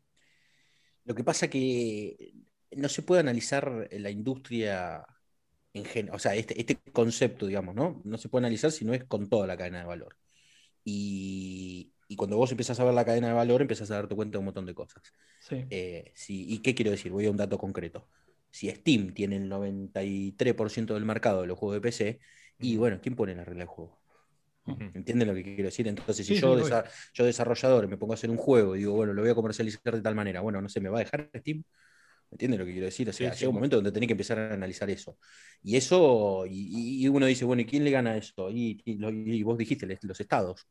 Lo 1.05 1.15
que 1.15 1.23
pasa 1.23 1.49
que 1.49 2.35
no 2.71 2.87
se 2.87 3.01
puede 3.01 3.21
analizar 3.21 3.89
la 3.91 4.11
industria 4.11 5.03
en 5.73 5.85
general, 5.85 6.15
o 6.15 6.19
sea, 6.19 6.35
este, 6.35 6.59
este, 6.59 6.77
concepto, 6.91 7.47
digamos, 7.47 7.73
¿no? 7.73 7.99
No 8.05 8.19
se 8.19 8.29
puede 8.29 8.43
analizar 8.43 8.71
si 8.71 8.85
no 8.85 8.93
es 8.93 9.05
con 9.05 9.27
toda 9.27 9.47
la 9.47 9.57
cadena 9.57 9.79
de 9.79 9.85
valor. 9.85 10.15
Y, 10.85 11.89
cuando 12.15 12.37
vos 12.37 12.51
empiezas 12.51 12.79
a 12.79 12.83
ver 12.83 12.93
la 12.93 13.05
cadena 13.05 13.29
de 13.29 13.33
valor, 13.33 13.61
empiezas 13.61 13.89
a 13.89 13.95
darte 13.95 14.13
cuenta 14.13 14.33
de 14.33 14.39
un 14.39 14.45
montón 14.45 14.67
de 14.67 14.75
cosas. 14.75 15.01
Eh, 15.49 16.13
¿Y 16.27 16.59
qué 16.59 16.75
quiero 16.75 16.91
decir? 16.91 17.11
Voy 17.11 17.25
a 17.25 17.31
un 17.31 17.37
dato 17.37 17.57
concreto. 17.57 18.07
Si 18.51 18.69
Steam 18.69 19.15
tiene 19.15 19.37
el 19.37 19.49
93% 19.49 20.93
del 20.93 21.05
mercado 21.05 21.41
de 21.41 21.47
los 21.47 21.57
juegos 21.57 21.77
de 21.77 21.81
PC, 21.81 22.19
y 22.59 22.77
bueno, 22.77 22.99
¿quién 23.01 23.15
pone 23.15 23.33
la 23.33 23.43
regla 23.43 23.61
del 23.61 23.67
juego? 23.67 24.02
¿Entienden 24.65 25.27
lo 25.27 25.33
que 25.33 25.43
quiero 25.43 25.65
decir? 25.65 25.87
Entonces, 25.87 26.25
si 26.25 26.35
yo, 26.35 26.57
yo 27.13 27.25
desarrollador 27.25 27.87
me 27.87 27.97
pongo 27.97 28.13
a 28.13 28.15
hacer 28.15 28.29
un 28.29 28.37
juego 28.37 28.75
y 28.75 28.79
digo, 28.79 28.93
bueno, 28.93 29.13
lo 29.13 29.21
voy 29.21 29.31
a 29.31 29.35
comercializar 29.35 29.95
de 29.95 30.01
tal 30.01 30.15
manera, 30.15 30.41
bueno, 30.41 30.61
no 30.61 30.69
sé, 30.69 30.79
¿me 30.79 30.89
va 30.89 30.99
a 30.99 31.03
dejar 31.03 31.29
Steam? 31.35 31.63
¿Entienden 32.31 32.59
lo 32.59 32.65
que 32.65 32.71
quiero 32.71 32.85
decir? 32.85 33.07
O 33.09 33.13
sea, 33.13 33.33
llega 33.33 33.49
un 33.49 33.55
momento 33.55 33.75
donde 33.75 33.91
tenés 33.91 34.07
que 34.07 34.13
empezar 34.13 34.39
a 34.39 34.53
analizar 34.53 34.89
eso. 34.89 35.17
Y 35.61 35.75
eso, 35.75 36.45
y, 36.49 37.07
uno 37.07 37.25
dice, 37.25 37.45
bueno, 37.45 37.61
¿y 37.61 37.65
quién 37.65 37.83
le 37.83 37.91
gana 37.91 38.17
eso? 38.17 38.49
Y, 38.49 38.81
vos 39.43 39.57
dijiste, 39.57 39.87
los 40.01 40.19
estados. 40.19 40.67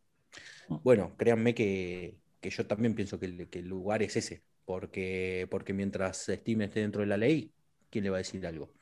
Ah. 0.68 0.80
Bueno, 0.82 1.14
créanme 1.16 1.54
que, 1.54 2.18
yo 2.42 2.66
también 2.66 2.94
pienso 2.94 3.20
que 3.20 3.26
el, 3.26 3.68
lugar 3.68 4.02
es 4.02 4.16
ese, 4.16 4.42
porque, 4.64 5.46
porque 5.50 5.72
mientras 5.72 6.26
Steam 6.28 6.62
esté 6.62 6.80
dentro 6.80 7.02
de 7.02 7.06
la 7.06 7.16
ley, 7.16 7.52
¿quién 7.90 8.04
le 8.04 8.10
va 8.10 8.16
a 8.16 8.18
decir 8.18 8.44
algo? 8.44 8.72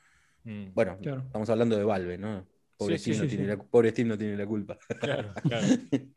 Mm. 0.43 0.73
Bueno, 0.73 0.97
estamos 1.01 1.49
hablando 1.49 1.77
de 1.77 1.83
Valve, 1.83 2.17
¿no? 2.17 2.47
Pobre, 2.81 2.97
Steam, 2.97 3.17
no 3.19 3.27
tiene 3.27 3.45
La, 3.45 3.57
pobre 3.57 4.03
no 4.03 4.17
tiene 4.17 4.35
la 4.35 4.45
culpa. 4.47 4.77
Claro, 4.99 5.33
claro. 5.43 5.67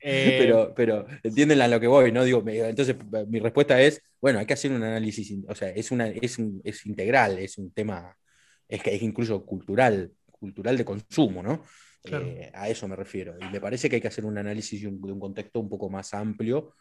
Eh, 0.01 0.37
pero, 0.39 0.73
pero 0.75 1.07
entienden 1.23 1.61
a 1.61 1.69
lo 1.69 1.79
que 1.79 1.87
voy, 1.87 2.11
¿no? 2.11 2.25
Digo, 2.25 2.43
entonces 2.47 2.97
mi 3.29 3.39
respuesta 3.39 3.79
es, 3.81 4.03
bueno, 4.19 4.39
hay 4.39 4.47
que 4.47 4.55
hacer 4.55 4.73
un 4.73 4.83
análisis, 4.83 5.35
o 5.47 5.55
sea, 5.55 5.69
es, 5.69 5.91
una, 5.91 6.09
es, 6.09 6.39
es 6.65 6.87
integral, 6.87 7.39
es 7.39 7.59
un 7.59 7.71
tema, 7.73 8.17
es 8.67 8.83
que 8.83 8.95
es 8.95 9.03
incluso 9.03 9.45
cultural, 9.45 10.11
cultural 10.31 10.79
de 10.79 10.85
consumo, 10.87 11.43
¿no? 11.43 11.63
Eh, 12.05 12.51
a 12.55 12.69
eso 12.69 12.89
me 12.89 12.97
refiero. 12.97 13.37
Y 13.41 13.53
me 13.53 13.61
parece 13.61 13.89
que 13.89 13.97
hay 13.97 14.03
que 14.03 14.09
hacer 14.09 14.25
un 14.25 14.39
análisis 14.39 14.81
de 14.81 14.89
un, 14.89 15.21
contexto 15.21 15.61
un 15.61 15.69
poco 15.69 15.91
más 15.91 16.15
amplio 16.15 16.75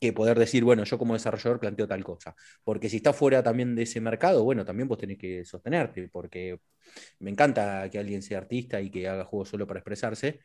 que 0.00 0.12
poder 0.12 0.38
decir, 0.38 0.64
bueno, 0.64 0.84
yo 0.84 0.98
como 0.98 1.14
desarrollador 1.14 1.60
planteo 1.60 1.86
tal 1.86 2.02
cosa. 2.02 2.34
Porque 2.64 2.88
si 2.88 2.96
está 2.96 3.12
fuera 3.12 3.42
también 3.42 3.74
de 3.74 3.82
ese 3.82 4.00
mercado, 4.00 4.42
bueno, 4.44 4.64
también 4.64 4.88
vos 4.88 4.98
tenés 4.98 5.18
que 5.18 5.44
sostenerte, 5.44 6.08
porque 6.08 6.58
me 7.18 7.30
encanta 7.30 7.88
que 7.90 7.98
alguien 7.98 8.22
sea 8.22 8.38
artista 8.38 8.80
y 8.80 8.90
que 8.90 9.08
haga 9.08 9.24
juegos 9.24 9.50
solo 9.50 9.66
para 9.66 9.80
expresarse, 9.80 10.40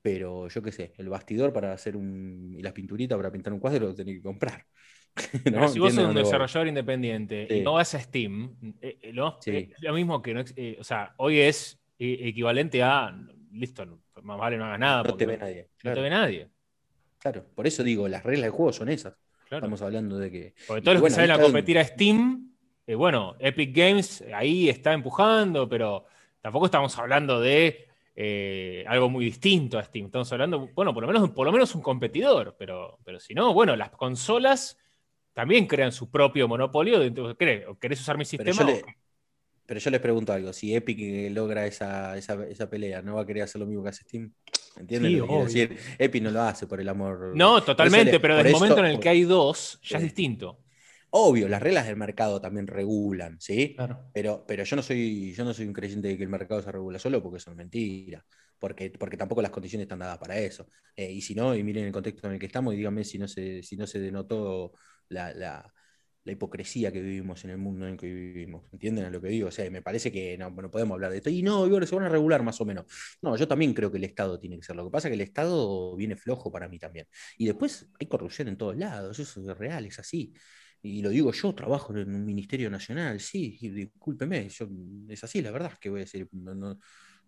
pero 0.00 0.48
yo 0.48 0.62
qué 0.62 0.72
sé, 0.72 0.94
el 0.96 1.08
bastidor 1.08 1.52
para 1.52 1.72
hacer 1.72 1.96
un. 1.96 2.54
y 2.56 2.62
las 2.62 2.72
pinturitas 2.72 3.16
para 3.16 3.30
pintar 3.30 3.52
un 3.52 3.60
cuadro 3.60 3.88
lo 3.88 3.94
tenés 3.94 4.16
que 4.16 4.22
comprar. 4.22 4.64
Si 5.72 5.80
vos 5.80 5.92
sos 5.92 6.04
un 6.04 6.14
desarrollador 6.14 6.68
independiente 6.68 7.48
y 7.50 7.60
no 7.62 7.72
vas 7.72 7.92
a 7.94 7.98
Steam, 8.00 8.56
eh, 8.80 8.98
eh, 9.02 9.12
lo 9.12 9.94
mismo 9.94 10.22
que 10.22 10.32
no. 10.32 10.44
Eh, 10.54 10.76
o 10.78 10.84
sea, 10.84 11.12
hoy 11.16 11.40
es 11.40 11.80
equivalente 11.98 12.82
a. 12.84 13.12
Listo, 13.50 13.84
más 14.22 14.38
vale 14.38 14.56
no 14.56 14.66
hagas 14.66 14.78
nada. 14.78 15.02
No 15.02 15.16
te 15.16 15.26
ve 15.26 15.36
nadie. 15.36 15.68
No 15.82 15.92
te 15.92 16.00
ve 16.00 16.10
nadie. 16.10 16.48
Claro, 17.18 17.44
por 17.54 17.66
eso 17.66 17.82
digo, 17.82 18.08
las 18.08 18.22
reglas 18.22 18.44
del 18.44 18.52
juego 18.52 18.72
son 18.72 18.88
esas. 18.88 19.14
Estamos 19.50 19.80
hablando 19.82 20.18
de 20.18 20.30
que. 20.30 20.54
Porque 20.66 20.82
todos 20.82 21.00
los 21.00 21.04
que 21.04 21.10
salen 21.10 21.30
a 21.30 21.38
competir 21.40 21.78
a 21.78 21.84
Steam, 21.84 22.52
eh, 22.86 22.94
bueno, 22.94 23.34
Epic 23.38 23.74
Games 23.74 24.24
ahí 24.34 24.68
está 24.68 24.92
empujando, 24.92 25.68
pero 25.68 26.04
tampoco 26.40 26.66
estamos 26.66 26.96
hablando 26.98 27.40
de 27.40 27.88
eh, 28.14 28.84
algo 28.86 29.08
muy 29.08 29.24
distinto 29.24 29.78
a 29.78 29.84
Steam. 29.84 30.06
Estamos 30.06 30.30
hablando, 30.32 30.68
bueno, 30.74 30.92
por 30.92 31.02
lo 31.02 31.06
menos, 31.06 31.30
por 31.30 31.46
lo 31.46 31.52
menos 31.52 31.74
un 31.74 31.82
competidor, 31.82 32.56
pero, 32.58 32.98
pero 33.04 33.18
si 33.18 33.32
no, 33.34 33.54
bueno, 33.54 33.74
las 33.74 33.90
consolas 33.90 34.76
también 35.32 35.66
crean 35.66 35.92
su 35.92 36.10
propio 36.10 36.46
monopolio. 36.46 37.00
¿Querés, 37.36 37.64
¿Querés 37.80 38.00
usar 38.00 38.18
mi 38.18 38.24
sistema? 38.24 38.66
Pero 39.66 39.80
yo, 39.80 39.90
les 39.90 40.00
pregunto 40.00 40.32
algo: 40.32 40.52
si 40.52 40.74
Epic 40.74 41.30
logra 41.32 41.66
esa, 41.66 42.16
esa 42.16 42.70
pelea, 42.70 43.02
¿no 43.02 43.14
va 43.14 43.22
a 43.22 43.26
querer 43.26 43.44
hacer 43.44 43.60
lo 43.60 43.66
mismo 43.66 43.82
que 43.82 43.90
hace 43.90 44.02
Steam? 44.02 44.32
¿Entiendes? 44.78 45.22
decir, 45.44 45.76
Epi 45.98 46.20
no 46.20 46.30
lo 46.30 46.42
hace 46.42 46.66
por 46.66 46.80
el 46.80 46.88
amor. 46.88 47.32
No, 47.34 47.62
totalmente, 47.62 48.20
pero 48.20 48.36
desde 48.36 48.50
el 48.50 48.54
momento 48.54 48.78
en 48.78 48.86
el 48.86 49.00
que 49.00 49.08
hay 49.08 49.22
dos, 49.22 49.80
ya 49.82 49.98
es 49.98 50.04
distinto. 50.04 50.60
Obvio, 51.10 51.48
las 51.48 51.62
reglas 51.62 51.86
del 51.86 51.96
mercado 51.96 52.40
también 52.40 52.66
regulan, 52.66 53.40
¿sí? 53.40 53.74
Pero, 54.12 54.44
pero 54.46 54.64
yo, 54.64 54.76
no 54.76 54.82
soy, 54.82 55.32
yo 55.32 55.44
no 55.44 55.54
soy 55.54 55.66
un 55.66 55.72
creyente 55.72 56.08
de 56.08 56.18
que 56.18 56.22
el 56.22 56.28
mercado 56.28 56.60
se 56.60 56.70
regula 56.70 56.98
solo 56.98 57.22
porque 57.22 57.38
eso 57.38 57.50
es 57.50 57.56
mentira. 57.56 58.24
Porque, 58.58 58.90
porque 58.90 59.16
tampoco 59.16 59.40
las 59.40 59.52
condiciones 59.52 59.84
están 59.84 60.00
dadas 60.00 60.18
para 60.18 60.36
eso. 60.36 60.68
Eh, 60.96 61.10
y 61.12 61.20
si 61.20 61.34
no, 61.34 61.54
y 61.54 61.62
miren 61.62 61.86
el 61.86 61.92
contexto 61.92 62.26
en 62.26 62.34
el 62.34 62.40
que 62.40 62.46
estamos 62.46 62.74
y 62.74 62.76
díganme 62.76 63.04
si 63.04 63.16
no 63.16 63.28
se, 63.28 63.62
si 63.62 63.76
no 63.76 63.86
se 63.86 64.00
denotó 64.00 64.72
la, 65.08 65.32
la 65.32 65.72
hipocresía 66.32 66.92
que 66.92 67.00
vivimos 67.00 67.44
en 67.44 67.50
el 67.50 67.58
mundo 67.58 67.86
en 67.86 67.92
el 67.92 67.98
que 67.98 68.06
vivimos. 68.06 68.64
¿Entienden 68.72 69.04
a 69.04 69.10
lo 69.10 69.20
que 69.20 69.28
digo? 69.28 69.48
O 69.48 69.50
sea, 69.50 69.70
me 69.70 69.82
parece 69.82 70.12
que 70.12 70.36
no, 70.38 70.54
podemos 70.70 70.94
hablar 70.94 71.10
de 71.10 71.18
esto. 71.18 71.30
Y 71.30 71.42
no, 71.42 71.66
se 71.86 71.94
van 71.94 72.04
a 72.04 72.08
regular 72.08 72.42
más 72.42 72.60
o 72.60 72.64
menos. 72.64 72.86
No, 73.22 73.36
yo 73.36 73.46
también 73.48 73.74
creo 73.74 73.90
que 73.90 73.98
el 73.98 74.04
Estado 74.04 74.38
tiene 74.38 74.56
que 74.56 74.64
ser. 74.64 74.76
Lo 74.76 74.84
que 74.84 74.90
pasa 74.90 75.08
es 75.08 75.10
que 75.10 75.14
el 75.16 75.20
Estado 75.22 75.96
viene 75.96 76.16
flojo 76.16 76.50
para 76.50 76.68
mí 76.68 76.78
también. 76.78 77.06
Y 77.36 77.46
después 77.46 77.88
hay 77.98 78.06
corrupción 78.06 78.48
en 78.48 78.56
todos 78.56 78.76
lados. 78.76 79.18
Eso 79.18 79.50
es 79.50 79.58
real, 79.58 79.86
es 79.86 79.98
así. 79.98 80.32
Y 80.82 81.02
lo 81.02 81.10
digo 81.10 81.32
yo, 81.32 81.54
trabajo 81.54 81.96
en 81.96 82.14
un 82.14 82.24
ministerio 82.24 82.70
nacional, 82.70 83.18
sí, 83.18 83.58
discúlpeme, 83.60 84.48
yo, 84.48 84.68
es 85.08 85.24
así, 85.24 85.42
la 85.42 85.50
verdad, 85.50 85.72
que 85.80 85.90
voy 85.90 86.00
a 86.00 86.04
decir, 86.04 86.28
no, 86.30 86.54
no 86.54 86.78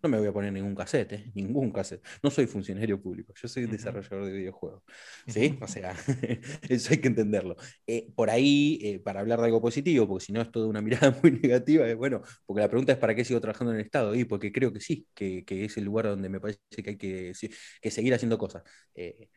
me 0.07 0.17
voy 0.17 0.27
a 0.27 0.33
poner 0.33 0.51
ningún 0.51 0.75
cassette, 0.75 1.13
¿eh? 1.13 1.31
ningún 1.35 1.71
cassette. 1.71 2.03
No 2.23 2.29
soy 2.31 2.47
funcionario 2.47 3.01
público, 3.01 3.33
yo 3.39 3.47
soy 3.47 3.65
desarrollador 3.65 4.25
de 4.25 4.33
videojuegos. 4.33 4.83
¿Sí? 5.27 5.57
O 5.61 5.67
sea, 5.67 5.95
eso 6.69 6.91
hay 6.91 6.97
que 6.99 7.07
entenderlo. 7.07 7.55
Eh, 7.85 8.11
por 8.15 8.29
ahí, 8.29 8.79
eh, 8.81 8.99
para 8.99 9.21
hablar 9.21 9.39
de 9.39 9.45
algo 9.45 9.61
positivo, 9.61 10.07
porque 10.07 10.25
si 10.25 10.33
no 10.33 10.41
es 10.41 10.51
toda 10.51 10.67
una 10.67 10.81
mirada 10.81 11.17
muy 11.23 11.31
negativa, 11.31 11.93
bueno, 11.95 12.21
porque 12.45 12.61
la 12.61 12.69
pregunta 12.69 12.93
es 12.93 12.97
¿para 12.97 13.15
qué 13.15 13.25
sigo 13.25 13.39
trabajando 13.41 13.73
en 13.73 13.79
el 13.79 13.85
Estado? 13.85 14.15
Y 14.15 14.25
porque 14.25 14.51
creo 14.51 14.73
que 14.73 14.79
sí, 14.79 15.07
que, 15.13 15.43
es 15.47 15.77
el 15.77 15.83
lugar 15.83 16.05
donde 16.05 16.29
me 16.29 16.39
parece 16.39 16.59
que 16.83 16.89
hay 16.91 16.97
que, 16.97 17.33
que 17.81 17.91
seguir 17.91 18.13
haciendo 18.13 18.37
cosas. 18.37 18.63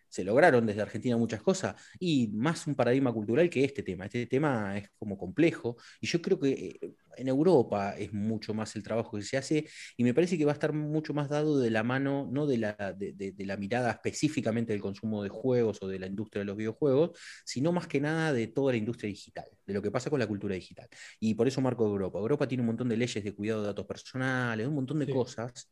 se 0.08 0.24
lograron 0.24 0.66
desde 0.66 0.82
Argentina 0.82 1.16
muchas 1.16 1.42
cosas 1.42 1.74
y 1.98 2.28
más 2.28 2.66
un 2.66 2.74
paradigma 2.74 3.12
cultural 3.12 3.50
que 3.50 3.64
este 3.64 3.82
tema. 3.82 4.06
Este 4.06 4.26
tema 4.26 4.78
es 4.78 4.88
como 4.96 5.18
complejo 5.18 5.76
y 6.00 6.06
yo 6.06 6.22
creo 6.22 6.38
que 6.38 6.78
en 7.16 7.28
Europa 7.28 7.94
es 7.98 8.12
mucho 8.12 8.54
más 8.54 8.74
el 8.76 8.82
trabajo 8.82 9.16
que 9.16 9.22
se 9.22 9.36
hace 9.36 9.68
y 9.96 10.04
me 10.04 10.14
parece 10.14 10.38
que 10.38 10.44
va 10.44 10.52
a 10.54 10.56
estar 10.56 10.72
mucho 10.72 11.14
más 11.14 11.28
dado 11.28 11.58
de 11.58 11.70
la 11.70 11.82
mano, 11.82 12.28
no 12.30 12.46
de 12.46 12.58
la, 12.58 12.74
de, 12.96 13.34
la 13.38 13.56
mirada 13.56 13.90
específicamente 13.90 14.72
del 14.72 14.80
consumo 14.80 15.22
de 15.22 15.28
juegos 15.28 15.82
o 15.82 15.88
de 15.88 15.98
la 15.98 16.06
industria 16.06 16.40
de 16.40 16.46
los 16.46 16.56
videojuegos, 16.56 17.18
sino 17.44 17.72
más 17.72 17.86
que 17.86 18.00
nada 18.00 18.32
de 18.32 18.46
toda 18.48 18.72
la 18.72 18.78
industria 18.78 19.08
digital, 19.08 19.46
de 19.66 19.74
lo 19.74 19.82
que 19.82 19.90
pasa 19.90 20.10
con 20.10 20.20
la 20.20 20.26
cultura 20.26 20.54
digital. 20.54 20.88
Y 21.20 21.34
por 21.34 21.48
eso 21.48 21.60
marco 21.60 21.86
Europa. 21.86 22.18
Europa 22.18 22.48
tiene 22.48 22.62
un 22.62 22.68
montón 22.68 22.88
de 22.88 22.96
leyes 22.96 23.22
de 23.22 23.34
cuidado 23.34 23.62
de 23.62 23.68
datos 23.68 23.86
personales, 23.86 24.66
un 24.66 24.74
montón 24.74 24.98
de 24.98 25.08
cosas. 25.12 25.70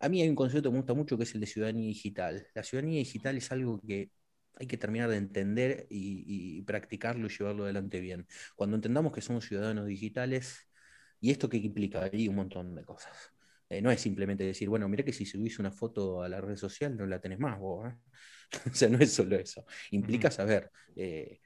A 0.00 0.08
mí 0.08 0.20
hay 0.22 0.28
un 0.28 0.34
concepto 0.34 0.68
que 0.68 0.72
me 0.72 0.78
gusta 0.78 0.94
mucho 0.94 1.16
que 1.16 1.24
es 1.24 1.34
el 1.34 1.40
de 1.40 1.46
ciudadanía 1.46 1.86
digital. 1.86 2.46
La 2.54 2.62
ciudadanía 2.62 2.98
digital 2.98 3.36
es 3.36 3.52
algo 3.52 3.80
que 3.80 4.10
hay 4.58 4.66
que 4.66 4.76
terminar 4.76 5.10
de 5.10 5.16
entender 5.16 5.86
y, 5.90 6.62
practicarlo 6.62 7.26
y 7.26 7.30
llevarlo 7.30 7.64
adelante 7.64 8.00
bien. 8.00 8.26
Cuando 8.56 8.76
entendamos 8.76 9.12
que 9.12 9.20
somos 9.20 9.46
ciudadanos 9.46 9.86
digitales, 9.86 10.68
¿y 11.20 11.30
esto 11.30 11.48
qué 11.48 11.58
implica? 11.58 12.04
Hay 12.12 12.28
un 12.28 12.36
montón 12.36 12.74
de 12.74 12.84
cosas. 12.84 13.31
Eh, 13.72 13.80
no 13.80 13.90
es 13.90 14.00
simplemente 14.00 14.44
decir, 14.44 14.68
bueno, 14.68 14.86
mira 14.86 15.02
que 15.02 15.14
si 15.14 15.24
subís 15.24 15.58
una 15.58 15.72
foto 15.72 16.22
a 16.22 16.28
la 16.28 16.42
red 16.42 16.56
social 16.56 16.94
no 16.94 17.06
la 17.06 17.18
tenés 17.20 17.38
más 17.38 17.58
vos. 17.58 17.88
¿eh? 17.88 17.94
o 18.70 18.74
sea, 18.74 18.90
no 18.90 18.98
es 18.98 19.12
solo 19.12 19.36
eso. 19.36 19.64
Implica 19.92 20.30
saber 20.30 20.70
eh, 20.94 21.40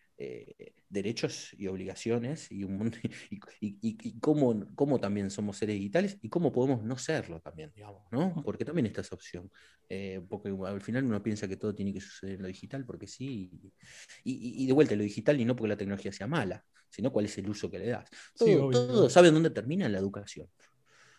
derechos 0.88 1.54
y 1.56 1.68
obligaciones 1.68 2.50
y, 2.50 2.64
un, 2.64 2.92
y, 3.60 3.78
y, 3.80 4.18
cómo, 4.18 4.66
cómo, 4.74 4.98
también 4.98 5.30
somos 5.30 5.58
seres 5.58 5.76
digitales 5.76 6.18
y 6.20 6.28
cómo 6.28 6.50
podemos 6.50 6.82
no 6.82 6.98
serlo 6.98 7.40
también, 7.40 7.70
digamos, 7.72 8.02
¿no? 8.10 8.42
Porque 8.44 8.64
también 8.64 8.86
está 8.86 9.02
esa 9.02 9.14
opción. 9.14 9.48
Porque 10.28 10.52
al 10.66 10.80
final 10.80 11.04
uno 11.04 11.22
piensa 11.22 11.46
que 11.46 11.56
todo 11.56 11.76
tiene 11.76 11.92
que 11.92 12.00
suceder 12.00 12.36
en 12.36 12.42
lo 12.42 12.48
digital 12.48 12.84
porque 12.84 13.06
sí. 13.06 13.52
Y, 14.24 14.66
de 14.66 14.72
vuelta, 14.72 14.96
lo 14.96 15.04
digital 15.04 15.40
y 15.40 15.44
no 15.44 15.54
porque 15.54 15.68
la 15.68 15.76
tecnología 15.76 16.10
sea 16.10 16.26
mala, 16.26 16.64
sino 16.88 17.12
cuál 17.12 17.26
es 17.26 17.38
el 17.38 17.48
uso 17.48 17.70
que 17.70 17.78
le 17.78 17.86
das. 17.86 18.10
Todos 18.36 19.12
saben 19.12 19.32
dónde 19.32 19.50
termina 19.50 19.88
la 19.88 19.98
educación. 19.98 20.48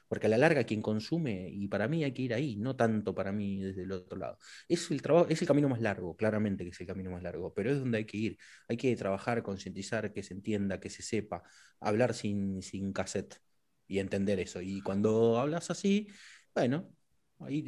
Porque 0.07 0.27
a 0.27 0.29
la 0.29 0.37
larga 0.37 0.63
quien 0.63 0.81
consume, 0.81 1.49
y 1.49 1.67
para 1.67 1.87
mí 1.87 2.03
hay 2.03 2.13
que 2.13 2.21
ir 2.21 2.33
ahí, 2.33 2.55
no 2.55 2.75
tanto 2.75 3.13
para 3.13 3.31
mí 3.31 3.61
desde 3.61 3.83
el 3.83 3.91
otro 3.91 4.17
lado. 4.17 4.37
Es 4.67 4.89
el, 4.91 5.01
trabajo, 5.01 5.27
es 5.29 5.41
el 5.41 5.47
camino 5.47 5.69
más 5.69 5.81
largo, 5.81 6.15
claramente 6.15 6.63
que 6.63 6.69
es 6.71 6.79
el 6.81 6.87
camino 6.87 7.11
más 7.11 7.23
largo, 7.23 7.53
pero 7.53 7.71
es 7.71 7.79
donde 7.79 7.99
hay 7.99 8.05
que 8.05 8.17
ir. 8.17 8.37
Hay 8.67 8.77
que 8.77 8.95
trabajar, 8.95 9.43
concientizar, 9.43 10.13
que 10.13 10.23
se 10.23 10.33
entienda, 10.33 10.79
que 10.79 10.89
se 10.89 11.01
sepa, 11.03 11.43
hablar 11.79 12.13
sin, 12.13 12.61
sin 12.61 12.93
cassette 12.93 13.39
y 13.87 13.99
entender 13.99 14.39
eso. 14.39 14.61
Y 14.61 14.81
cuando 14.81 15.37
hablas 15.39 15.69
así, 15.71 16.07
bueno, 16.53 16.93
ahí 17.39 17.63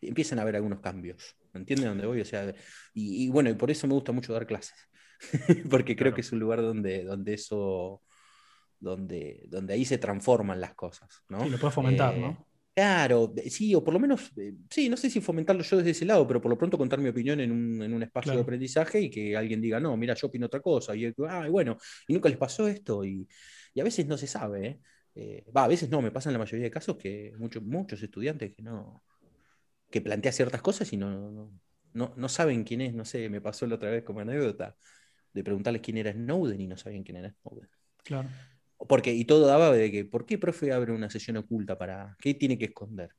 empiezan 0.00 0.38
a 0.38 0.42
haber 0.42 0.56
algunos 0.56 0.80
cambios. 0.80 1.36
¿Entienden 1.54 1.88
dónde 1.88 2.06
voy? 2.06 2.20
O 2.20 2.24
sea, 2.24 2.54
y, 2.94 3.28
bueno, 3.28 3.50
y 3.50 3.54
por 3.54 3.70
eso 3.70 3.86
me 3.86 3.94
gusta 3.94 4.12
mucho 4.12 4.32
dar 4.32 4.46
clases. 4.46 4.76
Porque 5.70 5.96
creo 5.96 6.14
que 6.14 6.22
es 6.22 6.32
un 6.32 6.40
lugar 6.40 6.60
donde, 6.62 7.04
donde 7.04 7.34
eso 7.34 8.02
donde, 8.82 9.44
donde 9.48 9.74
ahí 9.74 9.84
se 9.84 9.98
transforman 9.98 10.60
las 10.60 10.74
cosas. 10.74 11.22
¿no? 11.28 11.44
Sí, 11.44 11.50
lo 11.50 11.58
puedes 11.58 11.74
fomentar, 11.74 12.16
¿no? 12.16 12.30
Eh, 12.30 12.44
claro, 12.74 13.32
sí, 13.48 13.74
o 13.74 13.84
por 13.84 13.94
lo 13.94 14.00
menos, 14.00 14.32
eh, 14.36 14.54
sí, 14.68 14.88
no 14.88 14.96
sé 14.96 15.08
si 15.08 15.20
fomentarlo 15.20 15.62
yo 15.62 15.76
desde 15.76 15.90
ese 15.90 16.04
lado, 16.04 16.26
pero 16.26 16.40
por 16.40 16.50
lo 16.50 16.58
pronto 16.58 16.76
contar 16.76 16.98
mi 16.98 17.08
opinión 17.08 17.38
en 17.40 17.52
un, 17.52 18.02
espacio 18.02 18.34
de 18.34 18.40
aprendizaje 18.40 19.00
y 19.00 19.10
que 19.10 19.36
alguien 19.36 19.60
diga, 19.60 19.78
no, 19.78 19.96
mira, 19.96 20.14
yo 20.14 20.26
opino 20.26 20.46
otra 20.46 20.60
cosa, 20.60 20.96
y 20.96 21.12
ah, 21.28 21.46
bueno, 21.48 21.76
y 22.08 22.14
nunca 22.14 22.28
les 22.28 22.38
pasó 22.38 22.66
esto, 22.66 23.04
y, 23.04 23.28
a 23.80 23.84
veces 23.84 24.06
no 24.06 24.16
se 24.16 24.26
sabe, 24.26 24.80
¿eh? 25.14 25.44
Va, 25.54 25.64
a 25.64 25.68
veces 25.68 25.90
no, 25.90 26.02
me 26.02 26.10
pasa 26.10 26.30
en 26.30 26.34
la 26.34 26.38
mayoría 26.38 26.64
de 26.64 26.70
casos 26.70 26.96
que 26.96 27.32
muchos, 27.38 27.62
muchos 27.62 28.02
estudiantes 28.02 28.52
que 28.54 28.62
no, 28.62 29.04
que 29.90 30.00
plantean 30.00 30.34
ciertas 30.34 30.62
cosas 30.62 30.92
y 30.92 30.96
no, 30.96 31.52
no, 31.92 32.14
no, 32.16 32.28
saben 32.28 32.64
quién 32.64 32.80
es, 32.80 32.94
no 32.94 33.04
sé, 33.04 33.28
me 33.28 33.40
pasó 33.40 33.66
la 33.66 33.76
otra 33.76 33.90
vez 33.90 34.02
como 34.02 34.20
anécdota 34.20 34.74
de 35.32 35.44
preguntarles 35.44 35.82
quién 35.82 35.98
era 35.98 36.12
Snowden 36.12 36.60
y 36.60 36.66
no 36.66 36.76
sabían 36.76 37.04
quién 37.04 37.18
era 37.18 37.30
Snowden. 37.30 37.68
Claro. 38.02 38.28
Porque, 38.88 39.12
y 39.12 39.24
todo 39.24 39.46
daba 39.46 39.72
de 39.72 39.90
que, 39.90 40.04
¿por 40.04 40.26
qué 40.26 40.38
profe 40.38 40.72
abre 40.72 40.92
una 40.92 41.10
sesión 41.10 41.36
oculta 41.38 41.78
para, 41.78 42.16
qué 42.20 42.34
tiene 42.34 42.58
que 42.58 42.66
esconder? 42.66 43.10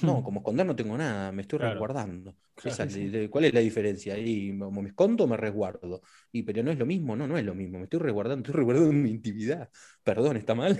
No, 0.00 0.22
como 0.24 0.40
esconder 0.40 0.66
no 0.66 0.76
tengo 0.76 0.96
nada, 0.98 1.32
me 1.32 1.42
estoy 1.42 1.58
Claro. 1.58 1.92
resguardando. 1.98 2.36
Claro, 2.54 2.88
sí, 2.88 3.16
¿Cuál 3.30 3.46
es 3.46 3.54
la 3.54 3.60
diferencia? 3.60 4.14
ahí? 4.14 4.52
¿me 4.52 4.70
me 4.70 4.88
escondo 4.88 5.24
o 5.24 5.26
me 5.26 5.36
resguardo? 5.36 6.02
Y, 6.32 6.42
pero 6.44 6.62
no 6.62 6.70
es 6.70 6.78
lo 6.78 6.86
mismo, 6.86 7.16
no, 7.16 7.26
no 7.26 7.38
es 7.38 7.44
lo 7.44 7.54
mismo. 7.54 7.78
Me 7.78 7.84
estoy 7.84 8.00
resguardando, 8.00 8.42
estoy 8.42 8.54
resguardando 8.58 8.92
mi 8.92 9.10
intimidad. 9.10 9.70
Perdón, 10.04 10.36
¿está 10.36 10.54
mal? 10.54 10.78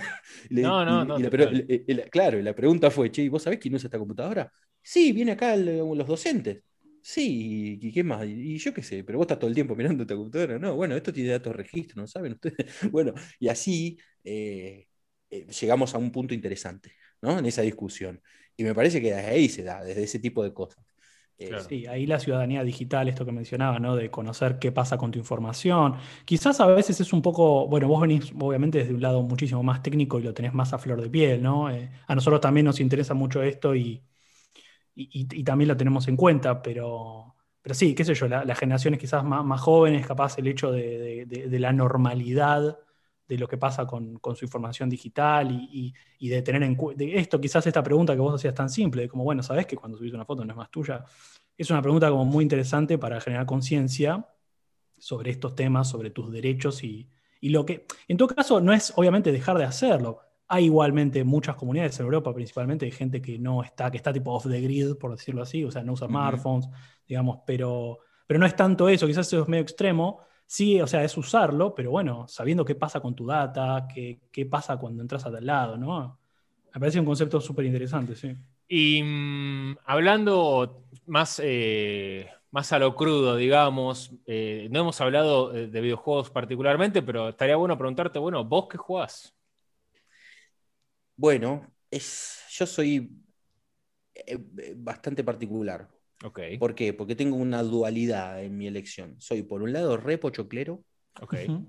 Y 0.49 0.53
le- 0.55 0.63
No, 0.63 0.83
no, 0.85 1.03
y- 1.05 1.05
no, 1.05 1.19
y 1.19 1.23
la 1.23 1.29
y- 1.67 1.83
y 1.91 1.93
la- 1.95 2.05
claro, 2.09 2.39
y 2.39 2.43
la 2.43 2.55
pregunta 2.55 2.91
fue, 2.91 3.11
che, 3.11 3.23
¿y 3.23 3.29
¿vos 3.29 3.43
sabés 3.43 3.59
quién 3.59 3.75
usa 3.75 3.87
esta 3.87 3.99
computadora? 3.99 4.51
Sí, 4.81 5.11
viene 5.13 5.31
acá 5.33 5.53
el- 5.55 5.77
los 5.77 6.07
docentes. 6.07 6.63
Sí, 7.01 7.77
¿y 7.81 7.91
qué 7.91 8.01
más? 8.03 8.25
Y 8.25 8.57
yo 8.57 8.73
qué 8.73 8.81
sé, 8.81 9.03
pero 9.03 9.17
vos 9.17 9.25
estás 9.25 9.37
todo 9.39 9.49
el 9.49 9.53
tiempo 9.55 9.75
mirando 9.75 10.03
esta 10.03 10.15
computadora. 10.15 10.57
No, 10.57 10.75
bueno, 10.75 10.95
esto 10.95 11.11
tiene 11.11 11.31
datos 11.31 11.51
de 11.51 11.57
registro, 11.57 12.01
¿no 12.01 12.07
saben 12.07 12.33
ustedes? 12.33 12.55
Bueno, 12.93 13.13
y 13.39 13.49
así 13.49 13.97
eh, 14.23 14.87
eh, 15.29 15.47
llegamos 15.47 15.93
a 15.95 15.97
un 15.97 16.11
punto 16.11 16.33
interesante, 16.33 16.93
¿no? 17.21 17.37
En 17.39 17.45
esa 17.45 17.61
discusión. 17.61 18.21
Y 18.57 18.63
me 18.63 18.75
parece 18.75 19.01
que 19.01 19.13
desde 19.13 19.27
ahí 19.31 19.49
se 19.49 19.63
da, 19.63 19.83
desde 19.83 20.03
ese 20.03 20.19
tipo 20.19 20.43
de 20.43 20.53
cosas. 20.53 20.83
Eh, 21.37 21.57
Claro. 21.57 21.59
Sí, 21.59 21.85
ahí 21.87 22.05
la 22.07 22.19
ciudadanía 22.19 22.63
digital, 22.63 23.09
esto 23.09 23.25
que 23.25 23.31
mencionaba, 23.33 23.77
¿no? 23.77 23.95
De 23.97 24.09
conocer 24.09 24.59
qué 24.59 24.71
pasa 24.71 24.97
con 24.97 25.11
tu 25.11 25.19
información. 25.19 25.95
Quizás 26.23 26.59
a 26.61 26.67
veces 26.67 26.99
es 27.01 27.11
un 27.11 27.21
poco, 27.21 27.67
bueno, 27.67 27.87
vos 27.89 28.01
venís 28.01 28.31
obviamente 28.39 28.77
desde 28.79 28.93
un 28.93 29.01
lado 29.01 29.21
muchísimo 29.21 29.61
más 29.61 29.83
técnico 29.83 30.19
y 30.19 30.23
lo 30.23 30.33
tenés 30.33 30.53
más 30.53 30.71
a 30.73 30.77
flor 30.77 31.01
de 31.01 31.09
piel, 31.09 31.43
¿no? 31.43 31.69
Eh, 31.69 31.91
a 32.07 32.15
nosotros 32.15 32.39
también 32.39 32.65
nos 32.65 32.79
interesa 32.79 33.13
mucho 33.13 33.43
esto 33.43 33.75
y, 33.75 34.01
y- 34.95 35.09
y- 35.21 35.39
y 35.41 35.43
también 35.43 35.69
lo 35.69 35.77
tenemos 35.77 36.07
en 36.07 36.17
cuenta, 36.17 36.61
pero, 36.61 37.35
pero 37.61 37.75
sí, 37.75 37.95
qué 37.95 38.05
sé 38.05 38.15
yo, 38.15 38.27
la- 38.27 38.45
las 38.45 38.59
generaciones 38.59 38.99
quizás 38.99 39.23
más, 39.25 39.45
más 39.45 39.61
jóvenes, 39.61 40.07
capaz 40.07 40.37
el 40.39 40.47
hecho 40.47 40.71
de, 40.71 40.99
de- 40.99 41.25
de- 41.27 41.49
de 41.49 41.59
la 41.59 41.73
normalidad 41.73 42.79
de 43.27 43.37
lo 43.37 43.47
que 43.47 43.57
pasa 43.57 43.85
con, 43.87 44.19
con 44.19 44.35
su 44.35 44.45
información 44.45 44.89
digital 44.89 45.51
y, 45.51 45.69
y- 45.87 45.93
y 46.19 46.29
de 46.29 46.41
tener 46.41 46.63
en 46.63 46.75
cuenta 46.75 47.03
esto, 47.05 47.39
quizás 47.41 47.65
esta 47.67 47.83
pregunta 47.83 48.13
que 48.13 48.19
vos 48.21 48.35
hacías 48.35 48.53
tan 48.53 48.69
simple, 48.69 49.03
de 49.03 49.09
como, 49.09 49.23
bueno, 49.23 49.43
¿sabés 49.43 49.65
que 49.65 49.75
cuando 49.75 49.97
subís 49.97 50.13
una 50.13 50.25
foto 50.25 50.43
no 50.45 50.51
es 50.51 50.57
más 50.57 50.69
tuya? 50.71 51.03
Es 51.57 51.69
una 51.69 51.81
pregunta 51.81 52.09
como 52.09 52.25
muy 52.25 52.43
interesante 52.43 52.97
para 52.97 53.21
generar 53.21 53.45
conciencia 53.45 54.25
sobre 54.97 55.31
estos 55.31 55.55
temas, 55.55 55.89
sobre 55.89 56.09
tus 56.11 56.31
derechos 56.31 56.83
y, 56.83 57.09
y 57.41 57.49
lo 57.49 57.65
que, 57.65 57.85
en 58.07 58.17
todo 58.17 58.29
caso, 58.29 58.61
no 58.61 58.73
es 58.73 58.93
obviamente 58.95 59.31
dejar 59.31 59.57
de 59.57 59.65
hacerlo. 59.65 60.19
Hay 60.47 60.65
igualmente 60.65 61.23
muchas 61.23 61.55
comunidades 61.55 61.99
en 61.99 62.05
Europa, 62.05 62.33
principalmente, 62.33 62.85
de 62.85 62.91
gente 62.91 63.21
que 63.21 63.39
no 63.39 63.63
está, 63.63 63.89
que 63.91 63.97
está 63.97 64.13
tipo 64.13 64.31
off 64.31 64.47
the 64.47 64.61
grid, 64.61 64.95
por 64.95 65.11
decirlo 65.11 65.41
así, 65.41 65.63
o 65.63 65.71
sea, 65.71 65.83
no 65.83 65.93
usa 65.93 66.07
Ujú. 66.07 66.07
smartphones, 66.07 66.69
digamos, 67.07 67.39
pero, 67.45 67.99
pero 68.27 68.39
no 68.39 68.45
es 68.45 68.55
tanto 68.55 68.87
eso, 68.89 69.07
quizás 69.07 69.27
eso 69.27 69.41
es 69.43 69.47
medio 69.47 69.63
extremo. 69.63 70.19
Sí, 70.53 70.79
o 70.79 70.85
sea, 70.85 71.03
es 71.03 71.17
usarlo, 71.17 71.73
pero 71.73 71.89
bueno, 71.89 72.27
sabiendo 72.27 72.63
qué 72.63 72.75
pasa 72.75 72.99
con 72.99 73.15
tu 73.15 73.25
data, 73.25 73.87
qué, 73.91 74.19
qué 74.31 74.45
pasa 74.45 74.77
cuando 74.77 75.01
entras 75.01 75.25
a 75.25 75.31
tal 75.31 75.43
lado, 75.47 75.77
¿no? 75.77 76.19
Me 76.71 76.79
parece 76.79 76.99
un 76.99 77.07
concepto 77.07 77.41
súper 77.41 77.65
interesante, 77.65 78.15
sí. 78.15 78.35
Y 78.67 79.01
mm, 79.01 79.77
hablando 79.83 80.83
más, 81.07 81.41
eh, 81.43 82.29
más 82.51 82.71
a 82.71 82.77
lo 82.77 82.95
crudo, 82.95 83.35
digamos, 83.35 84.11
eh, 84.27 84.67
no 84.69 84.81
hemos 84.81 85.01
hablado 85.01 85.55
eh, 85.55 85.65
de 85.65 85.81
videojuegos 85.81 86.29
particularmente, 86.29 87.01
pero 87.01 87.29
estaría 87.29 87.55
bueno 87.55 87.75
preguntarte, 87.75 88.19
bueno, 88.19 88.45
¿vos 88.45 88.67
qué 88.69 88.77
jugás? 88.77 89.33
Bueno, 91.15 91.65
es, 91.89 92.43
yo 92.51 92.67
soy 92.67 93.09
bastante 94.75 95.23
particular. 95.23 95.89
Ok, 96.23 96.39
¿Por 96.59 96.75
qué? 96.75 96.93
Porque 96.93 97.15
tengo 97.15 97.35
una 97.35 97.63
dualidad 97.63 98.43
en 98.43 98.57
mi 98.57 98.67
elección. 98.67 99.15
Soy, 99.19 99.43
por 99.43 99.61
un 99.61 99.73
lado, 99.73 99.97
re 99.97 100.17
pochoclero. 100.17 100.83
ok. 101.21 101.33
Ujú. 101.33 101.65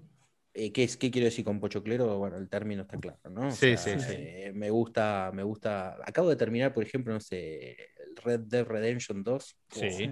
Eh, 0.57 0.73
¿qué, 0.73 0.85
es, 0.85 0.97
¿Qué 0.97 1.11
quiero 1.11 1.25
decir 1.25 1.45
con 1.45 1.59
pochoclero? 1.59 2.17
Bueno, 2.19 2.37
el 2.37 2.49
término 2.49 2.83
está 2.83 2.97
claro, 2.99 3.19
¿no? 3.31 3.49
O 3.49 3.51
Sí, 3.51 3.77
sea, 3.77 3.77
sí, 3.77 3.91
sí. 3.99 4.13
eh, 4.17 4.53
me 4.55 4.71
gusta, 4.71 5.33
me 5.35 5.43
gusta. 5.43 5.97
Acabo 6.05 6.29
de 6.31 6.37
terminar, 6.37 6.73
por 6.73 6.85
ejemplo, 6.85 7.13
no 7.13 7.21
sé, 7.21 7.77
Red 8.23 8.41
Dead 8.43 8.65
Redemption 8.65 9.25
2. 9.25 9.57
Sí. 9.71 10.09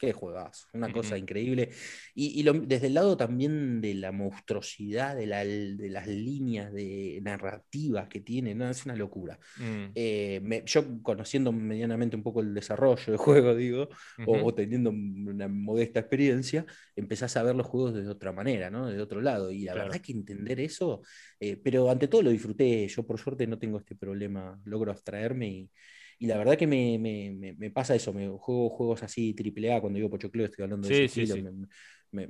Qué 0.00 0.14
juegas, 0.14 0.66
una 0.72 0.90
cosa 0.90 1.18
increíble. 1.18 1.72
Y, 2.14 2.40
y 2.40 2.42
lo- 2.42 2.54
desde 2.54 2.86
el 2.86 2.94
lado 2.94 3.18
también 3.18 3.82
de 3.82 3.92
la 3.94 4.12
monstruosidad, 4.12 5.14
de, 5.14 5.26
la- 5.26 5.44
de 5.44 5.90
las 5.90 6.06
líneas 6.06 6.72
de 6.72 7.20
narrativas 7.22 8.08
que 8.08 8.20
tiene, 8.20 8.54
no, 8.54 8.70
es 8.70 8.86
una 8.86 8.96
locura. 8.96 9.38
Mm, 9.56 9.94
Eh, 9.94 10.40
me- 10.42 10.62
yo 10.66 11.02
conociendo 11.02 11.52
medianamente 11.52 12.16
un 12.16 12.22
poco 12.22 12.40
el 12.40 12.54
desarrollo 12.54 13.04
del 13.06 13.18
juego, 13.18 13.54
digo, 13.54 13.88
o, 14.24 14.38
ujú. 14.38 14.46
o 14.48 14.54
teniendo 14.54 14.90
una 14.90 15.48
modesta 15.48 16.00
experiencia, 16.00 16.64
empezás 16.96 17.36
a 17.36 17.42
ver 17.42 17.54
los 17.56 17.66
juegos 17.66 17.94
de 17.94 18.08
otra 18.08 18.32
manera, 18.32 18.70
¿no? 18.70 18.86
De 18.88 19.00
otro 19.02 19.20
lado. 19.20 19.50
Y 19.50 19.64
la 19.64 19.74
Claro. 19.74 19.90
verdad 19.90 20.00
que 20.00 20.12
entender 20.12 20.60
eso, 20.60 21.02
eh, 21.40 21.56
pero 21.62 21.90
ante 21.90 22.08
todo 22.08 22.22
lo 22.22 22.30
disfruté. 22.30 22.88
Yo 22.88 23.06
por 23.06 23.18
suerte 23.20 23.46
no 23.46 23.58
tengo 23.58 23.78
este 23.78 23.96
problema, 23.96 24.58
logro 24.64 24.92
abstraerme 24.92 25.48
y, 25.48 25.70
y 26.20 26.26
la 26.28 26.38
verdad 26.38 26.56
que 26.58 26.66
me, 26.68 26.98
me- 26.98 27.54
me- 27.58 27.70
pasa 27.72 27.94
eso, 27.96 28.12
me 28.12 28.28
juego 28.28 28.68
juegos 28.70 29.02
así 29.02 29.34
triple 29.34 29.72
A, 29.74 29.80
cuando 29.80 29.96
digo 29.98 30.10
pochocleo 30.10 30.46
estoy 30.46 30.64
hablando 30.64 30.86
de 30.86 30.92
Sí, 30.94 30.94
ese 30.94 31.06
sí, 31.08 31.26
estilo, 31.26 31.34
sí. 31.34 31.42
me, 32.12 32.26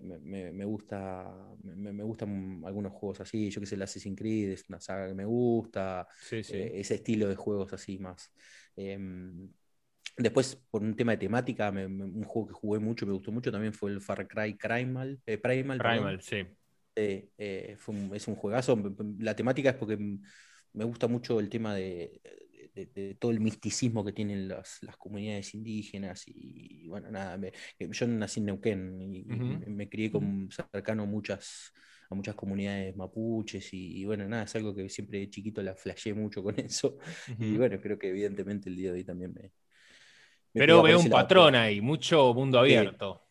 me- 0.53 0.65
gusta, 0.65 1.29
me, 1.65 1.93
me 1.93 2.05
gustan 2.05 2.63
algunos 2.65 2.93
juegos 2.93 3.21
así, 3.21 3.51
yo 3.51 3.61
que 3.61 3.67
sé, 3.67 3.75
el 3.75 3.83
Assassin's 3.83 4.17
Creed 4.19 4.51
es 4.53 4.65
una 4.69 4.81
saga 4.81 5.09
que 5.09 5.15
me 5.15 5.25
gusta, 5.25 6.07
Sí, 6.21 6.43
sí. 6.45 6.57
eh, 6.57 6.73
ese 6.75 6.95
estilo 6.97 7.29
de 7.29 7.37
juegos 7.37 7.73
así 7.73 7.99
más. 7.99 8.33
Em, 8.77 9.51
después, 10.17 10.57
por 10.71 10.83
un 10.83 10.95
tema 10.97 11.13
de 11.13 11.19
temática, 11.19 11.73
me- 11.73 11.89
me- 11.89 12.05
un 12.05 12.25
juego 12.25 12.49
que 12.49 12.55
jugué 12.55 12.79
mucho, 12.81 13.07
me 13.07 13.13
gustó 13.13 13.33
mucho 13.33 13.53
también 13.53 13.73
fue 13.75 13.91
el 13.91 14.01
Far 14.01 14.27
Cry 14.29 14.55
Primal. 14.55 15.21
eh, 15.27 15.39
Primal. 15.39 15.79
Primal, 15.79 16.21
sí. 16.23 16.47
Eh, 16.97 17.31
eh, 17.39 17.77
fue 17.79 17.95
un- 17.95 18.15
es 18.15 18.29
un 18.29 18.35
juegazo. 18.37 18.77
La 19.19 19.35
temática 19.37 19.71
es 19.71 19.77
porque 19.77 19.97
me 20.73 20.85
gusta 20.85 21.09
mucho 21.09 21.41
el 21.41 21.49
tema 21.49 21.75
de, 21.75 22.21
de- 22.87 23.03
de 23.09 23.15
todo 23.15 23.31
el 23.31 23.41
misticismo 23.41 24.05
que 24.05 24.13
tienen 24.13 24.49
las, 24.49 24.79
las 24.83 24.97
comunidades 24.97 25.55
indígenas. 25.55 26.23
Y 26.27 26.87
bueno, 26.89 27.11
nada, 27.11 27.37
me- 27.39 27.53
yo 27.79 28.07
nací 28.07 28.41
en 28.41 28.47
Neuquén 28.47 29.01
y, 29.01 29.25
me, 29.25 29.67
me 29.67 29.89
crié 29.89 30.11
con, 30.11 30.49
cercano 30.51 31.03
a 31.05 31.07
muchas, 31.07 31.73
a 32.11 32.15
muchas 32.15 32.35
comunidades 32.35 32.97
mapuches. 32.97 33.73
Y, 33.75 34.01
y 34.01 34.05
bueno, 34.05 34.29
nada, 34.29 34.45
es 34.45 34.55
algo 34.57 34.75
que 34.75 34.89
siempre 34.89 35.19
de 35.21 35.31
chiquito 35.31 35.63
la 35.63 35.75
flasheé 35.77 36.15
mucho 36.15 36.43
con 36.43 36.59
eso. 36.61 36.99
Y 37.39 37.57
bueno, 37.57 37.81
creo 37.81 37.99
que 37.99 38.09
evidentemente 38.11 38.69
el 38.71 38.77
día 38.77 38.91
de 38.93 38.99
hoy 38.99 39.05
también 39.05 39.33
me. 39.35 39.53
me 40.53 40.63
Pero 40.63 40.83
veo 40.83 41.01
un 41.01 41.09
patrón 41.11 41.55
ahí, 41.57 41.81
mucho 41.81 42.33
mundo 42.35 42.59
abierto. 42.61 43.25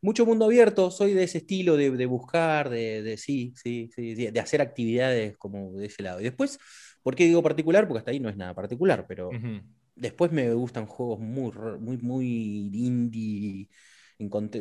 mucho 0.00 0.26
mundo 0.26 0.46
abierto, 0.46 0.90
soy 0.90 1.14
de 1.14 1.24
ese 1.24 1.38
estilo 1.38 1.76
de, 1.76 1.90
de 1.90 2.06
buscar, 2.06 2.68
de, 2.70 3.02
de- 3.02 3.16
sí, 3.16 3.52
sí, 3.56 3.90
sí, 3.94 4.14
de 4.30 4.40
hacer 4.40 4.60
actividades 4.60 5.36
como 5.38 5.72
de 5.74 5.86
ese 5.86 6.02
lado. 6.02 6.20
Y 6.20 6.24
después, 6.24 6.58
¿por 7.02 7.14
qué 7.16 7.24
digo 7.26 7.42
particular? 7.42 7.86
Porque 7.88 7.98
hasta 8.00 8.10
ahí 8.12 8.20
no 8.20 8.28
es 8.28 8.36
nada 8.36 8.54
particular, 8.54 9.06
pero 9.08 9.38
después 9.94 10.32
me 10.32 10.52
gustan 10.54 10.86
juegos 10.86 11.20
muy, 11.20 11.52
muy, 11.80 11.98
muy 11.98 12.26
indie, 12.74 13.68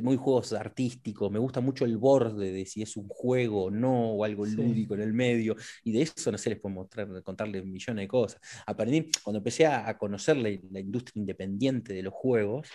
muy 0.01 0.17
juegos 0.17 0.53
artísticos, 0.53 1.31
me 1.31 1.39
gusta 1.39 1.61
mucho 1.61 1.85
el 1.85 1.97
borde 1.97 2.51
de 2.51 2.65
si 2.65 2.81
es 2.81 2.97
un 2.97 3.07
juego 3.07 3.65
o 3.65 3.71
no, 3.71 4.13
o 4.13 4.23
algo 4.23 4.45
Sí. 4.45 4.55
lúdico 4.55 4.95
en 4.95 5.01
el 5.01 5.13
medio, 5.13 5.55
y 5.83 5.91
de 5.91 6.01
eso 6.03 6.31
no 6.31 6.37
sé, 6.37 6.49
les 6.49 6.59
puedo 6.59 6.73
mostrar, 6.75 7.07
contarles 7.23 7.65
millones 7.65 8.03
de 8.03 8.07
cosas. 8.07 8.41
Aprendí, 8.65 9.11
cuando 9.23 9.37
empecé 9.39 9.67
a, 9.67 9.97
conocer 9.97 10.37
la, 10.37 10.49
la 10.71 10.79
industria 10.79 11.19
independiente 11.19 11.93
de 11.93 12.03
los 12.03 12.13
juegos, 12.13 12.69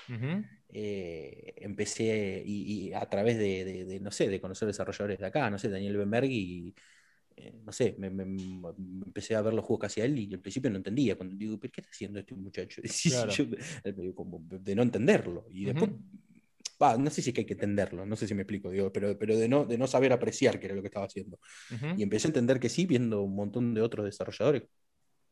eh, 0.68 1.54
empecé 1.58 2.42
y, 2.44 2.88
y 2.88 2.92
a 2.94 3.06
través 3.08 3.38
de, 3.38 3.64
de- 3.64 3.84
de, 3.84 4.00
no 4.00 4.10
sé, 4.10 4.28
de 4.28 4.40
conocer 4.40 4.66
desarrolladores 4.68 5.18
de 5.18 5.26
acá, 5.26 5.50
no 5.50 5.58
sé, 5.58 5.68
Daniel 5.68 5.96
Benberg 5.96 6.26
y 6.30 6.74
eh, 7.36 7.52
no 7.64 7.72
sé, 7.72 7.94
me, 7.98 8.10
me- 8.10 8.24
me 8.24 8.70
empecé 9.06 9.34
a 9.34 9.42
ver 9.42 9.54
los 9.54 9.64
juegos 9.64 9.92
que 9.94 10.02
él 10.02 10.18
y 10.18 10.34
al 10.34 10.40
principio 10.40 10.70
no 10.70 10.76
entendía, 10.78 11.16
cuando 11.16 11.36
digo, 11.36 11.58
¿pero 11.58 11.72
qué 11.72 11.80
está 11.82 11.90
haciendo 11.90 12.18
este 12.18 12.34
muchacho? 12.34 12.82
Claro. 13.04 13.32
yo, 13.32 13.44
de 13.84 14.74
no 14.74 14.82
entenderlo 14.82 15.46
y 15.50 15.64
después, 15.64 15.90
Ujú. 15.90 16.00
va, 16.82 16.96
no 16.96 17.10
sé 17.10 17.22
si 17.22 17.30
es 17.30 17.34
que 17.34 17.42
hay 17.42 17.46
que 17.46 17.54
entenderlo, 17.54 18.04
no 18.06 18.16
sé 18.16 18.26
si 18.26 18.34
me 18.34 18.42
explico, 18.42 18.70
digo, 18.70 18.92
pero, 18.92 19.18
pero 19.18 19.36
de, 19.36 19.48
no, 19.48 19.64
de 19.64 19.78
no 19.78 19.86
saber 19.86 20.12
apreciar 20.12 20.58
qué 20.60 20.66
era 20.66 20.74
lo 20.74 20.82
que 20.82 20.88
estaba 20.88 21.06
haciendo. 21.06 21.38
Ujú. 21.70 21.86
Y 21.96 22.02
empecé 22.02 22.28
a 22.28 22.30
entender 22.30 22.60
que 22.60 22.68
sí, 22.68 22.86
viendo 22.86 23.22
un 23.22 23.34
montón 23.34 23.74
de 23.74 23.82
otros 23.82 24.04
desarrolladores 24.06 24.64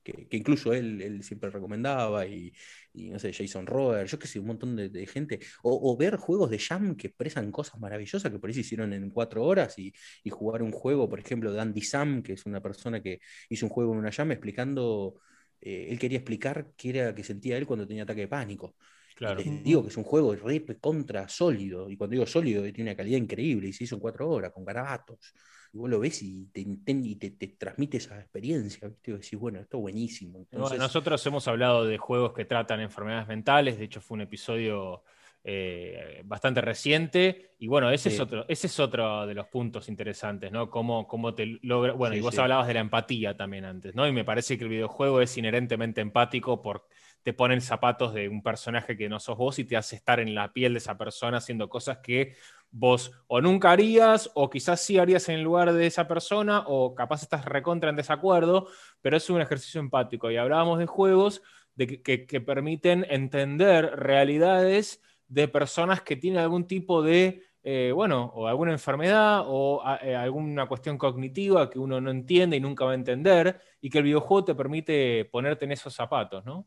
que, 0.04 0.28
que 0.28 0.36
incluso 0.36 0.72
él, 0.72 1.00
él 1.02 1.22
siempre 1.24 1.50
recomendaba, 1.50 2.26
y, 2.26 2.52
y, 2.92 3.10
no 3.10 3.18
sé, 3.18 3.32
Jason 3.32 3.66
Roder, 3.66 4.06
yo 4.06 4.18
que 4.18 4.28
sé, 4.28 4.38
un 4.38 4.46
montón 4.46 4.76
de, 4.76 4.90
de 4.90 5.06
gente, 5.06 5.40
o, 5.62 5.92
o 5.92 5.96
ver 5.96 6.16
juegos 6.16 6.50
de 6.50 6.58
Jam 6.58 6.94
que 6.94 7.08
expresan 7.08 7.50
cosas 7.50 7.80
maravillosas 7.80 8.30
que 8.30 8.38
por 8.38 8.48
ahí 8.48 8.54
se 8.54 8.60
hicieron 8.60 8.92
en 8.92 9.10
cuatro 9.10 9.42
horas, 9.44 9.78
y, 9.78 9.92
y 10.22 10.30
jugar 10.30 10.62
un 10.62 10.70
juego, 10.70 11.08
por 11.08 11.18
ejemplo, 11.18 11.52
de 11.52 11.60
Andy 11.60 11.80
Sam, 11.80 12.22
que 12.22 12.34
es 12.34 12.46
una 12.46 12.60
persona 12.60 13.02
que 13.02 13.20
hizo 13.48 13.66
un 13.66 13.70
juego 13.70 13.92
en 13.94 13.98
una 13.98 14.12
Jam 14.12 14.30
explicando, 14.30 15.20
eh, 15.60 15.88
él 15.90 15.98
quería 15.98 16.18
explicar 16.18 16.72
qué 16.76 16.90
era 16.90 17.14
que 17.14 17.24
sentía 17.24 17.56
él 17.56 17.66
cuando 17.66 17.86
tenía 17.86 18.04
ataque 18.04 18.20
de 18.20 18.28
pánico. 18.28 18.76
Claro. 19.16 19.38
Les 19.38 19.62
digo 19.62 19.82
que 19.82 19.88
es 19.88 19.96
un 19.96 20.02
juego 20.04 20.34
re 20.34 20.64
contra 20.80 21.28
sólido, 21.28 21.88
y 21.88 21.96
cuando 21.96 22.12
digo 22.12 22.26
sólido, 22.26 22.62
tiene 22.72 22.90
una 22.90 22.96
calidad 22.96 23.18
increíble, 23.18 23.68
y 23.68 23.72
se 23.72 23.84
hizo 23.84 23.94
en 23.94 24.00
cuatro 24.00 24.28
horas, 24.28 24.52
con 24.52 24.64
garabatos. 24.64 25.32
Y 25.74 25.76
vos 25.76 25.90
lo 25.90 25.98
ves 25.98 26.22
y 26.22 26.46
te, 26.52 26.60
y 26.60 27.16
te, 27.16 27.30
te 27.32 27.48
transmite 27.48 27.96
esa 27.96 28.16
experiencia, 28.20 28.86
¿viste? 28.86 29.10
Y 29.10 29.14
decís, 29.14 29.36
bueno, 29.36 29.58
esto 29.58 29.78
es 29.78 29.80
buenísimo. 29.82 30.46
Bueno, 30.52 30.76
nosotros 30.76 31.26
hemos 31.26 31.48
hablado 31.48 31.84
de 31.84 31.98
juegos 31.98 32.32
que 32.32 32.44
tratan 32.44 32.80
enfermedades 32.80 33.26
mentales, 33.26 33.76
de 33.76 33.84
hecho 33.84 34.00
fue 34.00 34.14
un 34.14 34.20
episodio 34.20 35.02
eh, 35.42 36.22
bastante 36.24 36.60
reciente, 36.60 37.56
y 37.58 37.66
bueno, 37.66 37.90
ese, 37.90 38.08
Sí. 38.08 38.14
es 38.14 38.20
otro, 38.20 38.44
ese 38.48 38.68
es 38.68 38.78
otro 38.78 39.26
de 39.26 39.34
los 39.34 39.48
puntos 39.48 39.88
interesantes, 39.88 40.52
¿no? 40.52 40.70
Cómo, 40.70 41.08
cómo 41.08 41.34
te 41.34 41.58
logra, 41.62 41.92
bueno, 41.92 42.14
Sí, 42.14 42.20
y 42.20 42.22
vos 42.22 42.36
sí. 42.36 42.40
hablabas 42.40 42.68
de 42.68 42.74
la 42.74 42.80
empatía 42.80 43.36
también 43.36 43.64
antes, 43.64 43.96
¿no? 43.96 44.06
Y 44.06 44.12
me 44.12 44.24
parece 44.24 44.56
que 44.56 44.62
el 44.62 44.70
videojuego 44.70 45.20
es 45.20 45.36
inherentemente 45.36 46.00
empático 46.00 46.62
por 46.62 46.86
te 47.24 47.32
ponen 47.32 47.62
zapatos 47.62 48.12
de 48.12 48.28
un 48.28 48.42
personaje 48.42 48.96
que 48.98 49.08
no 49.08 49.18
sos 49.18 49.38
vos 49.38 49.58
y 49.58 49.64
te 49.64 49.76
hace 49.78 49.96
estar 49.96 50.20
en 50.20 50.34
la 50.34 50.52
piel 50.52 50.74
de 50.74 50.78
esa 50.78 50.96
persona 50.98 51.38
haciendo 51.38 51.70
cosas 51.70 51.98
que 51.98 52.36
vos 52.74 53.12
o 53.28 53.40
nunca 53.40 53.70
harías, 53.70 54.30
o 54.34 54.50
quizás 54.50 54.80
sí 54.80 54.98
harías 54.98 55.28
en 55.28 55.44
lugar 55.44 55.72
de 55.72 55.86
esa 55.86 56.08
persona, 56.08 56.64
o 56.66 56.94
capaz 56.94 57.22
estás 57.22 57.44
recontra 57.44 57.88
en 57.90 57.96
desacuerdo, 57.96 58.66
pero 59.00 59.16
es 59.16 59.30
un 59.30 59.40
ejercicio 59.40 59.80
empático. 59.80 60.30
Y 60.30 60.36
hablábamos 60.36 60.80
de 60.80 60.86
juegos 60.86 61.40
de 61.76 62.02
que, 62.02 62.40
permiten 62.40 63.06
entender 63.08 63.96
realidades 63.96 65.00
de 65.28 65.48
personas 65.48 66.02
que 66.02 66.16
tienen 66.16 66.40
algún 66.40 66.66
tipo 66.66 67.00
de, 67.00 67.42
eh, 67.62 67.92
bueno, 67.94 68.32
o 68.34 68.48
alguna 68.48 68.72
enfermedad 68.72 69.44
o 69.46 69.82
eh, 70.02 70.16
alguna 70.16 70.66
cuestión 70.66 70.98
cognitiva 70.98 71.70
que 71.70 71.78
uno 71.78 72.00
no 72.00 72.10
entiende 72.10 72.56
y 72.56 72.60
nunca 72.60 72.84
va 72.84 72.92
a 72.92 72.96
entender, 72.96 73.60
y 73.80 73.88
que 73.88 73.98
el 73.98 74.04
videojuego 74.04 74.46
te 74.46 74.54
permite 74.56 75.24
ponerte 75.26 75.64
en 75.64 75.72
esos 75.72 75.94
zapatos, 75.94 76.44
¿no? 76.44 76.66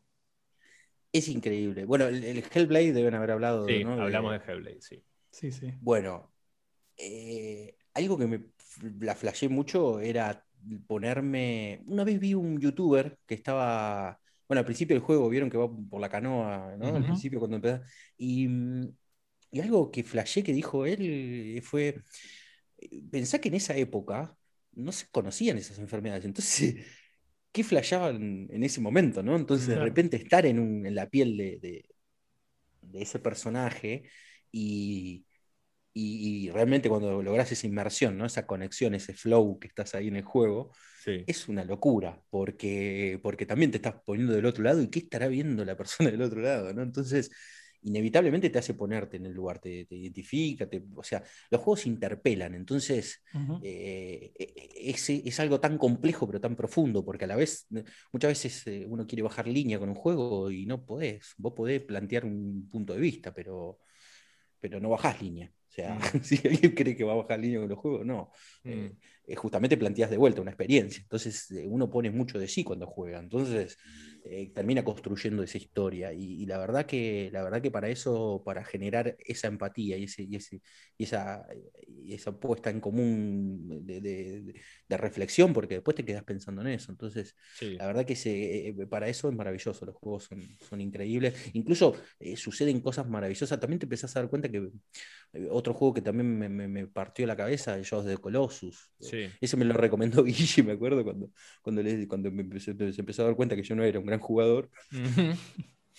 Es 1.12 1.28
increíble. 1.28 1.84
Bueno, 1.84 2.06
el, 2.06 2.44
Hellblade 2.50 2.92
deben 2.92 3.14
haber 3.14 3.30
hablado. 3.30 3.66
Sí, 3.66 3.82
hablamos 3.82 4.32
de 4.32 4.52
Hellblade, 4.52 4.80
sí. 4.80 5.02
Sí, 5.30 5.52
sí. 5.52 5.74
Bueno, 5.80 6.32
eh, 6.96 7.76
algo 7.94 8.18
que 8.18 8.26
me 8.26 8.44
la 9.00 9.14
flashé 9.14 9.48
mucho 9.48 10.00
era 10.00 10.44
ponerme. 10.86 11.82
Una 11.86 12.04
vez 12.04 12.18
vi 12.18 12.34
un 12.34 12.60
youtuber 12.60 13.18
que 13.26 13.34
estaba. 13.34 14.20
Bueno, 14.46 14.60
al 14.60 14.64
principio 14.64 14.96
del 14.96 15.02
juego 15.02 15.28
vieron 15.28 15.50
que 15.50 15.58
va 15.58 15.68
por 15.68 16.00
la 16.00 16.08
canoa, 16.08 16.74
¿no? 16.78 16.96
Al 16.96 17.04
principio 17.04 17.38
cuando 17.38 17.56
empezó. 17.56 17.82
Y, 18.16 18.48
y 19.50 19.60
algo 19.60 19.90
que 19.90 20.04
flashé 20.04 20.42
que 20.42 20.52
dijo 20.52 20.86
él 20.86 21.60
fue. 21.62 22.02
Pensá 23.10 23.40
que 23.40 23.48
en 23.48 23.54
esa 23.54 23.76
época 23.76 24.36
no 24.72 24.92
se 24.92 25.06
conocían 25.10 25.58
esas 25.58 25.78
enfermedades. 25.78 26.24
Entonces, 26.24 26.76
¿qué 27.52 27.64
flashaban 27.64 28.48
en 28.50 28.62
ese 28.62 28.80
momento, 28.80 29.22
no? 29.22 29.36
Entonces, 29.36 29.66
de 29.66 29.76
repente 29.76 30.16
estar 30.16 30.46
en, 30.46 30.94
la 30.94 31.08
piel 31.08 31.36
de, 31.36 31.84
ese 32.94 33.18
personaje 33.18 34.04
y, 34.52 35.24
y, 35.92 36.50
realmente 36.50 36.88
cuando 36.88 37.22
logras 37.22 37.50
esa 37.52 37.66
inmersión, 37.66 38.16
¿no? 38.16 38.26
esa 38.26 38.46
conexión, 38.46 38.94
ese 38.94 39.14
flow 39.14 39.58
que 39.58 39.68
estás 39.68 39.94
ahí 39.94 40.08
en 40.08 40.16
el 40.16 40.24
juego, 40.24 40.70
es 41.06 41.48
una 41.48 41.64
locura, 41.64 42.22
porque, 42.28 43.18
porque 43.22 43.46
también 43.46 43.70
te 43.70 43.78
estás 43.78 43.94
poniendo 44.04 44.34
del 44.34 44.44
otro 44.44 44.62
lado 44.62 44.82
y 44.82 44.88
qué 44.88 44.98
estará 44.98 45.28
viendo 45.28 45.64
la 45.64 45.76
persona 45.78 46.10
del 46.10 46.22
otro 46.22 46.40
lado, 46.40 46.72
¿no? 46.74 46.82
Entonces, 46.82 47.30
inevitablemente 47.82 48.50
te 48.50 48.58
hace 48.58 48.74
ponerte 48.74 49.16
en 49.16 49.26
el 49.26 49.32
lugar, 49.32 49.58
te, 49.60 49.86
identifica, 49.90 50.68
o 50.94 51.02
sea, 51.02 51.22
los 51.50 51.60
juegos 51.60 51.86
interpelan, 51.86 52.54
entonces 52.54 53.22
eh, 53.62 54.32
e, 54.38 54.90
e, 54.90 55.28
es, 55.28 55.40
algo 55.40 55.60
tan 55.60 55.78
complejo 55.78 56.26
pero 56.26 56.40
tan 56.40 56.56
profundo, 56.56 57.04
porque 57.04 57.24
a 57.24 57.28
la 57.28 57.36
vez 57.36 57.66
muchas 58.12 58.30
veces 58.30 58.66
eh, 58.66 58.84
uno 58.88 59.06
quiere 59.06 59.22
bajar 59.22 59.46
línea 59.46 59.78
con 59.78 59.88
un 59.88 59.94
juego 59.94 60.50
y 60.50 60.66
no 60.66 60.84
podés, 60.84 61.34
vos 61.38 61.54
podés 61.54 61.82
plantear 61.82 62.24
un 62.24 62.68
punto 62.70 62.94
de 62.94 63.00
vista, 63.00 63.32
pero, 63.32 63.78
pero 64.60 64.80
no 64.80 64.90
bajás 64.90 65.20
línea. 65.20 65.52
O 65.68 65.70
sea, 65.70 65.94
mm. 65.94 66.00
si 66.22 66.36
alguien 66.46 66.74
cree 66.74 66.96
que 66.96 67.04
va 67.04 67.12
a 67.12 67.16
bajar 67.16 67.38
línea 67.38 67.60
con 67.60 67.68
los 67.68 67.78
juegos, 67.78 68.06
no. 68.06 68.30
Eh, 68.64 68.90
mm. 68.92 68.98
Justamente 69.36 69.76
planteas 69.76 70.10
de 70.10 70.16
vuelta 70.16 70.40
una 70.40 70.50
experiencia. 70.50 71.02
Entonces 71.02 71.48
uno 71.66 71.90
pone 71.90 72.10
mucho 72.10 72.38
de 72.38 72.48
sí 72.48 72.64
cuando 72.64 72.86
juega. 72.86 73.18
Entonces 73.18 73.78
eh, 74.30 74.50
termina 74.54 74.84
construyendo 74.84 75.42
esa 75.42 75.56
historia. 75.56 76.12
Y, 76.12 76.44
la, 76.44 76.58
verdad 76.58 76.84
que, 76.84 77.30
la 77.32 77.42
verdad 77.42 77.62
que 77.62 77.70
para 77.70 77.88
eso, 77.88 78.42
para 78.44 78.62
generar 78.62 79.16
esa 79.20 79.48
empatía 79.48 79.96
y, 79.96 80.04
ese, 80.04 80.24
y, 80.24 80.36
ese, 80.36 80.60
y 80.98 81.04
esa, 81.04 81.46
esa 82.06 82.38
puesta 82.38 82.68
en 82.68 82.80
común 82.80 83.86
de, 83.86 84.54
reflexión, 84.88 85.52
porque 85.52 85.76
después 85.76 85.94
te 85.94 86.04
quedas 86.04 86.24
pensando 86.24 86.60
en 86.60 86.68
eso. 86.68 86.90
Entonces, 86.92 87.36
la 87.60 87.86
verdad 87.86 88.04
que 88.04 88.16
se, 88.16 88.68
eh, 88.68 88.86
para 88.86 89.08
eso 89.08 89.28
es 89.30 89.34
maravilloso. 89.34 89.86
Los 89.86 89.96
juegos 89.96 90.24
son, 90.24 90.46
son 90.68 90.80
increíbles. 90.80 91.34
Incluso 91.54 91.94
eh, 92.20 92.36
suceden 92.36 92.80
cosas 92.80 93.08
maravillosas. 93.08 93.58
También 93.58 93.78
te 93.78 93.86
empezás 93.86 94.14
a 94.16 94.20
dar 94.20 94.28
cuenta 94.28 94.50
que 94.50 94.70
otro 95.50 95.74
juego 95.74 95.94
que 95.94 96.02
también 96.02 96.38
me, 96.38 96.86
partió 96.86 97.26
la 97.26 97.36
cabeza, 97.36 97.78
Jaws 97.82 98.04
de 98.04 98.18
Colossus. 98.18 98.90
Ese 99.40 99.56
me 99.56 99.64
lo 99.64 99.74
recomendó 99.74 100.22
Guille, 100.24 100.62
me 100.62 100.72
acuerdo, 100.72 101.04
cuando, 101.04 101.30
cuando, 101.62 101.82
cuando 102.08 102.30
me 102.30 102.60
se 102.60 102.70
empezó 102.72 103.22
a 103.22 103.26
dar 103.26 103.36
cuenta 103.36 103.56
que 103.56 103.62
yo 103.62 103.74
no 103.74 103.84
era 103.84 103.98
un 103.98 104.06
gran 104.06 104.20
jugador. 104.20 104.70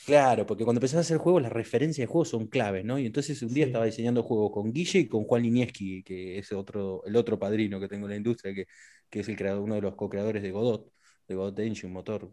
Claro, 0.05 0.45
porque 0.45 0.63
cuando 0.63 0.79
empezás 0.79 0.97
a 0.97 1.01
hacer 1.01 1.17
juegos, 1.17 1.41
las 1.41 1.51
referencias 1.51 2.07
de 2.07 2.11
juegos 2.11 2.29
son 2.29 2.47
claves, 2.47 2.85
¿no? 2.85 2.97
Y 2.97 3.05
entonces 3.05 3.41
un 3.41 3.53
día 3.53 3.65
estaba 3.65 3.85
diseñando 3.85 4.23
juegos 4.23 4.51
con 4.51 4.71
Guille 4.71 4.99
y 4.99 5.07
con 5.07 5.25
Juan 5.25 5.43
Linieski, 5.43 6.03
que 6.03 6.37
es 6.39 6.51
otro, 6.53 7.03
el 7.05 7.15
otro 7.15 7.37
padrino 7.37 7.79
que 7.79 7.87
tengo 7.87 8.05
en 8.07 8.11
la 8.11 8.15
industria, 8.17 8.53
que, 8.53 8.65
que 9.09 9.19
es 9.19 9.29
el 9.29 9.35
creador, 9.35 9.61
uno 9.61 9.75
de 9.75 9.81
los 9.81 9.95
co-creadores 9.95 10.41
de 10.41 10.51
Godot, 10.51 10.91
de 11.27 11.35
Godot 11.35 11.59
Engine, 11.59 11.91
motor 11.91 12.31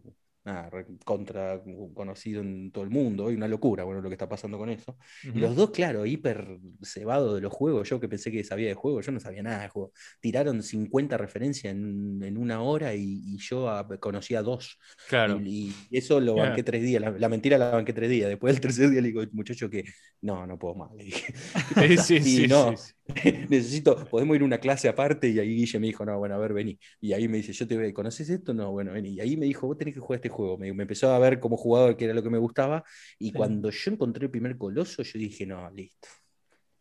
contra 1.03 1.61
conocido 1.93 2.41
en 2.41 2.71
todo 2.71 2.83
el 2.83 2.89
mundo, 2.89 3.31
y 3.31 3.35
una 3.35 3.47
locura, 3.47 3.83
bueno, 3.83 4.01
lo 4.01 4.09
que 4.09 4.15
está 4.15 4.29
pasando 4.29 4.57
con 4.57 4.69
eso. 4.69 4.97
Y 5.23 5.39
los 5.39 5.55
dos, 5.55 5.71
claro, 5.71 6.05
hiper 6.05 6.59
cebados 6.81 7.35
de 7.35 7.41
los 7.41 7.53
juegos, 7.53 7.89
yo 7.89 7.99
que 7.99 8.07
pensé 8.07 8.31
que 8.31 8.43
sabía 8.43 8.67
de 8.67 8.73
juegos, 8.73 9.05
yo 9.05 9.11
no 9.11 9.19
sabía 9.19 9.43
nada 9.43 9.63
de 9.63 9.69
juegos. 9.69 9.91
Tiraron 10.19 10.63
50 10.63 11.17
referencias 11.17 11.73
en, 11.73 12.37
una 12.37 12.61
hora 12.61 12.93
y, 12.95 13.37
yo 13.37 13.69
conocía 13.99 14.41
dos. 14.41 14.79
Claro. 15.07 15.39
Y, 15.43 15.73
eso 15.91 16.19
lo 16.19 16.35
banqué 16.35 16.63
tres 16.63 16.81
días, 16.81 17.01
la, 17.01 17.29
mentira 17.29 17.57
la 17.57 17.71
banqué 17.71 17.93
tres 17.93 18.09
días. 18.09 18.29
Después 18.29 18.53
del 18.53 18.61
tercer 18.61 18.89
día 18.89 19.01
le 19.01 19.07
digo, 19.07 19.23
muchacho, 19.31 19.69
que 19.69 19.85
no, 20.21 20.45
no 20.45 20.57
puedo 20.57 20.75
más, 20.75 20.93
le 20.93 21.05
dije. 21.05 21.33
Sí, 22.07 22.21
sí, 22.21 22.47
no, 22.47 22.73
necesito, 23.49 24.05
podemos 24.09 24.35
ir 24.35 24.41
a 24.41 24.45
una 24.45 24.57
clase 24.57 24.89
aparte 24.89 25.29
y 25.29 25.39
ahí 25.39 25.55
Guille 25.55 25.79
me 25.79 25.87
dijo, 25.87 26.05
no, 26.05 26.17
bueno, 26.17 26.35
a 26.35 26.37
ver, 26.37 26.53
vení. 26.53 26.77
Y 26.99 27.13
ahí 27.13 27.27
me 27.27 27.37
dice, 27.37 27.53
yo 27.53 27.67
te 27.67 27.93
¿conoces 27.93 28.29
esto? 28.29 28.53
No, 28.53 28.71
bueno, 28.71 28.91
vení. 28.91 29.09
Y 29.09 29.19
ahí 29.21 29.37
me 29.37 29.45
dijo, 29.45 29.67
vos 29.67 29.77
tenés 29.77 29.93
que 29.93 29.99
jugar 29.99 30.17
este 30.17 30.29
juego. 30.29 30.57
Me, 30.57 30.67
empezó 30.67 31.11
a 31.11 31.19
ver 31.19 31.39
como 31.39 31.57
jugador, 31.57 31.95
que 31.95 32.05
era 32.05 32.13
lo 32.13 32.23
que 32.23 32.29
me 32.29 32.37
gustaba. 32.37 32.83
Y 33.19 33.31
cuando 33.31 33.69
yo 33.69 33.91
encontré 33.91 34.25
el 34.25 34.31
primer 34.31 34.57
coloso, 34.57 35.03
yo 35.03 35.19
dije, 35.19 35.45
no, 35.45 35.69
listo. 35.71 36.07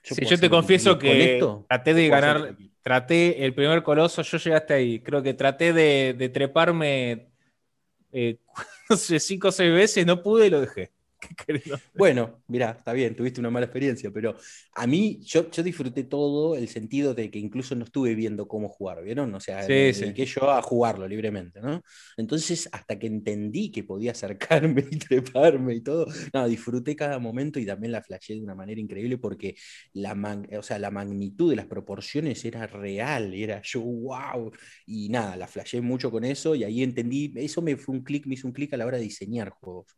Yo 0.05 0.15
sí, 0.15 0.25
yo 0.25 0.39
te 0.39 0.49
confieso 0.49 0.99
que 0.99 1.43
traté 1.69 1.93
de 1.93 2.09
ganar, 2.09 2.57
traté 2.81 3.45
el 3.45 3.55
primer 3.55 3.83
coloso, 3.83 4.23
yo 4.23 4.39
llegué 4.39 4.57
hasta 4.57 4.75
ahí. 4.75 5.01
Creo 5.01 5.23
que 5.23 5.35
traté 5.35 5.73
de, 5.73 6.31
treparme 6.33 7.29
eh, 8.13 8.39
no 8.91 8.97
sé, 8.97 9.19
cinco 9.19 9.49
o 9.49 9.53
seis 9.53 9.73
veces, 9.73 10.07
no 10.07 10.23
pude 10.23 10.47
y 10.47 10.51
lo 10.51 10.61
dejé. 10.61 10.93
Bueno, 11.95 12.43
mira, 12.49 12.73
está 12.79 12.93
bien, 12.93 13.15
tuviste 13.15 13.41
una 13.41 13.51
mala 13.51 13.67
experiencia, 13.67 14.11
pero 14.11 14.37
a 14.75 14.87
mí 14.87 15.21
yo, 15.25 15.51
yo 15.51 15.63
disfruté 15.63 16.05
todo 16.05 16.57
el 16.57 16.69
sentido 16.69 17.15
de 17.15 17.31
que 17.31 17.39
incluso 17.39 17.75
no 17.75 17.85
estuve 17.85 18.15
viendo 18.15 18.47
cómo 18.49 18.69
jugar, 18.69 19.03
¿vieron? 19.03 19.35
O 19.35 19.41
sea, 19.41 19.67
que 19.67 20.27
yo 20.27 20.51
a 20.51 20.63
jugarlo 20.63 21.09
libremente, 21.09 21.61
¿no? 21.61 21.83
Entonces, 22.17 22.69
hasta 22.73 22.99
que 22.99 23.07
entendí 23.07 23.71
que 23.71 23.85
podía 23.85 24.13
acercarme 24.13 24.85
y 24.91 24.99
treparme 24.99 25.75
y 25.75 25.81
todo, 25.81 26.07
no, 26.33 26.47
disfruté 26.49 26.97
cada 26.97 27.19
momento 27.19 27.59
y 27.59 27.67
también 27.67 27.93
la 27.93 28.03
flashé 28.03 28.35
de 28.35 28.43
una 28.43 28.55
manera 28.55 28.81
increíble 28.81 29.19
porque 29.19 29.57
la, 29.93 30.13
o 30.59 30.63
sea, 30.63 30.79
la 30.79 30.91
magnitud 30.91 31.51
de 31.51 31.57
las 31.57 31.67
proporciones 31.67 32.45
era 32.45 32.67
real, 32.67 33.35
era 33.35 33.61
yo, 33.63 33.81
wow, 33.81 34.51
y 34.87 35.09
nada, 35.09 35.37
la 35.37 35.47
flashé 35.47 35.81
mucho 35.81 36.11
con 36.11 36.25
eso 36.25 36.55
y 36.55 36.65
ahí 36.65 36.83
entendí, 36.83 37.33
eso 37.37 37.63
me 37.63 37.77
fue 37.77 37.95
un 37.95 38.03
clic, 38.03 38.27
me 38.27 38.35
hizo 38.35 38.47
un 38.47 38.53
clic 38.53 38.73
a 38.75 38.77
la 38.77 38.87
hora 38.87 38.99
de 38.99 39.05
diseñar 39.05 39.51
juegos 39.51 39.97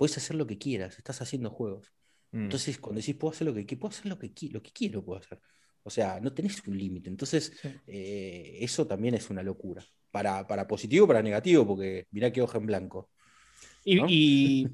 puedes 0.00 0.16
hacer 0.16 0.34
lo 0.34 0.46
que 0.46 0.56
quieras, 0.56 0.96
estás 0.96 1.20
haciendo 1.20 1.50
juegos. 1.50 1.92
Mm. 2.30 2.44
Entonces, 2.44 2.78
cuando 2.78 3.02
decís, 3.02 3.16
puedo 3.16 3.32
hacer 3.32 3.46
lo 3.46 3.52
que, 3.52 3.76
puedo 3.76 3.90
hacer 3.90 4.06
lo 4.06 4.18
que, 4.18 4.32
lo 4.50 4.62
que 4.62 4.70
quiero, 4.72 5.04
puedo 5.04 5.20
hacer. 5.20 5.38
O 5.82 5.90
sea, 5.90 6.18
no 6.20 6.32
tenés 6.32 6.66
un 6.66 6.78
límite. 6.78 7.10
Entonces, 7.10 7.52
eh, 7.86 8.56
eso 8.62 8.86
también 8.86 9.14
es 9.14 9.28
una 9.28 9.42
locura. 9.42 9.84
Para, 10.10 10.46
para 10.46 10.66
positivo, 10.66 11.06
para 11.06 11.20
negativo, 11.20 11.66
porque 11.66 12.06
mirá 12.12 12.32
qué 12.32 12.40
hoja 12.40 12.56
en 12.56 12.64
blanco. 12.64 13.10
Y, 13.84 14.66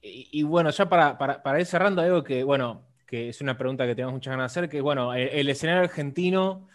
y, 0.00 0.42
bueno, 0.44 0.70
ya 0.70 0.88
para, 0.88 1.18
para, 1.18 1.60
ir 1.60 1.66
cerrando, 1.66 2.00
algo 2.00 2.24
que, 2.24 2.42
bueno, 2.42 2.88
que 3.06 3.28
es 3.28 3.42
una 3.42 3.58
pregunta 3.58 3.86
que 3.86 3.94
tenemos 3.94 4.14
muchas 4.14 4.30
ganas 4.30 4.54
de 4.54 4.60
hacer, 4.60 4.70
que 4.70 4.80
bueno, 4.80 5.12
el 5.12 5.46
escenario 5.50 5.82
argentino 5.82 6.68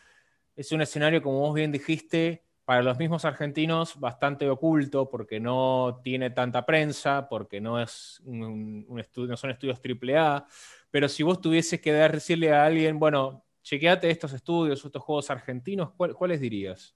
es 0.55 0.71
un 0.71 0.83
escenario, 0.83 1.23
como 1.23 1.39
vos 1.39 1.55
bien 1.55 1.71
dijiste, 1.71 2.43
para 2.69 2.83
los 2.83 2.99
mismos 2.99 3.25
argentinos 3.25 3.99
bastante 3.99 4.47
oculto 4.47 5.09
porque 5.09 5.39
no 5.39 6.01
tiene 6.03 6.29
tanta 6.29 6.67
prensa, 6.67 7.27
porque 7.27 7.59
no, 7.59 7.81
es 7.81 8.21
un, 8.25 8.85
estudio, 8.99 9.29
no 9.29 9.37
son 9.37 9.49
estudios 9.49 9.81
AAA, 9.83 10.45
pero 10.91 11.09
si 11.09 11.23
vos 11.23 11.41
tuvieses 11.41 11.81
que 11.81 11.91
decirle 11.91 12.53
a 12.53 12.65
alguien, 12.65 12.99
bueno, 12.99 13.43
chequeate 13.63 14.11
estos 14.11 14.33
estudios, 14.33 14.85
estos 14.85 15.01
juegos 15.01 15.31
argentinos, 15.31 15.93
¿cuáles 15.95 16.39
dirías? 16.39 16.95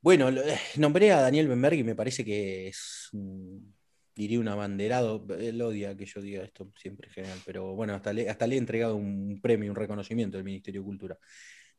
Bueno, 0.00 0.30
eh, 0.30 0.58
nombré 0.78 1.12
a 1.12 1.20
Daniel 1.20 1.48
Benberg 1.48 1.74
y 1.74 1.84
me 1.84 1.94
parece 1.94 2.24
que 2.24 2.68
es, 2.68 3.10
diría 4.14 4.40
un 4.40 4.48
abanderado, 4.48 5.26
él 5.38 5.60
odia 5.60 5.94
que 5.94 6.06
yo 6.06 6.22
diga 6.22 6.42
esto 6.42 6.72
siempre 6.74 7.08
en 7.08 7.12
general, 7.12 7.38
pero 7.44 7.74
bueno, 7.74 7.92
hasta 7.92 8.14
le, 8.14 8.30
hasta 8.30 8.46
le 8.46 8.54
he 8.54 8.58
entregado 8.58 8.96
un 8.96 9.42
premio, 9.42 9.70
un 9.70 9.76
reconocimiento 9.76 10.38
del 10.38 10.44
Ministerio 10.44 10.80
de 10.80 10.86
Cultura 10.86 11.18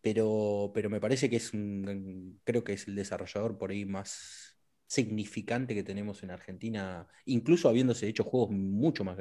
pero, 0.03 0.71
pero 0.73 0.89
me 0.89 0.99
parece 0.99 1.29
que 1.29 1.37
es 1.37 1.53
un, 1.53 2.41
creo 2.43 2.63
que 2.63 2.73
es 2.73 2.87
el 2.89 2.95
desarrollador 2.95 3.57
por 3.57 3.71
ahí 3.71 3.85
más 3.85 4.57
significante 4.85 5.73
que 5.73 5.83
tenemos 5.83 6.23
en 6.23 6.31
Argentina, 6.31 7.07
incluso 7.25 7.69
habiéndose 7.69 8.07
hecho 8.09 8.25
juegos 8.25 8.51
mucho 8.51 9.05
más 9.05 9.17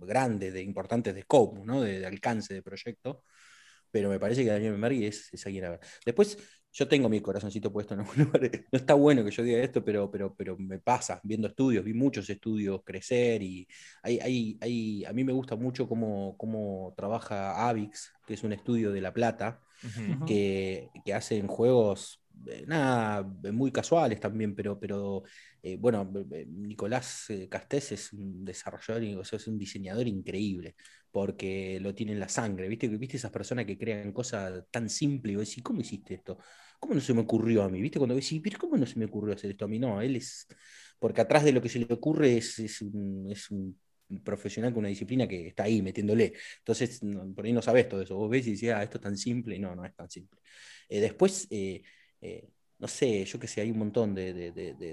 grandes, 0.00 0.52
de, 0.52 0.62
importantes 0.62 1.14
de 1.14 1.22
scope, 1.22 1.60
¿no? 1.64 1.80
de, 1.80 2.04
alcance 2.04 2.54
de 2.54 2.62
proyecto, 2.62 3.22
pero 3.90 4.10
me 4.10 4.18
parece 4.18 4.44
que 4.44 4.50
Daniel 4.50 4.76
Mergui 4.78 5.06
es, 5.06 5.32
es 5.32 5.46
alguien 5.46 5.64
a 5.66 5.70
ver. 5.70 5.80
Después, 6.04 6.38
yo 6.72 6.88
tengo 6.88 7.08
mi 7.08 7.20
corazoncito 7.20 7.72
puesto 7.72 7.94
en 7.94 8.00
algún 8.00 8.16
lugar. 8.24 8.50
No 8.72 8.78
está 8.78 8.94
bueno 8.94 9.24
que 9.24 9.30
yo 9.30 9.42
diga 9.44 9.60
esto, 9.60 9.84
pero, 9.84 10.10
pero, 10.10 10.34
pero 10.34 10.58
me 10.58 10.80
pasa 10.80 11.20
viendo 11.22 11.46
estudios, 11.48 11.84
vi 11.84 11.94
muchos 11.94 12.28
estudios 12.28 12.82
crecer 12.84 13.42
y 13.42 13.66
hay, 14.02 14.18
hay, 14.20 14.58
hay, 14.60 15.04
a 15.04 15.12
mí 15.12 15.24
me 15.24 15.32
gusta 15.32 15.54
mucho 15.56 15.88
cómo, 15.88 16.36
cómo 16.36 16.94
trabaja 16.96 17.68
Avix, 17.68 18.12
que 18.26 18.34
es 18.34 18.42
un 18.42 18.52
estudio 18.52 18.92
de 18.92 19.00
La 19.00 19.12
Plata, 19.14 19.60
que, 20.26 20.90
que 21.04 21.14
hacen 21.14 21.46
juegos 21.46 22.20
eh, 22.46 22.64
nada, 22.66 23.22
muy 23.52 23.72
casuales 23.72 24.20
también, 24.20 24.54
pero, 24.54 24.78
pero 24.78 25.22
eh, 25.62 25.76
bueno, 25.76 26.10
Nicolás 26.46 27.30
eh, 27.30 27.48
Castés 27.48 27.92
es 27.92 28.12
un 28.12 28.44
desarrollador, 28.44 29.20
o 29.20 29.24
sea, 29.24 29.38
es 29.38 29.46
un 29.48 29.58
diseñador 29.58 30.06
increíble, 30.06 30.76
porque 31.10 31.78
lo 31.80 31.94
tiene 31.94 32.12
en 32.12 32.20
la 32.20 32.28
sangre, 32.28 32.68
¿viste? 32.68 32.88
¿Viste 32.88 33.16
esas 33.16 33.30
personas 33.30 33.64
que 33.66 33.78
crean 33.78 34.12
cosas 34.12 34.64
tan 34.70 34.88
simples? 34.88 35.32
Y 35.32 35.36
vos 35.36 35.48
decís, 35.48 35.64
¿cómo 35.64 35.80
hiciste 35.80 36.14
esto? 36.14 36.38
¿Cómo 36.78 36.94
no 36.94 37.00
se 37.00 37.14
me 37.14 37.20
ocurrió 37.22 37.62
a 37.64 37.68
mí? 37.68 37.80
¿Viste? 37.80 37.98
Cuando 37.98 38.14
decís, 38.14 38.40
pero 38.42 38.58
¿cómo 38.58 38.76
no 38.76 38.86
se 38.86 38.98
me 38.98 39.06
ocurrió 39.06 39.34
hacer 39.34 39.50
esto 39.50 39.64
a 39.64 39.68
mí? 39.68 39.78
No, 39.78 40.00
él 40.00 40.16
es, 40.16 40.46
porque 40.98 41.20
atrás 41.20 41.44
de 41.44 41.52
lo 41.52 41.62
que 41.62 41.68
se 41.68 41.80
le 41.80 41.92
ocurre 41.92 42.36
es, 42.36 42.58
es 42.58 42.80
un 42.82 43.78
profesional 44.24 44.72
con 44.72 44.80
una 44.80 44.88
disciplina 44.88 45.26
que 45.26 45.48
está 45.48 45.64
ahí 45.64 45.82
metiéndole. 45.82 46.34
Entonces, 46.58 47.00
por 47.34 47.44
ahí 47.44 47.52
no 47.52 47.62
sabes 47.62 47.88
todo 47.88 48.02
eso. 48.02 48.16
Vos 48.16 48.30
ves 48.30 48.46
y 48.46 48.52
decís, 48.52 48.70
ah, 48.70 48.82
esto 48.82 48.98
es 48.98 49.02
tan 49.02 49.16
simple. 49.16 49.56
Y 49.56 49.58
no, 49.58 49.74
no 49.74 49.84
es 49.84 49.94
tan 49.94 50.10
simple. 50.10 50.40
después, 50.88 51.46
eh, 51.50 51.82
no 52.78 52.88
sé, 52.88 53.24
yo 53.24 53.38
que 53.38 53.48
sé, 53.48 53.60
hay 53.60 53.70
un 53.70 53.78
montón 53.78 54.14
de, 54.14 54.32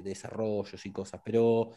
desarrollos 0.03 0.85
y 0.85 0.91
cosas, 0.91 1.21
pero... 1.23 1.71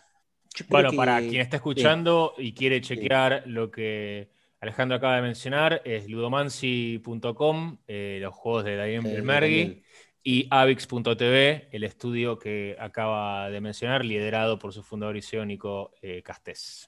bueno, 0.68 0.92
para 0.92 1.20
quien 1.20 1.40
está 1.40 1.56
escuchando 1.56 2.34
y 2.38 2.52
quiere 2.52 2.80
chequear 2.80 3.44
lo 3.46 3.70
que 3.70 4.30
Alejandro 4.60 4.96
acaba 4.96 5.16
de 5.16 5.22
mencionar, 5.22 5.82
es 5.84 6.08
ludomancy.com, 6.08 7.78
eh, 7.86 8.18
los 8.20 8.34
juegos 8.34 8.64
de 8.64 8.76
Daniel 8.76 9.22
Mergui, 9.22 9.82
y 10.22 10.48
avix.tv, 10.50 11.68
el 11.70 11.84
estudio 11.84 12.38
que 12.38 12.76
acaba 12.78 13.50
de 13.50 13.60
mencionar, 13.60 14.04
liderado 14.04 14.58
por 14.58 14.72
su 14.72 14.82
fundador 14.82 15.16
isiónico 15.16 15.92
eh, 16.02 16.22
Castés. 16.22 16.87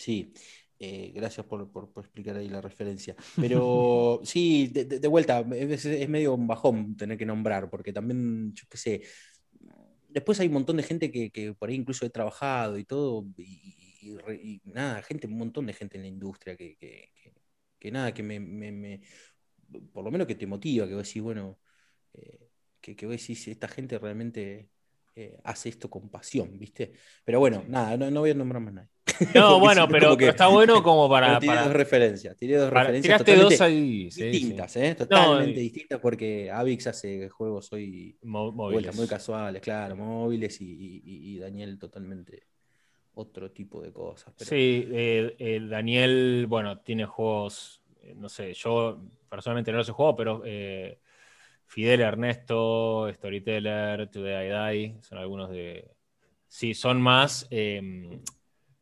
Sí, 0.00 0.32
eh, 0.78 1.12
gracias 1.14 1.44
por, 1.44 1.70
explicar 1.98 2.36
ahí 2.36 2.48
la 2.48 2.62
referencia. 2.62 3.14
Pero 3.36 4.20
sí, 4.24 4.68
de, 4.68 5.08
vuelta, 5.08 5.40
es, 5.40 6.08
medio 6.08 6.34
un 6.34 6.46
bajón 6.46 6.96
tener 6.96 7.18
que 7.18 7.26
nombrar, 7.26 7.68
porque 7.68 7.92
también, 7.92 8.54
yo 8.54 8.64
qué 8.70 8.78
sé, 8.78 9.02
después 10.08 10.40
hay 10.40 10.46
un 10.46 10.54
montón 10.54 10.78
de 10.78 10.84
gente 10.84 11.10
que, 11.12 11.54
por 11.58 11.68
ahí 11.68 11.74
incluso 11.76 12.06
he 12.06 12.10
trabajado 12.10 12.78
y 12.78 12.84
todo, 12.84 13.26
y, 13.36 14.62
nada, 14.64 15.02
gente, 15.02 15.26
un 15.26 15.36
montón 15.36 15.66
de 15.66 15.74
gente 15.74 15.98
en 15.98 16.02
la 16.04 16.08
industria 16.08 16.56
que, 16.56 16.78
que, 17.78 17.90
nada, 17.90 18.14
que 18.14 18.22
me, 18.22 19.00
por 19.92 20.02
lo 20.02 20.10
menos 20.10 20.26
que 20.26 20.34
te 20.34 20.46
motiva, 20.46 20.88
que 20.88 20.94
vos 20.94 21.06
decís, 21.06 21.22
bueno, 21.22 21.58
eh, 22.14 22.48
que, 22.80 22.96
que 22.96 23.06
vos 23.06 23.16
decís, 23.18 23.48
esta 23.48 23.68
gente 23.68 23.98
realmente 23.98 24.69
eh, 25.16 25.36
hace 25.44 25.68
esto 25.68 25.90
con 25.90 26.08
pasión, 26.08 26.56
¿viste? 26.56 26.92
Pero 27.24 27.40
bueno, 27.40 27.64
nada, 27.66 27.96
no, 27.96 28.20
voy 28.20 28.30
a 28.30 28.34
nombrar 28.34 28.62
más 28.62 28.74
nadie. 28.74 28.88
No, 29.34 29.58
bueno, 29.60 29.88
pero, 29.88 30.18
está 30.18 30.46
bueno 30.46 30.82
como 30.82 31.08
para. 31.08 31.38
Tiré 31.40 31.56
dos 31.56 31.72
referencias, 31.72 32.36
tiré 32.36 32.56
dos 32.56 32.70
referencias. 32.70 33.18
Totalmente 33.18 33.64
ahí. 33.64 34.04
Distintas, 34.04 34.76
¿eh? 34.76 34.94
Totalmente 34.94 35.60
distintas 35.60 36.00
porque 36.00 36.50
Avix 36.50 36.86
hace 36.86 37.28
juegos 37.28 37.72
hoy 37.72 38.16
móviles. 38.22 38.94
muy 38.94 39.06
casuales, 39.06 39.60
claro, 39.60 39.96
móviles 39.96 40.58
y, 40.60 41.38
Daniel 41.38 41.78
totalmente 41.78 42.46
otro 43.14 43.50
tipo 43.50 43.82
de 43.82 43.92
cosas. 43.92 44.32
Sí, 44.38 44.86
eh, 44.90 45.60
Daniel, 45.68 46.46
bueno, 46.48 46.78
tiene 46.80 47.04
juegos, 47.04 47.82
eh, 48.02 48.14
no 48.16 48.28
sé, 48.28 48.54
yo 48.54 49.02
personalmente 49.28 49.72
no 49.72 49.78
los 49.78 49.88
he 49.88 49.92
jugado, 49.92 50.16
pero 50.16 50.42
Fidel 51.70 52.00
Ernesto, 52.00 53.08
Storyteller, 53.14 54.10
Today 54.10 54.48
I 54.48 54.76
Die, 54.76 54.94
son 55.02 55.18
algunos 55.18 55.50
de. 55.50 55.88
Sí, 56.48 56.74
son 56.74 57.00
más. 57.00 57.46
Em, 57.48 58.20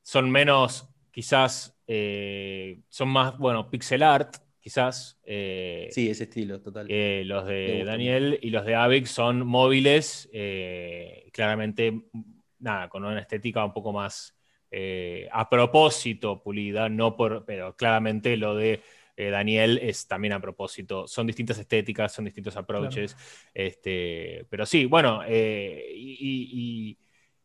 son 0.01 0.30
menos, 0.30 0.89
quizás. 1.11 1.78
Eh, 1.86 2.80
son 2.89 3.11
más, 3.11 3.36
bueno, 3.36 3.68
pixel 3.68 4.03
art, 4.03 4.36
quizás. 4.59 5.20
Eh, 5.24 5.89
sí, 5.91 6.09
ese 6.09 6.24
estilo, 6.24 6.62
total. 6.62 6.86
los 7.26 7.47
de 7.47 7.84
Daniel 7.84 8.39
y 8.41 8.49
los 8.49 8.64
de 8.64 8.74
Avix 8.74 9.11
son 9.11 9.47
móviles, 9.47 10.30
eh, 10.32 11.28
claramente, 11.34 12.07
nada, 12.59 12.89
con 12.89 13.05
una 13.05 13.20
estética 13.20 13.66
un 13.66 13.74
poco 13.74 13.93
más 13.93 14.34
a 15.30 15.49
propósito 15.51 16.43
pulida, 16.43 16.89
no 16.89 17.16
por, 17.16 17.45
pero 17.45 17.76
claramente 17.76 18.39
lo 18.39 18.55
de 18.55 18.80
eh, 19.18 19.30
Daniel 19.30 19.80
es 19.82 20.06
también 20.06 20.32
a 20.32 20.40
propósito. 20.40 21.08
Son 21.08 21.26
distintas 21.26 21.58
estéticas, 21.58 22.12
son 22.12 22.26
distintos 22.26 22.56
approaches. 22.56 23.16
Este, 23.52 24.46
pero 24.48 24.64
sí, 24.64 24.84
bueno, 24.84 25.22
eh, 25.26 25.90
y, 25.92 26.96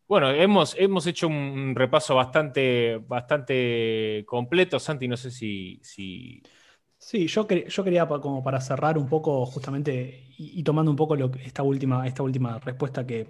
bueno, 0.08 0.30
hemos, 0.30 0.76
hemos 0.78 1.08
hecho 1.08 1.28
un 1.28 1.74
repaso 1.76 2.14
bastante, 2.14 2.98
bastante 3.08 4.24
completo. 4.28 4.80
Santi, 4.80 5.08
no 5.08 5.18
sé 5.18 5.32
si. 5.32 5.80
si... 5.82 6.44
Sí, 6.96 7.26
yo, 7.26 7.48
yo 7.48 7.84
quería, 7.84 8.06
como 8.06 8.44
para 8.44 8.62
cerrar 8.62 8.96
un 9.00 9.10
poco, 9.10 9.44
justamente, 9.48 10.28
y, 10.38 10.62
tomando 10.62 10.92
un 10.92 10.98
poco 10.98 11.16
lo, 11.16 11.32
esta, 11.44 11.64
última, 11.64 12.06
esta 12.06 12.22
última 12.22 12.60
respuesta 12.60 13.04
que, 13.04 13.28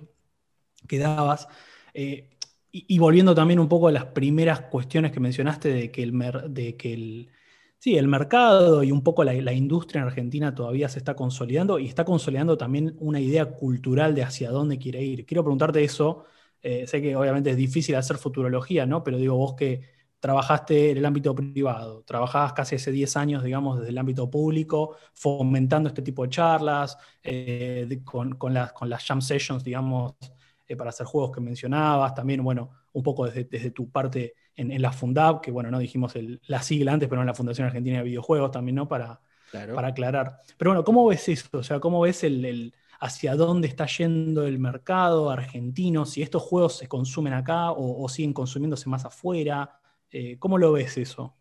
que 0.85 0.97
dabas, 0.99 1.47
eh, 1.93 2.37
y, 2.71 2.99
volviendo 2.99 3.33
también 3.33 3.59
un 3.59 3.69
poco 3.69 3.87
a 3.87 3.91
las 3.93 4.05
primeras 4.05 4.61
cuestiones 4.63 5.13
que 5.13 5.21
mencionaste 5.21 5.69
de 5.69 5.91
que 5.91 6.03
el, 6.03 6.11
de 6.49 6.75
que 6.75 6.93
el 6.93 7.29
Sí, 7.83 7.97
el 7.97 8.07
mercado 8.07 8.81
y 8.81 8.93
un 8.93 9.03
poco 9.03 9.25
la, 9.25 9.33
industria 9.51 9.99
en 10.01 10.07
Argentina 10.07 10.55
todavía 10.55 10.87
se 10.87 10.99
está 10.99 11.17
consolidando 11.17 11.79
y 11.79 11.87
está 11.89 12.05
consolidando 12.05 12.57
también 12.57 12.95
una 12.99 13.19
idea 13.19 13.45
cultural 13.45 14.15
de 14.15 14.23
hacia 14.23 14.51
dónde 14.51 14.77
quiere 14.77 15.03
ir. 15.03 15.25
Quiero 15.25 15.43
preguntarte 15.43 15.83
eso. 15.83 16.23
Eh, 16.61 16.87
sé 16.87 17.01
que 17.01 17.13
obviamente 17.17 17.49
es 17.49 17.57
difícil 17.57 17.95
hacer 17.95 18.17
futurología, 18.17 18.85
¿no? 18.85 19.03
Pero 19.03 19.17
digo, 19.17 19.35
vos 19.35 19.55
que 19.55 19.81
trabajaste 20.21 20.91
en 20.91 20.97
el 20.99 21.05
ámbito 21.05 21.35
privado, 21.35 22.03
trabajabas 22.05 22.53
casi 22.53 22.75
hace 22.77 22.89
10 22.89 23.17
años, 23.17 23.43
digamos, 23.43 23.79
desde 23.79 23.89
el 23.91 23.97
ámbito 23.97 24.29
público, 24.29 24.95
fomentando 25.13 25.89
este 25.89 26.01
tipo 26.01 26.23
de 26.23 26.29
charlas, 26.29 26.97
eh, 27.21 27.99
con, 28.05 28.37
las, 28.53 28.71
con 28.71 28.89
jam 28.91 29.19
sessions, 29.21 29.61
digamos, 29.61 30.13
eh, 30.67 30.77
para 30.77 30.91
hacer 30.91 31.05
juegos 31.05 31.31
que 31.33 31.41
mencionabas, 31.41 32.15
también, 32.15 32.41
bueno, 32.45 32.71
un 32.93 33.03
poco 33.03 33.27
desde 33.27 33.71
tu 33.71 33.91
parte 33.91 34.35
en, 34.55 34.81
la 34.81 34.91
Fundab, 34.91 35.41
que 35.41 35.51
bueno, 35.51 35.71
no 35.71 35.79
dijimos 35.79 36.13
la 36.47 36.61
sigla 36.61 36.93
antes, 36.93 37.09
pero 37.09 37.21
en 37.21 37.27
la 37.27 37.33
Fundación 37.33 37.67
Argentina 37.67 37.97
de 37.97 38.03
Videojuegos 38.03 38.51
también, 38.51 38.75
¿no? 38.75 38.87
Para, 38.87 39.19
para 39.51 39.89
aclarar. 39.89 40.37
Pero 40.57 40.71
bueno, 40.71 40.83
¿cómo 40.83 41.05
ves 41.05 41.27
eso? 41.29 41.47
O 41.53 41.63
sea, 41.63 41.79
¿cómo 41.79 42.01
ves 42.01 42.23
el, 42.23 42.73
hacia 42.99 43.35
dónde 43.35 43.67
está 43.67 43.85
yendo 43.85 44.45
el 44.45 44.59
mercado 44.59 45.29
argentino? 45.29 46.05
Si 46.05 46.21
estos 46.21 46.43
juegos 46.43 46.77
se 46.77 46.87
consumen 46.87 47.33
acá 47.33 47.71
o, 47.71 48.07
siguen 48.09 48.33
consumiéndose 48.33 48.89
más 48.89 49.05
afuera. 49.05 49.79
Eh, 50.09 50.37
¿Cómo 50.37 50.57
lo 50.57 50.71
ves 50.71 50.97
eso? 50.97 51.35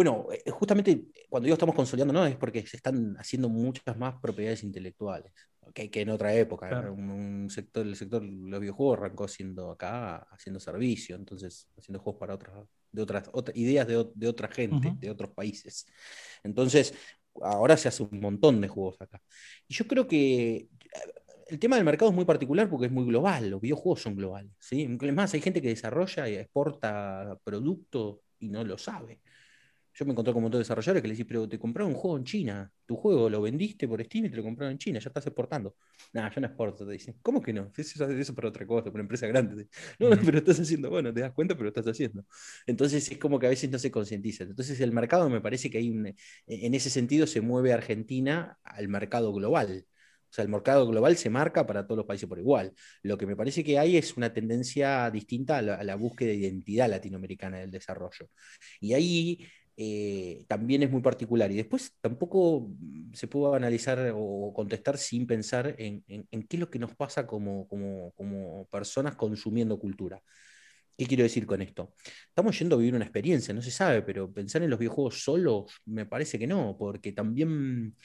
Bueno, 0.00 0.28
eh, 0.32 0.50
justamente 0.50 1.08
cuando 1.28 1.44
digo 1.44 1.52
estamos 1.52 1.74
consolidando, 1.74 2.14
no 2.14 2.24
es 2.24 2.34
porque 2.34 2.66
se 2.66 2.78
están 2.78 3.18
haciendo 3.18 3.50
muchas 3.50 3.98
más 3.98 4.18
propiedades 4.18 4.64
intelectuales 4.64 5.30
que, 5.74 5.90
en 5.92 6.08
otra 6.08 6.32
época. 6.34 6.90
Un, 6.90 7.50
sector, 7.50 7.86
el 7.86 7.94
sector 7.94 8.22
de 8.22 8.30
los 8.30 8.60
videojuegos 8.60 8.96
arrancó 8.96 9.28
siendo 9.28 9.70
acá, 9.70 10.26
haciendo 10.30 10.58
servicio, 10.58 11.16
entonces 11.16 11.68
haciendo 11.76 12.00
juegos 12.00 12.18
para 12.18 12.34
otras, 12.34 12.66
de 12.90 13.02
otras, 13.02 13.30
ideas 13.52 13.86
de, 13.86 14.26
otra 14.26 14.48
gente, 14.48 14.94
de 14.98 15.10
otros 15.10 15.32
países. 15.32 15.86
Entonces, 16.42 16.94
ahora 17.42 17.76
se 17.76 17.88
hace 17.88 18.02
un 18.02 18.20
montón 18.20 18.58
de 18.62 18.68
juegos 18.68 19.02
acá. 19.02 19.20
Y 19.68 19.74
yo 19.74 19.86
creo 19.86 20.06
que 20.06 20.56
eh, 20.56 20.68
el 21.48 21.58
tema 21.58 21.76
del 21.76 21.84
mercado 21.84 22.10
es 22.10 22.16
muy 22.16 22.24
particular 22.24 22.70
porque 22.70 22.86
es 22.86 22.92
muy 22.92 23.04
global, 23.04 23.50
los 23.50 23.60
videojuegos 23.60 24.00
son 24.00 24.16
globales. 24.16 24.52
¿sí? 24.58 24.88
Es 24.98 25.12
más, 25.12 25.34
hay 25.34 25.42
gente 25.42 25.60
que 25.60 25.68
desarrolla 25.68 26.26
y 26.26 26.36
exporta 26.36 27.38
producto 27.44 28.22
y 28.38 28.48
no 28.48 28.64
lo 28.64 28.78
sabe. 28.78 29.20
Yo 30.00 30.06
me 30.06 30.12
encontré 30.12 30.32
con 30.32 30.38
un 30.38 30.44
montón 30.44 30.60
de 30.60 30.62
desarrolladores 30.62 31.02
que 31.02 31.08
le 31.08 31.12
decís, 31.12 31.26
pero 31.28 31.46
te 31.46 31.58
compraron 31.58 31.92
un 31.92 31.98
juego 31.98 32.16
en 32.16 32.24
China. 32.24 32.72
Tu 32.86 32.96
juego 32.96 33.28
lo 33.28 33.42
vendiste 33.42 33.86
por 33.86 34.02
Steam 34.02 34.24
y 34.24 34.30
te 34.30 34.36
lo 34.38 34.42
compraron 34.42 34.72
en 34.72 34.78
China, 34.78 34.98
ya 34.98 35.10
estás 35.10 35.26
exportando. 35.26 35.76
Nah, 36.14 36.30
yo 36.30 36.40
no 36.40 36.46
exporto, 36.46 36.86
te 36.86 36.92
dicen. 36.92 37.16
¿Cómo 37.20 37.42
que 37.42 37.52
no? 37.52 37.70
Eso, 37.76 38.10
eso 38.10 38.34
para 38.34 38.48
otra 38.48 38.66
cosa, 38.66 38.84
para 38.84 38.94
una 38.94 39.02
empresa 39.02 39.26
grande. 39.26 39.68
No, 39.98 40.08
pero 40.24 40.38
estás 40.38 40.58
haciendo, 40.58 40.88
bueno, 40.88 41.12
te 41.12 41.20
das 41.20 41.32
cuenta, 41.32 41.54
pero 41.54 41.64
lo 41.64 41.68
estás 41.68 41.86
haciendo. 41.86 42.24
Entonces 42.66 43.10
es 43.12 43.18
como 43.18 43.38
que 43.38 43.44
a 43.46 43.50
veces 43.50 43.70
no 43.70 43.78
se 43.78 43.90
concientiza. 43.90 44.44
Entonces 44.44 44.80
el 44.80 44.90
mercado 44.92 45.28
me 45.28 45.42
parece 45.42 45.68
que 45.68 45.76
hay 45.76 45.90
un, 45.90 46.06
en 46.46 46.74
ese 46.74 46.88
sentido 46.88 47.26
se 47.26 47.42
mueve 47.42 47.74
Argentina 47.74 48.58
al 48.64 48.88
mercado 48.88 49.34
global. 49.34 49.84
O 50.30 50.32
sea, 50.32 50.44
el 50.44 50.48
mercado 50.50 50.86
global 50.86 51.16
se 51.16 51.28
marca 51.28 51.66
para 51.66 51.84
todos 51.86 51.98
los 51.98 52.06
países 52.06 52.28
por 52.28 52.38
igual. 52.38 52.72
Lo 53.02 53.18
que 53.18 53.26
me 53.26 53.34
parece 53.36 53.64
que 53.64 53.78
hay 53.78 53.96
es 53.96 54.16
una 54.16 54.32
tendencia 54.32 55.10
distinta 55.10 55.58
a 55.58 55.62
la, 55.62 55.74
a 55.74 55.84
la 55.84 55.96
búsqueda 55.96 56.28
de 56.30 56.36
identidad 56.36 56.88
latinoamericana 56.88 57.58
del 57.58 57.70
desarrollo. 57.72 58.30
Y 58.80 58.94
ahí 58.94 59.46
eh, 59.76 60.44
también 60.48 60.82
es 60.82 60.90
muy 60.90 61.02
particular. 61.02 61.50
Y 61.52 61.56
después 61.56 61.94
tampoco 62.00 62.68
mm, 62.78 63.12
se 63.14 63.28
puede 63.28 63.56
analizar 63.56 64.12
o 64.14 64.52
contestar 64.54 64.98
sin 64.98 65.26
pensar 65.26 65.74
en, 65.78 66.02
qué 66.04 66.56
es 66.56 66.60
lo 66.60 66.70
que 66.70 66.78
nos 66.78 66.94
pasa 66.94 67.26
como, 67.26 67.66
como, 67.68 68.66
personas 68.70 69.16
consumiendo 69.16 69.78
cultura. 69.78 70.22
¿Qué 70.96 71.06
quiero 71.06 71.22
decir 71.22 71.46
con 71.46 71.62
esto? 71.62 71.94
Estamos 72.28 72.58
yendo 72.58 72.76
a 72.76 72.78
vivir 72.78 72.94
una 72.94 73.04
experiencia, 73.04 73.54
no 73.54 73.62
se 73.62 73.70
sabe, 73.70 74.02
pero 74.02 74.32
pensar 74.32 74.62
en 74.62 74.70
los 74.70 74.78
videojuegos 74.78 75.22
solos 75.24 75.72
me 75.86 76.06
parece 76.06 76.38
que 76.38 76.46
no, 76.46 76.76
porque 76.78 77.12
también 77.12 77.96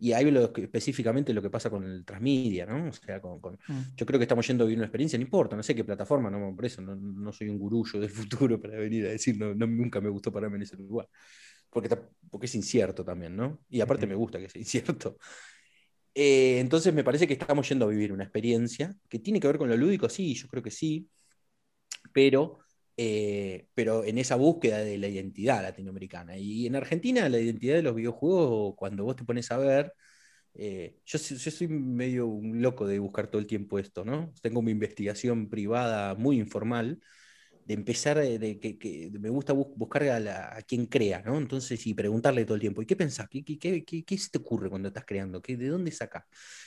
y 0.00 0.12
ahí 0.12 0.30
lo, 0.30 0.52
específicamente 0.54 1.34
lo 1.34 1.42
que 1.42 1.50
pasa 1.50 1.70
con 1.70 1.84
el 1.84 2.04
transmedia, 2.04 2.66
¿no? 2.66 2.88
O 2.88 2.92
sea, 2.92 3.20
con, 3.20 3.38
mm. 3.38 3.96
yo 3.96 4.06
creo 4.06 4.18
que 4.18 4.24
estamos 4.24 4.46
yendo 4.46 4.62
a 4.62 4.66
vivir 4.66 4.78
una 4.78 4.86
experiencia, 4.86 5.18
no 5.18 5.24
importa, 5.24 5.56
no 5.56 5.62
sé 5.62 5.74
qué 5.74 5.84
plataforma, 5.84 6.30
no, 6.30 6.54
por 6.54 6.64
eso 6.64 6.80
no, 6.82 7.32
soy 7.32 7.48
un 7.48 7.58
gurullo 7.58 8.00
del 8.00 8.10
futuro 8.50 8.60
para 8.60 8.78
venir 8.78 9.06
a 9.06 9.10
decir, 9.10 9.36
no, 9.38 9.54
nunca 9.54 10.00
me 10.00 10.08
gustó 10.08 10.32
pararme 10.32 10.56
en 10.56 10.62
ese 10.62 10.76
lugar. 10.76 11.08
Porque, 11.70 11.90
porque 12.30 12.46
es 12.46 12.54
incierto 12.54 13.04
también, 13.04 13.36
¿no? 13.36 13.60
Y 13.68 13.80
aparte 13.80 14.06
me 14.06 14.14
gusta 14.14 14.38
que 14.38 14.48
sea 14.48 14.60
incierto. 14.62 15.18
Eh, 16.14 16.58
entonces 16.60 16.94
me 16.94 17.04
parece 17.04 17.26
que 17.26 17.34
estamos 17.34 17.68
yendo 17.68 17.84
a 17.86 17.88
vivir 17.88 18.12
una 18.12 18.24
experiencia 18.24 18.96
que 19.08 19.18
tiene 19.18 19.40
que 19.40 19.46
ver 19.48 19.58
con 19.58 19.68
lo 19.68 19.76
lúdico, 19.76 20.08
sí, 20.08 20.34
yo 20.34 20.48
creo 20.48 20.62
que 20.62 20.70
sí, 20.70 21.08
pero 22.12 22.60
eh, 22.98 23.68
pero 23.74 24.04
en 24.04 24.18
esa 24.18 24.36
búsqueda 24.36 24.78
de 24.80 24.98
la 24.98 25.08
identidad 25.08 25.62
latinoamericana. 25.62 26.36
Y 26.36 26.66
en 26.66 26.76
Argentina 26.76 27.28
la 27.28 27.40
identidad 27.40 27.76
de 27.76 27.82
los 27.82 27.94
videojuegos, 27.94 28.74
cuando 28.76 29.04
vos 29.04 29.16
te 29.16 29.24
pones 29.24 29.50
a 29.52 29.58
ver, 29.58 29.94
eh, 30.54 30.98
yo, 31.06 31.18
yo, 31.18 31.50
soy 31.52 31.68
medio 31.68 32.26
un 32.26 32.62
loco 32.62 32.86
de 32.86 32.98
buscar 32.98 33.28
todo 33.28 33.40
el 33.40 33.46
tiempo 33.46 33.78
esto, 33.78 34.04
¿no? 34.04 34.32
Tengo 34.42 34.62
mi 34.62 34.72
investigación 34.72 35.48
privada 35.48 36.14
muy 36.16 36.38
informal 36.38 37.00
de 37.68 37.74
empezar, 37.74 38.16
eh, 38.16 38.38
de, 38.38 38.58
que, 38.58 39.10
me 39.20 39.28
gusta 39.28 39.52
buscar 39.52 40.02
a, 40.04 40.62
quien 40.62 40.86
crea, 40.86 41.20
¿no? 41.20 41.36
Entonces, 41.36 41.86
y 41.86 41.92
preguntarle 41.92 42.46
todo 42.46 42.54
el 42.54 42.62
tiempo, 42.62 42.80
¿y 42.80 42.86
qué 42.86 42.96
pensás? 42.96 43.28
¿Qué, 43.28 43.44
qué, 43.44 43.84
qué, 43.84 44.18
se 44.18 44.30
te 44.30 44.38
ocurre 44.38 44.70
cuando 44.70 44.88
estás 44.88 45.04
creando? 45.04 45.42
¿Qué, 45.42 45.54
¿De 45.54 45.68
dónde 45.68 45.90
sacas? 45.90 46.24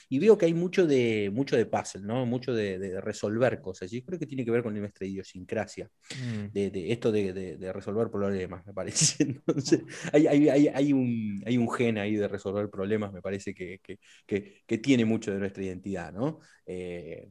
Y 0.08 0.20
veo 0.20 0.38
que 0.38 0.46
hay 0.46 0.54
mucho 0.54 0.86
de, 0.86 1.28
mucho 1.34 1.56
de 1.56 1.66
puzzle, 1.66 2.02
¿no? 2.02 2.24
Mucho 2.24 2.54
de, 2.54 3.00
resolver 3.00 3.60
cosas. 3.60 3.92
Y 3.92 4.02
creo 4.02 4.16
que 4.16 4.26
tiene 4.26 4.44
que 4.44 4.52
ver 4.52 4.62
con 4.62 4.78
nuestra 4.78 5.04
idiosincrasia, 5.04 5.90
mm. 6.10 6.52
de, 6.52 6.92
esto 6.92 7.10
de, 7.10 7.72
resolver 7.72 8.08
problemas, 8.08 8.64
me 8.64 8.72
parece. 8.72 9.24
Entonces, 9.24 9.80
hay, 10.12 10.28
hay, 10.28 10.48
hay, 10.50 10.68
hay, 10.68 10.92
un, 10.92 11.42
hay 11.44 11.58
un 11.58 11.68
gen 11.68 11.98
ahí 11.98 12.14
de 12.14 12.28
resolver 12.28 12.70
problemas, 12.70 13.12
me 13.12 13.20
parece 13.20 13.52
que, 13.52 13.80
que 14.24 14.78
tiene 14.78 15.04
mucho 15.04 15.32
de 15.32 15.40
nuestra 15.40 15.64
identidad, 15.64 16.12
¿no? 16.12 16.38
Eh, 16.64 17.28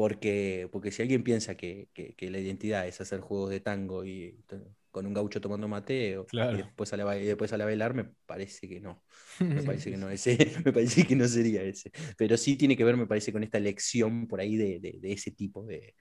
porque, 0.00 0.66
porque 0.72 0.92
si 0.92 1.02
alguien 1.02 1.22
piensa 1.22 1.58
que, 1.58 1.90
la 2.20 2.38
identidad 2.38 2.88
es 2.88 3.02
hacer 3.02 3.20
juegos 3.20 3.50
de 3.50 3.60
tango 3.60 4.02
y 4.02 4.42
con 4.90 5.04
un 5.04 5.12
gaucho 5.12 5.42
tomando 5.42 5.68
mateo 5.68 6.26
y 6.32 6.56
después 6.56 6.90
a, 6.94 6.96
después 6.96 7.52
a 7.52 7.58
bailar, 7.58 7.92
me 7.92 8.04
parece 8.24 8.66
que 8.66 8.80
no. 8.80 9.04
Me 9.40 9.62
parece 9.62 9.90
que 9.90 9.96
no 9.98 10.08
ese, 10.08 10.38
me 10.64 10.72
parece 10.72 11.06
que 11.06 11.14
no 11.14 11.28
sería 11.28 11.62
ese. 11.62 11.92
Pero 12.16 12.38
sí 12.38 12.56
tiene 12.56 12.78
que 12.78 12.84
ver, 12.84 12.96
me 12.96 13.06
parece, 13.06 13.30
con 13.30 13.42
esta 13.42 13.58
elección 13.58 14.26
por 14.26 14.40
ahí 14.40 14.56
de, 14.56 14.98
ese 15.02 15.32
tipo 15.32 15.66
de, 15.66 15.94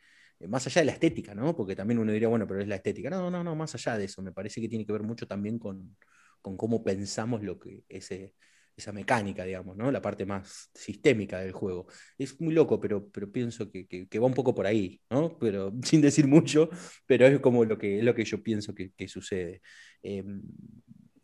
más 0.47 0.66
allá 0.66 0.80
de 0.80 0.86
la 0.86 0.93
estética, 0.93 1.36
¿no? 1.36 1.54
Porque 1.54 1.76
también 1.76 2.00
uno 2.00 2.14
diría, 2.14 2.30
bueno, 2.30 2.47
pero 2.47 2.62
es 2.62 2.70
la 2.70 2.76
estética. 2.76 3.10
No, 3.10 3.30
no, 3.30 3.43
no, 3.43 3.54
más 3.54 3.76
allá 3.76 3.97
de 3.97 4.06
eso, 4.06 4.22
me 4.22 4.32
parece 4.32 4.62
que 4.62 4.70
tiene 4.70 4.86
que 4.86 4.93
ver 4.93 5.04
mucho 5.04 5.28
también 5.28 5.60
con, 5.60 5.97
con 6.41 6.56
cómo 6.56 6.86
pensamos 6.86 7.43
lo 7.43 7.60
que 7.60 7.84
ese, 7.89 8.34
esa 8.80 8.92
mecánica, 8.92 9.44
digamos, 9.44 9.78
¿no? 9.78 9.92
La 9.92 10.02
parte 10.02 10.26
más 10.26 10.70
sistémica 10.74 11.40
del 11.40 11.52
juego. 11.52 11.88
Es 12.18 12.40
muy 12.42 12.54
loco, 12.54 12.80
pero, 12.80 13.10
pero 13.10 13.32
pienso 13.32 13.70
que, 13.70 14.08
va 14.20 14.26
un 14.26 14.34
poco 14.34 14.56
por 14.56 14.66
ahí, 14.66 15.02
¿no? 15.10 15.38
Pero 15.40 15.72
sin 15.84 16.02
decir 16.02 16.28
mucho, 16.28 16.70
pero 17.06 17.28
es 17.28 17.40
como 17.40 17.66
lo 17.66 17.78
que, 17.78 18.02
lo 18.04 18.16
que 18.16 18.26
yo 18.26 18.42
pienso 18.44 18.74
que, 18.74 19.08
sucede. 19.08 19.62
Em, 20.02 20.42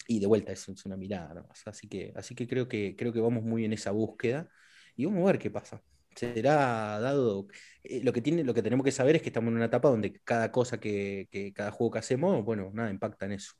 y 0.08 0.20
de 0.20 0.28
vuelta, 0.28 0.52
es, 0.52 0.68
una 0.86 0.98
mirada, 0.98 1.46
Así 1.66 1.88
que, 1.88 2.14
así 2.16 2.36
que 2.36 2.48
creo 2.48 2.68
que 2.68 2.96
creo 2.96 3.12
que 3.14 3.20
vamos 3.20 3.44
muy 3.44 3.66
en 3.66 3.74
esa 3.74 3.92
búsqueda 3.92 4.50
y 4.96 5.06
vamos 5.06 5.24
a 5.24 5.32
ver 5.32 5.40
qué 5.40 5.50
pasa. 5.52 5.82
Será 6.16 7.00
dado. 7.00 7.48
Eh, 7.84 8.02
lo, 8.04 8.14
que 8.14 8.22
tiene, 8.22 8.44
lo 8.44 8.54
que 8.54 8.64
tenemos 8.64 8.86
que 8.86 8.92
saber 8.92 9.16
es 9.18 9.22
que 9.22 9.30
estamos 9.30 9.50
en 9.50 9.58
una 9.58 9.66
etapa 9.66 9.90
donde 9.90 10.14
cada 10.24 10.52
cosa 10.52 10.80
que, 10.80 11.28
que 11.32 11.54
cada 11.54 11.72
juego 11.72 11.92
que 11.92 12.00
hacemos, 12.00 12.44
bueno, 12.46 12.72
nada, 12.74 12.90
impacta 12.90 13.26
en 13.26 13.34
eso. 13.34 13.54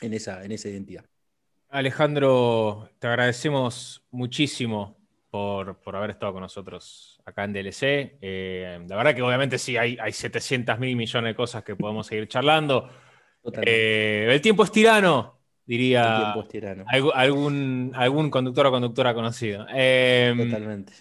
En 0.00 0.12
esa, 0.12 0.44
en 0.44 0.52
esa 0.52 0.68
identidad. 0.68 1.06
Alejandro, 1.68 2.90
te 2.98 3.06
agradecemos 3.06 4.04
muchísimo 4.10 4.96
por, 5.30 5.96
haber 5.96 6.10
estado 6.10 6.32
con 6.32 6.42
nosotros 6.42 7.20
acá 7.24 7.44
en 7.44 7.52
DLC. 7.52 8.18
Eh, 8.20 8.78
la 8.88 8.96
verdad 8.96 9.14
que 9.14 9.22
obviamente 9.22 9.58
sí, 9.58 9.76
hay, 9.76 9.98
hay 10.00 10.12
700 10.12 10.78
mil 10.78 10.96
millones 10.96 11.30
de 11.30 11.34
cosas 11.34 11.62
que 11.64 11.76
podemos 11.76 12.06
seguir 12.06 12.28
charlando. 12.28 12.88
Eh, 13.62 14.28
el 14.30 14.40
tiempo 14.40 14.64
es 14.64 14.72
tirano, 14.72 15.38
diría 15.64 16.34
Algún, 17.14 17.92
algún 17.94 18.30
conductor 18.30 18.66
o 18.66 18.70
conductora 18.70 19.14
conocido. 19.14 19.66
Eh, 19.74 20.34
Totalmente. 20.36 20.92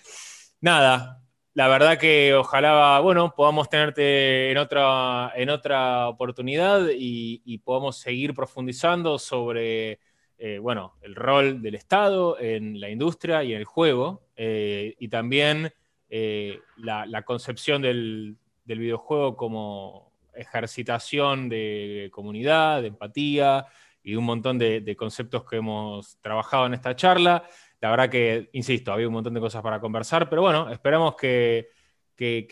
Nada, 0.62 1.22
la 1.54 1.68
verdad 1.68 1.98
que 1.98 2.34
ojalá, 2.34 3.00
bueno, 3.00 3.34
podamos 3.36 3.70
tenerte 3.70 4.52
en 4.52 4.58
otra, 4.58 5.32
en 5.36 5.50
otra 5.50 6.10
oportunidad 6.10 6.90
y, 6.90 7.42
y 7.46 7.60
podamos 7.60 7.98
seguir 7.98 8.34
profundizando 8.34 9.18
sobre 9.18 10.00
eh, 10.38 10.60
bueno, 10.60 10.96
el 11.02 11.16
rol 11.16 11.62
del 11.62 11.76
Estado 11.76 12.38
en 12.40 12.80
la 12.80 12.90
industria 12.90 13.44
y 13.44 13.54
en 13.54 13.60
el 13.60 13.66
juego, 13.66 14.24
eh, 14.36 14.96
y 15.00 15.08
también 15.08 15.72
eh, 16.10 16.60
la, 16.78 17.22
concepción 17.24 17.82
del, 17.82 18.38
videojuego 18.66 19.38
como 19.38 20.12
ejercitación 20.34 21.48
de 21.48 22.10
comunidad, 22.12 22.82
de 22.82 22.90
empatía 22.90 23.66
y 24.04 24.16
un 24.16 24.26
montón 24.26 24.58
de, 24.58 24.96
conceptos 24.98 25.46
que 25.46 25.58
hemos 25.58 26.18
trabajado 26.20 26.66
en 26.66 26.74
esta 26.74 26.96
charla. 26.96 27.48
La 27.80 27.90
verdad 27.90 28.10
que, 28.10 28.50
insisto, 28.54 28.92
había 28.92 29.08
un 29.08 29.14
montón 29.14 29.34
de 29.34 29.40
cosas 29.40 29.62
para 29.62 29.80
conversar, 29.80 30.30
pero 30.30 30.42
bueno, 30.42 30.70
esperamos 30.70 31.16
que, 31.16 31.70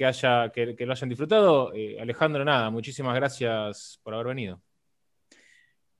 haya, 0.06 0.52
que, 0.52 0.86
lo 0.86 0.94
hayan 0.94 1.10
disfrutado. 1.10 1.74
Alejandro, 2.00 2.46
nada, 2.46 2.70
muchísimas 2.70 3.16
gracias 3.16 4.00
por 4.04 4.14
haber 4.14 4.28
venido. 4.28 4.62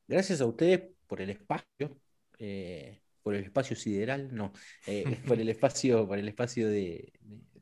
Gracias 0.08 0.42
a 0.42 0.46
ustedes 0.46 0.93
por 1.14 1.22
el 1.22 1.30
espacio, 1.30 2.02
eh, 2.40 3.04
por 3.22 3.36
el 3.36 3.44
espacio 3.44 3.76
sideral, 3.76 4.34
no, 4.34 4.52
eh, 4.88 5.04
por 5.28 5.40
el 5.40 5.48
espacio, 5.48 6.08
por 6.08 6.18
el 6.18 6.28
espacio 6.28 6.68
de, 6.68 7.14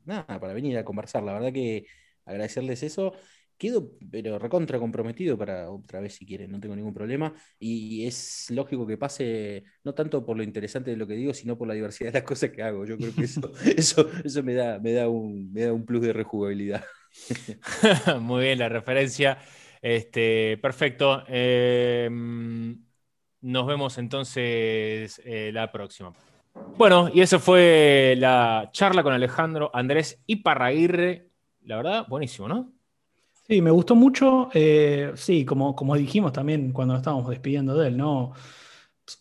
nada, 0.06 0.40
para 0.40 0.54
venir 0.54 0.78
a 0.78 0.86
conversar. 0.86 1.22
La 1.22 1.34
verdad 1.34 1.52
que 1.52 1.84
agradecerles 2.24 2.82
eso. 2.82 3.12
Quedo, 3.58 3.92
pero 4.10 4.38
recontra 4.38 4.78
comprometido 4.78 5.36
para 5.36 5.70
otra 5.70 6.00
vez 6.00 6.14
si 6.14 6.24
quieren, 6.24 6.50
no 6.50 6.60
tengo 6.60 6.74
ningún 6.74 6.94
problema. 6.94 7.34
Y 7.58 8.06
es 8.06 8.46
lógico 8.48 8.86
que 8.86 8.96
pase, 8.96 9.64
no 9.84 9.92
tanto 9.92 10.24
por 10.24 10.38
lo 10.38 10.42
interesante 10.42 10.90
de 10.90 10.96
lo 10.96 11.06
que 11.06 11.12
digo, 11.12 11.34
sino 11.34 11.58
por 11.58 11.68
la 11.68 11.74
diversidad 11.74 12.10
de 12.10 12.20
las 12.20 12.26
cosas 12.26 12.48
que 12.52 12.62
hago. 12.62 12.86
Yo 12.86 12.96
creo 12.96 13.14
que 13.14 13.24
eso, 13.24 13.52
eso, 13.76 14.10
eso 14.24 14.42
me, 14.42 14.54
da, 14.54 14.78
me, 14.78 14.94
da 14.94 15.10
un, 15.10 15.52
me 15.52 15.60
da 15.60 15.74
un 15.74 15.84
plus 15.84 16.00
de 16.00 16.14
rejugabilidad. 16.14 16.82
Muy 18.18 18.44
bien, 18.44 18.58
la 18.58 18.70
referencia. 18.70 19.36
Este, 19.82 20.56
perfecto. 20.56 21.22
Eh, 21.28 22.08
nos 23.42 23.66
vemos 23.66 23.98
entonces 23.98 25.20
eh, 25.24 25.50
la 25.52 25.70
próxima. 25.70 26.12
Bueno, 26.76 27.10
y 27.12 27.20
esa 27.20 27.38
fue 27.38 28.14
la 28.18 28.70
charla 28.72 29.02
con 29.02 29.12
Alejandro 29.12 29.70
Andrés 29.74 30.22
Iparraguirre. 30.26 31.28
La 31.64 31.76
verdad, 31.76 32.06
buenísimo, 32.08 32.48
¿no? 32.48 32.72
Sí, 33.48 33.60
me 33.60 33.70
gustó 33.70 33.94
mucho. 33.94 34.48
Eh, 34.54 35.12
sí, 35.16 35.44
como, 35.44 35.74
como 35.74 35.96
dijimos 35.96 36.32
también 36.32 36.72
cuando 36.72 36.94
nos 36.94 37.00
estábamos 37.00 37.28
despidiendo 37.28 37.74
de 37.76 37.88
él, 37.88 37.96
¿no? 37.96 38.32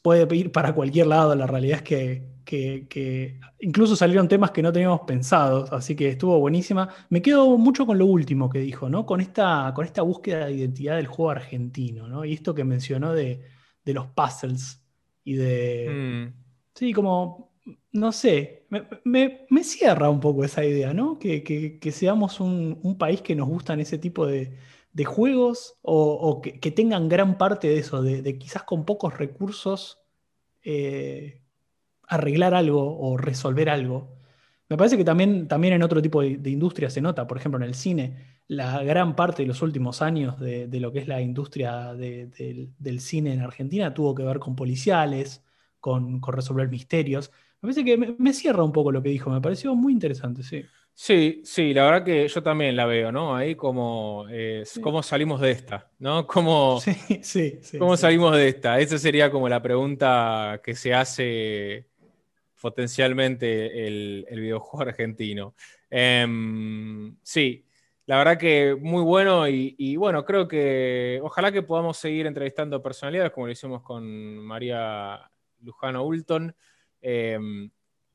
Puede 0.01 0.33
ir 0.35 0.51
para 0.51 0.73
cualquier 0.73 1.07
lado. 1.07 1.35
La 1.35 1.47
realidad 1.47 1.77
es 1.77 1.83
que, 1.83 2.31
que, 2.45 3.39
incluso 3.59 3.95
salieron 3.95 4.27
temas 4.27 4.51
que 4.51 4.61
no 4.61 4.71
teníamos 4.71 5.01
pensados, 5.01 5.71
así 5.71 5.95
que 5.95 6.09
estuvo 6.09 6.39
buenísima. 6.39 6.89
Me 7.09 7.21
quedo 7.21 7.57
mucho 7.57 7.85
con 7.85 7.97
lo 7.97 8.05
último 8.05 8.49
que 8.49 8.59
dijo, 8.59 8.89
¿no? 8.89 9.05
Con 9.05 9.21
esta, 9.21 9.71
con 9.75 9.85
esta 9.85 10.01
búsqueda 10.01 10.45
de 10.45 10.53
identidad 10.53 10.97
del 10.97 11.07
juego 11.07 11.31
argentino, 11.31 12.07
¿no? 12.07 12.25
Y 12.25 12.33
esto 12.33 12.53
que 12.53 12.63
mencionó 12.63 13.13
de 13.13 13.41
de 13.85 13.93
los 13.93 14.07
puzzles 14.07 14.81
y 15.23 15.33
de... 15.33 16.31
Mm. 16.33 16.41
Sí, 16.73 16.93
como, 16.93 17.51
no 17.91 18.11
sé, 18.11 18.65
me, 19.03 19.63
cierra 19.63 20.09
un 20.09 20.19
poco 20.19 20.43
esa 20.43 20.63
idea, 20.65 20.93
¿no? 20.93 21.19
Que, 21.19 21.79
seamos 21.91 22.39
un, 22.39 22.95
país 22.97 23.21
que 23.21 23.35
nos 23.35 23.47
gustan 23.47 23.79
ese 23.79 23.97
tipo 23.97 24.25
de, 24.25 24.57
juegos 25.05 25.75
o, 25.81 26.41
que, 26.41 26.71
tengan 26.71 27.09
gran 27.09 27.37
parte 27.37 27.67
de 27.67 27.79
eso, 27.79 28.01
de, 28.01 28.37
quizás 28.37 28.63
con 28.63 28.85
pocos 28.85 29.17
recursos 29.17 29.99
eh, 30.63 31.41
arreglar 32.07 32.53
algo 32.53 32.99
o 32.99 33.17
resolver 33.17 33.69
algo. 33.69 34.20
Me 34.71 34.77
parece 34.77 34.97
que 34.97 35.03
también, 35.03 35.49
también 35.49 35.73
en 35.73 35.83
otro 35.83 36.01
tipo 36.01 36.21
de, 36.21 36.37
de 36.37 36.49
industria 36.49 36.89
se 36.89 37.01
nota, 37.01 37.27
por 37.27 37.37
ejemplo 37.37 37.59
en 37.61 37.67
el 37.67 37.75
cine, 37.75 38.15
la 38.47 38.83
gran 38.83 39.15
parte 39.17 39.43
de 39.43 39.47
los 39.47 39.61
últimos 39.61 40.01
años 40.01 40.37
de, 40.39 40.67
lo 40.79 40.91
que 40.91 40.99
es 40.99 41.07
la 41.07 41.21
industria 41.21 41.93
del 41.93 42.99
cine 42.99 43.33
en 43.33 43.41
Argentina 43.41 43.93
tuvo 43.93 44.13
que 44.13 44.23
ver 44.23 44.39
con 44.39 44.55
policiales, 44.55 45.41
con, 45.79 46.21
resolver 46.21 46.69
misterios. 46.69 47.31
Me 47.61 47.67
parece 47.67 47.85
que 47.85 47.97
me, 47.97 48.33
cierra 48.33 48.63
un 48.63 48.71
poco 48.71 48.91
lo 48.91 49.01
que 49.01 49.09
dijo, 49.09 49.29
me 49.29 49.39
pareció 49.39 49.75
muy 49.75 49.93
interesante, 49.93 50.43
sí. 50.43 50.63
Sí, 50.93 51.41
sí, 51.45 51.73
la 51.73 51.83
verdad 51.83 52.03
que 52.03 52.27
yo 52.27 52.43
también 52.43 52.75
la 52.75 52.85
veo, 52.85 53.11
¿no? 53.11 53.35
Ahí 53.35 53.55
como 53.55 54.25
cómo 54.81 55.01
salimos 55.01 55.39
de 55.39 55.51
esta, 55.51 55.89
¿no? 55.99 56.27
¿Cómo, 56.27 56.79
sí, 56.81 57.19
sí, 57.21 57.59
¿cómo 57.77 57.95
salimos 57.95 58.35
de 58.35 58.49
esta? 58.49 58.79
Esa 58.79 58.97
sería 58.97 59.31
como 59.31 59.47
la 59.47 59.61
pregunta 59.61 60.59
que 60.63 60.75
se 60.75 60.93
hace 60.93 61.90
potencialmente 62.61 63.87
el, 63.87 64.25
videojuego 64.29 64.81
argentino. 64.89 65.55
Em, 65.89 67.17
sí, 67.23 67.65
la 68.05 68.17
verdad 68.17 68.37
que 68.37 68.75
muy 68.79 69.03
bueno 69.03 69.47
y, 69.47 69.95
bueno, 69.95 70.23
creo 70.25 70.47
que 70.47 71.19
ojalá 71.23 71.51
que 71.51 71.63
podamos 71.63 71.97
seguir 71.97 72.27
entrevistando 72.27 72.81
personalidades 72.81 73.31
como 73.31 73.47
lo 73.47 73.51
hicimos 73.51 73.81
con 73.81 74.37
María 74.37 75.29
Lujano 75.61 76.03
Ulton 76.05 76.55
em, 77.01 77.69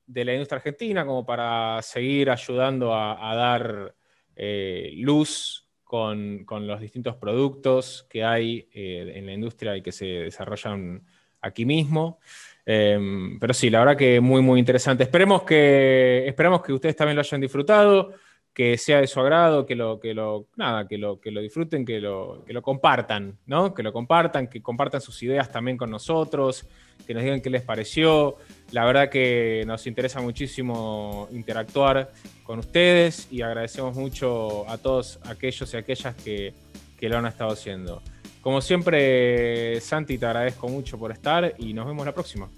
de 0.07 0.25
la 0.25 0.33
industria 0.33 0.57
argentina, 0.59 1.05
como 1.05 1.25
para 1.25 1.81
seguir 1.83 2.31
ayudando 2.31 2.95
a, 2.95 3.35
dar 3.35 3.95
eh, 4.35 4.93
luz 4.97 5.67
con, 5.83 6.45
los 6.49 6.81
distintos 6.81 7.17
productos 7.17 8.07
que 8.11 8.25
hay 8.25 8.69
eh, 8.73 9.13
en 9.15 9.27
la 9.27 9.33
industria 9.33 9.77
y 9.77 9.83
que 9.83 9.93
se 9.93 10.05
desarrollan 10.05 11.05
aquí 11.41 11.65
mismo. 11.65 12.19
Em, 12.67 13.39
pero 13.39 13.55
sí, 13.55 13.71
la 13.71 13.79
verdad 13.79 13.97
que 13.97 14.21
muy, 14.21 14.43
muy 14.43 14.59
interesante. 14.59 15.05
Esperemos 15.05 15.45
que, 15.45 16.27
esperemos 16.27 16.63
que 16.63 16.73
ustedes 16.73 16.97
también 16.97 17.15
lo 17.15 17.21
hayan 17.21 17.41
disfrutado 17.41 18.13
que 18.57 18.79
sea 18.79 19.03
de 19.03 19.07
su 19.07 19.21
agrado, 19.21 19.67
que 19.67 19.75
lo, 19.75 20.01
que 20.01 20.15
lo, 20.15 20.47
nada, 20.57 20.89
que 20.89 20.97
lo, 20.97 21.21
que 21.21 21.31
lo 21.31 21.43
disfruten, 21.43 21.85
que 21.85 22.01
lo, 22.01 22.43
que 22.47 22.55
lo 22.55 22.63
compartan, 22.63 23.37
¿no? 23.45 23.75
Que 23.75 23.83
lo 23.83 23.93
compartan, 23.93 24.49
que 24.49 24.63
compartan 24.63 25.03
sus 25.03 25.23
ideas 25.23 25.53
también 25.53 25.77
con 25.77 25.91
nosotros, 25.91 26.65
que 27.07 27.13
nos 27.13 27.23
digan 27.23 27.43
qué 27.43 27.51
les 27.51 27.61
pareció. 27.61 28.37
La 28.73 28.87
verdad 28.87 29.11
que 29.11 29.63
nos 29.67 29.87
interesa 29.87 30.23
muchísimo 30.23 31.29
interactuar 31.33 32.11
con 32.45 32.61
ustedes 32.61 33.31
y 33.31 33.43
agradecemos 33.43 33.95
mucho 33.95 34.67
a 34.71 34.79
todos 34.79 35.21
aquellos 35.27 35.75
y 35.75 35.77
aquellas 35.77 36.15
que, 36.15 36.55
que 36.99 37.09
lo 37.09 37.19
han 37.19 37.27
estado 37.27 37.53
haciendo. 37.53 38.03
Como 38.41 38.61
siempre, 38.61 39.81
Santi, 39.81 40.19
te 40.19 40.27
agradezco 40.27 40.69
mucho 40.69 40.99
por 40.99 41.11
estar 41.11 41.55
y 41.59 41.73
nos 41.73 41.87
vemos 41.87 42.07
la 42.07 42.13
próxima. 42.13 42.49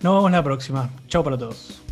Nos 0.00 0.14
vemos 0.16 0.30
la 0.30 0.42
próxima. 0.42 0.90
Chao 1.08 1.22
para 1.22 1.38
todos. 1.38 1.87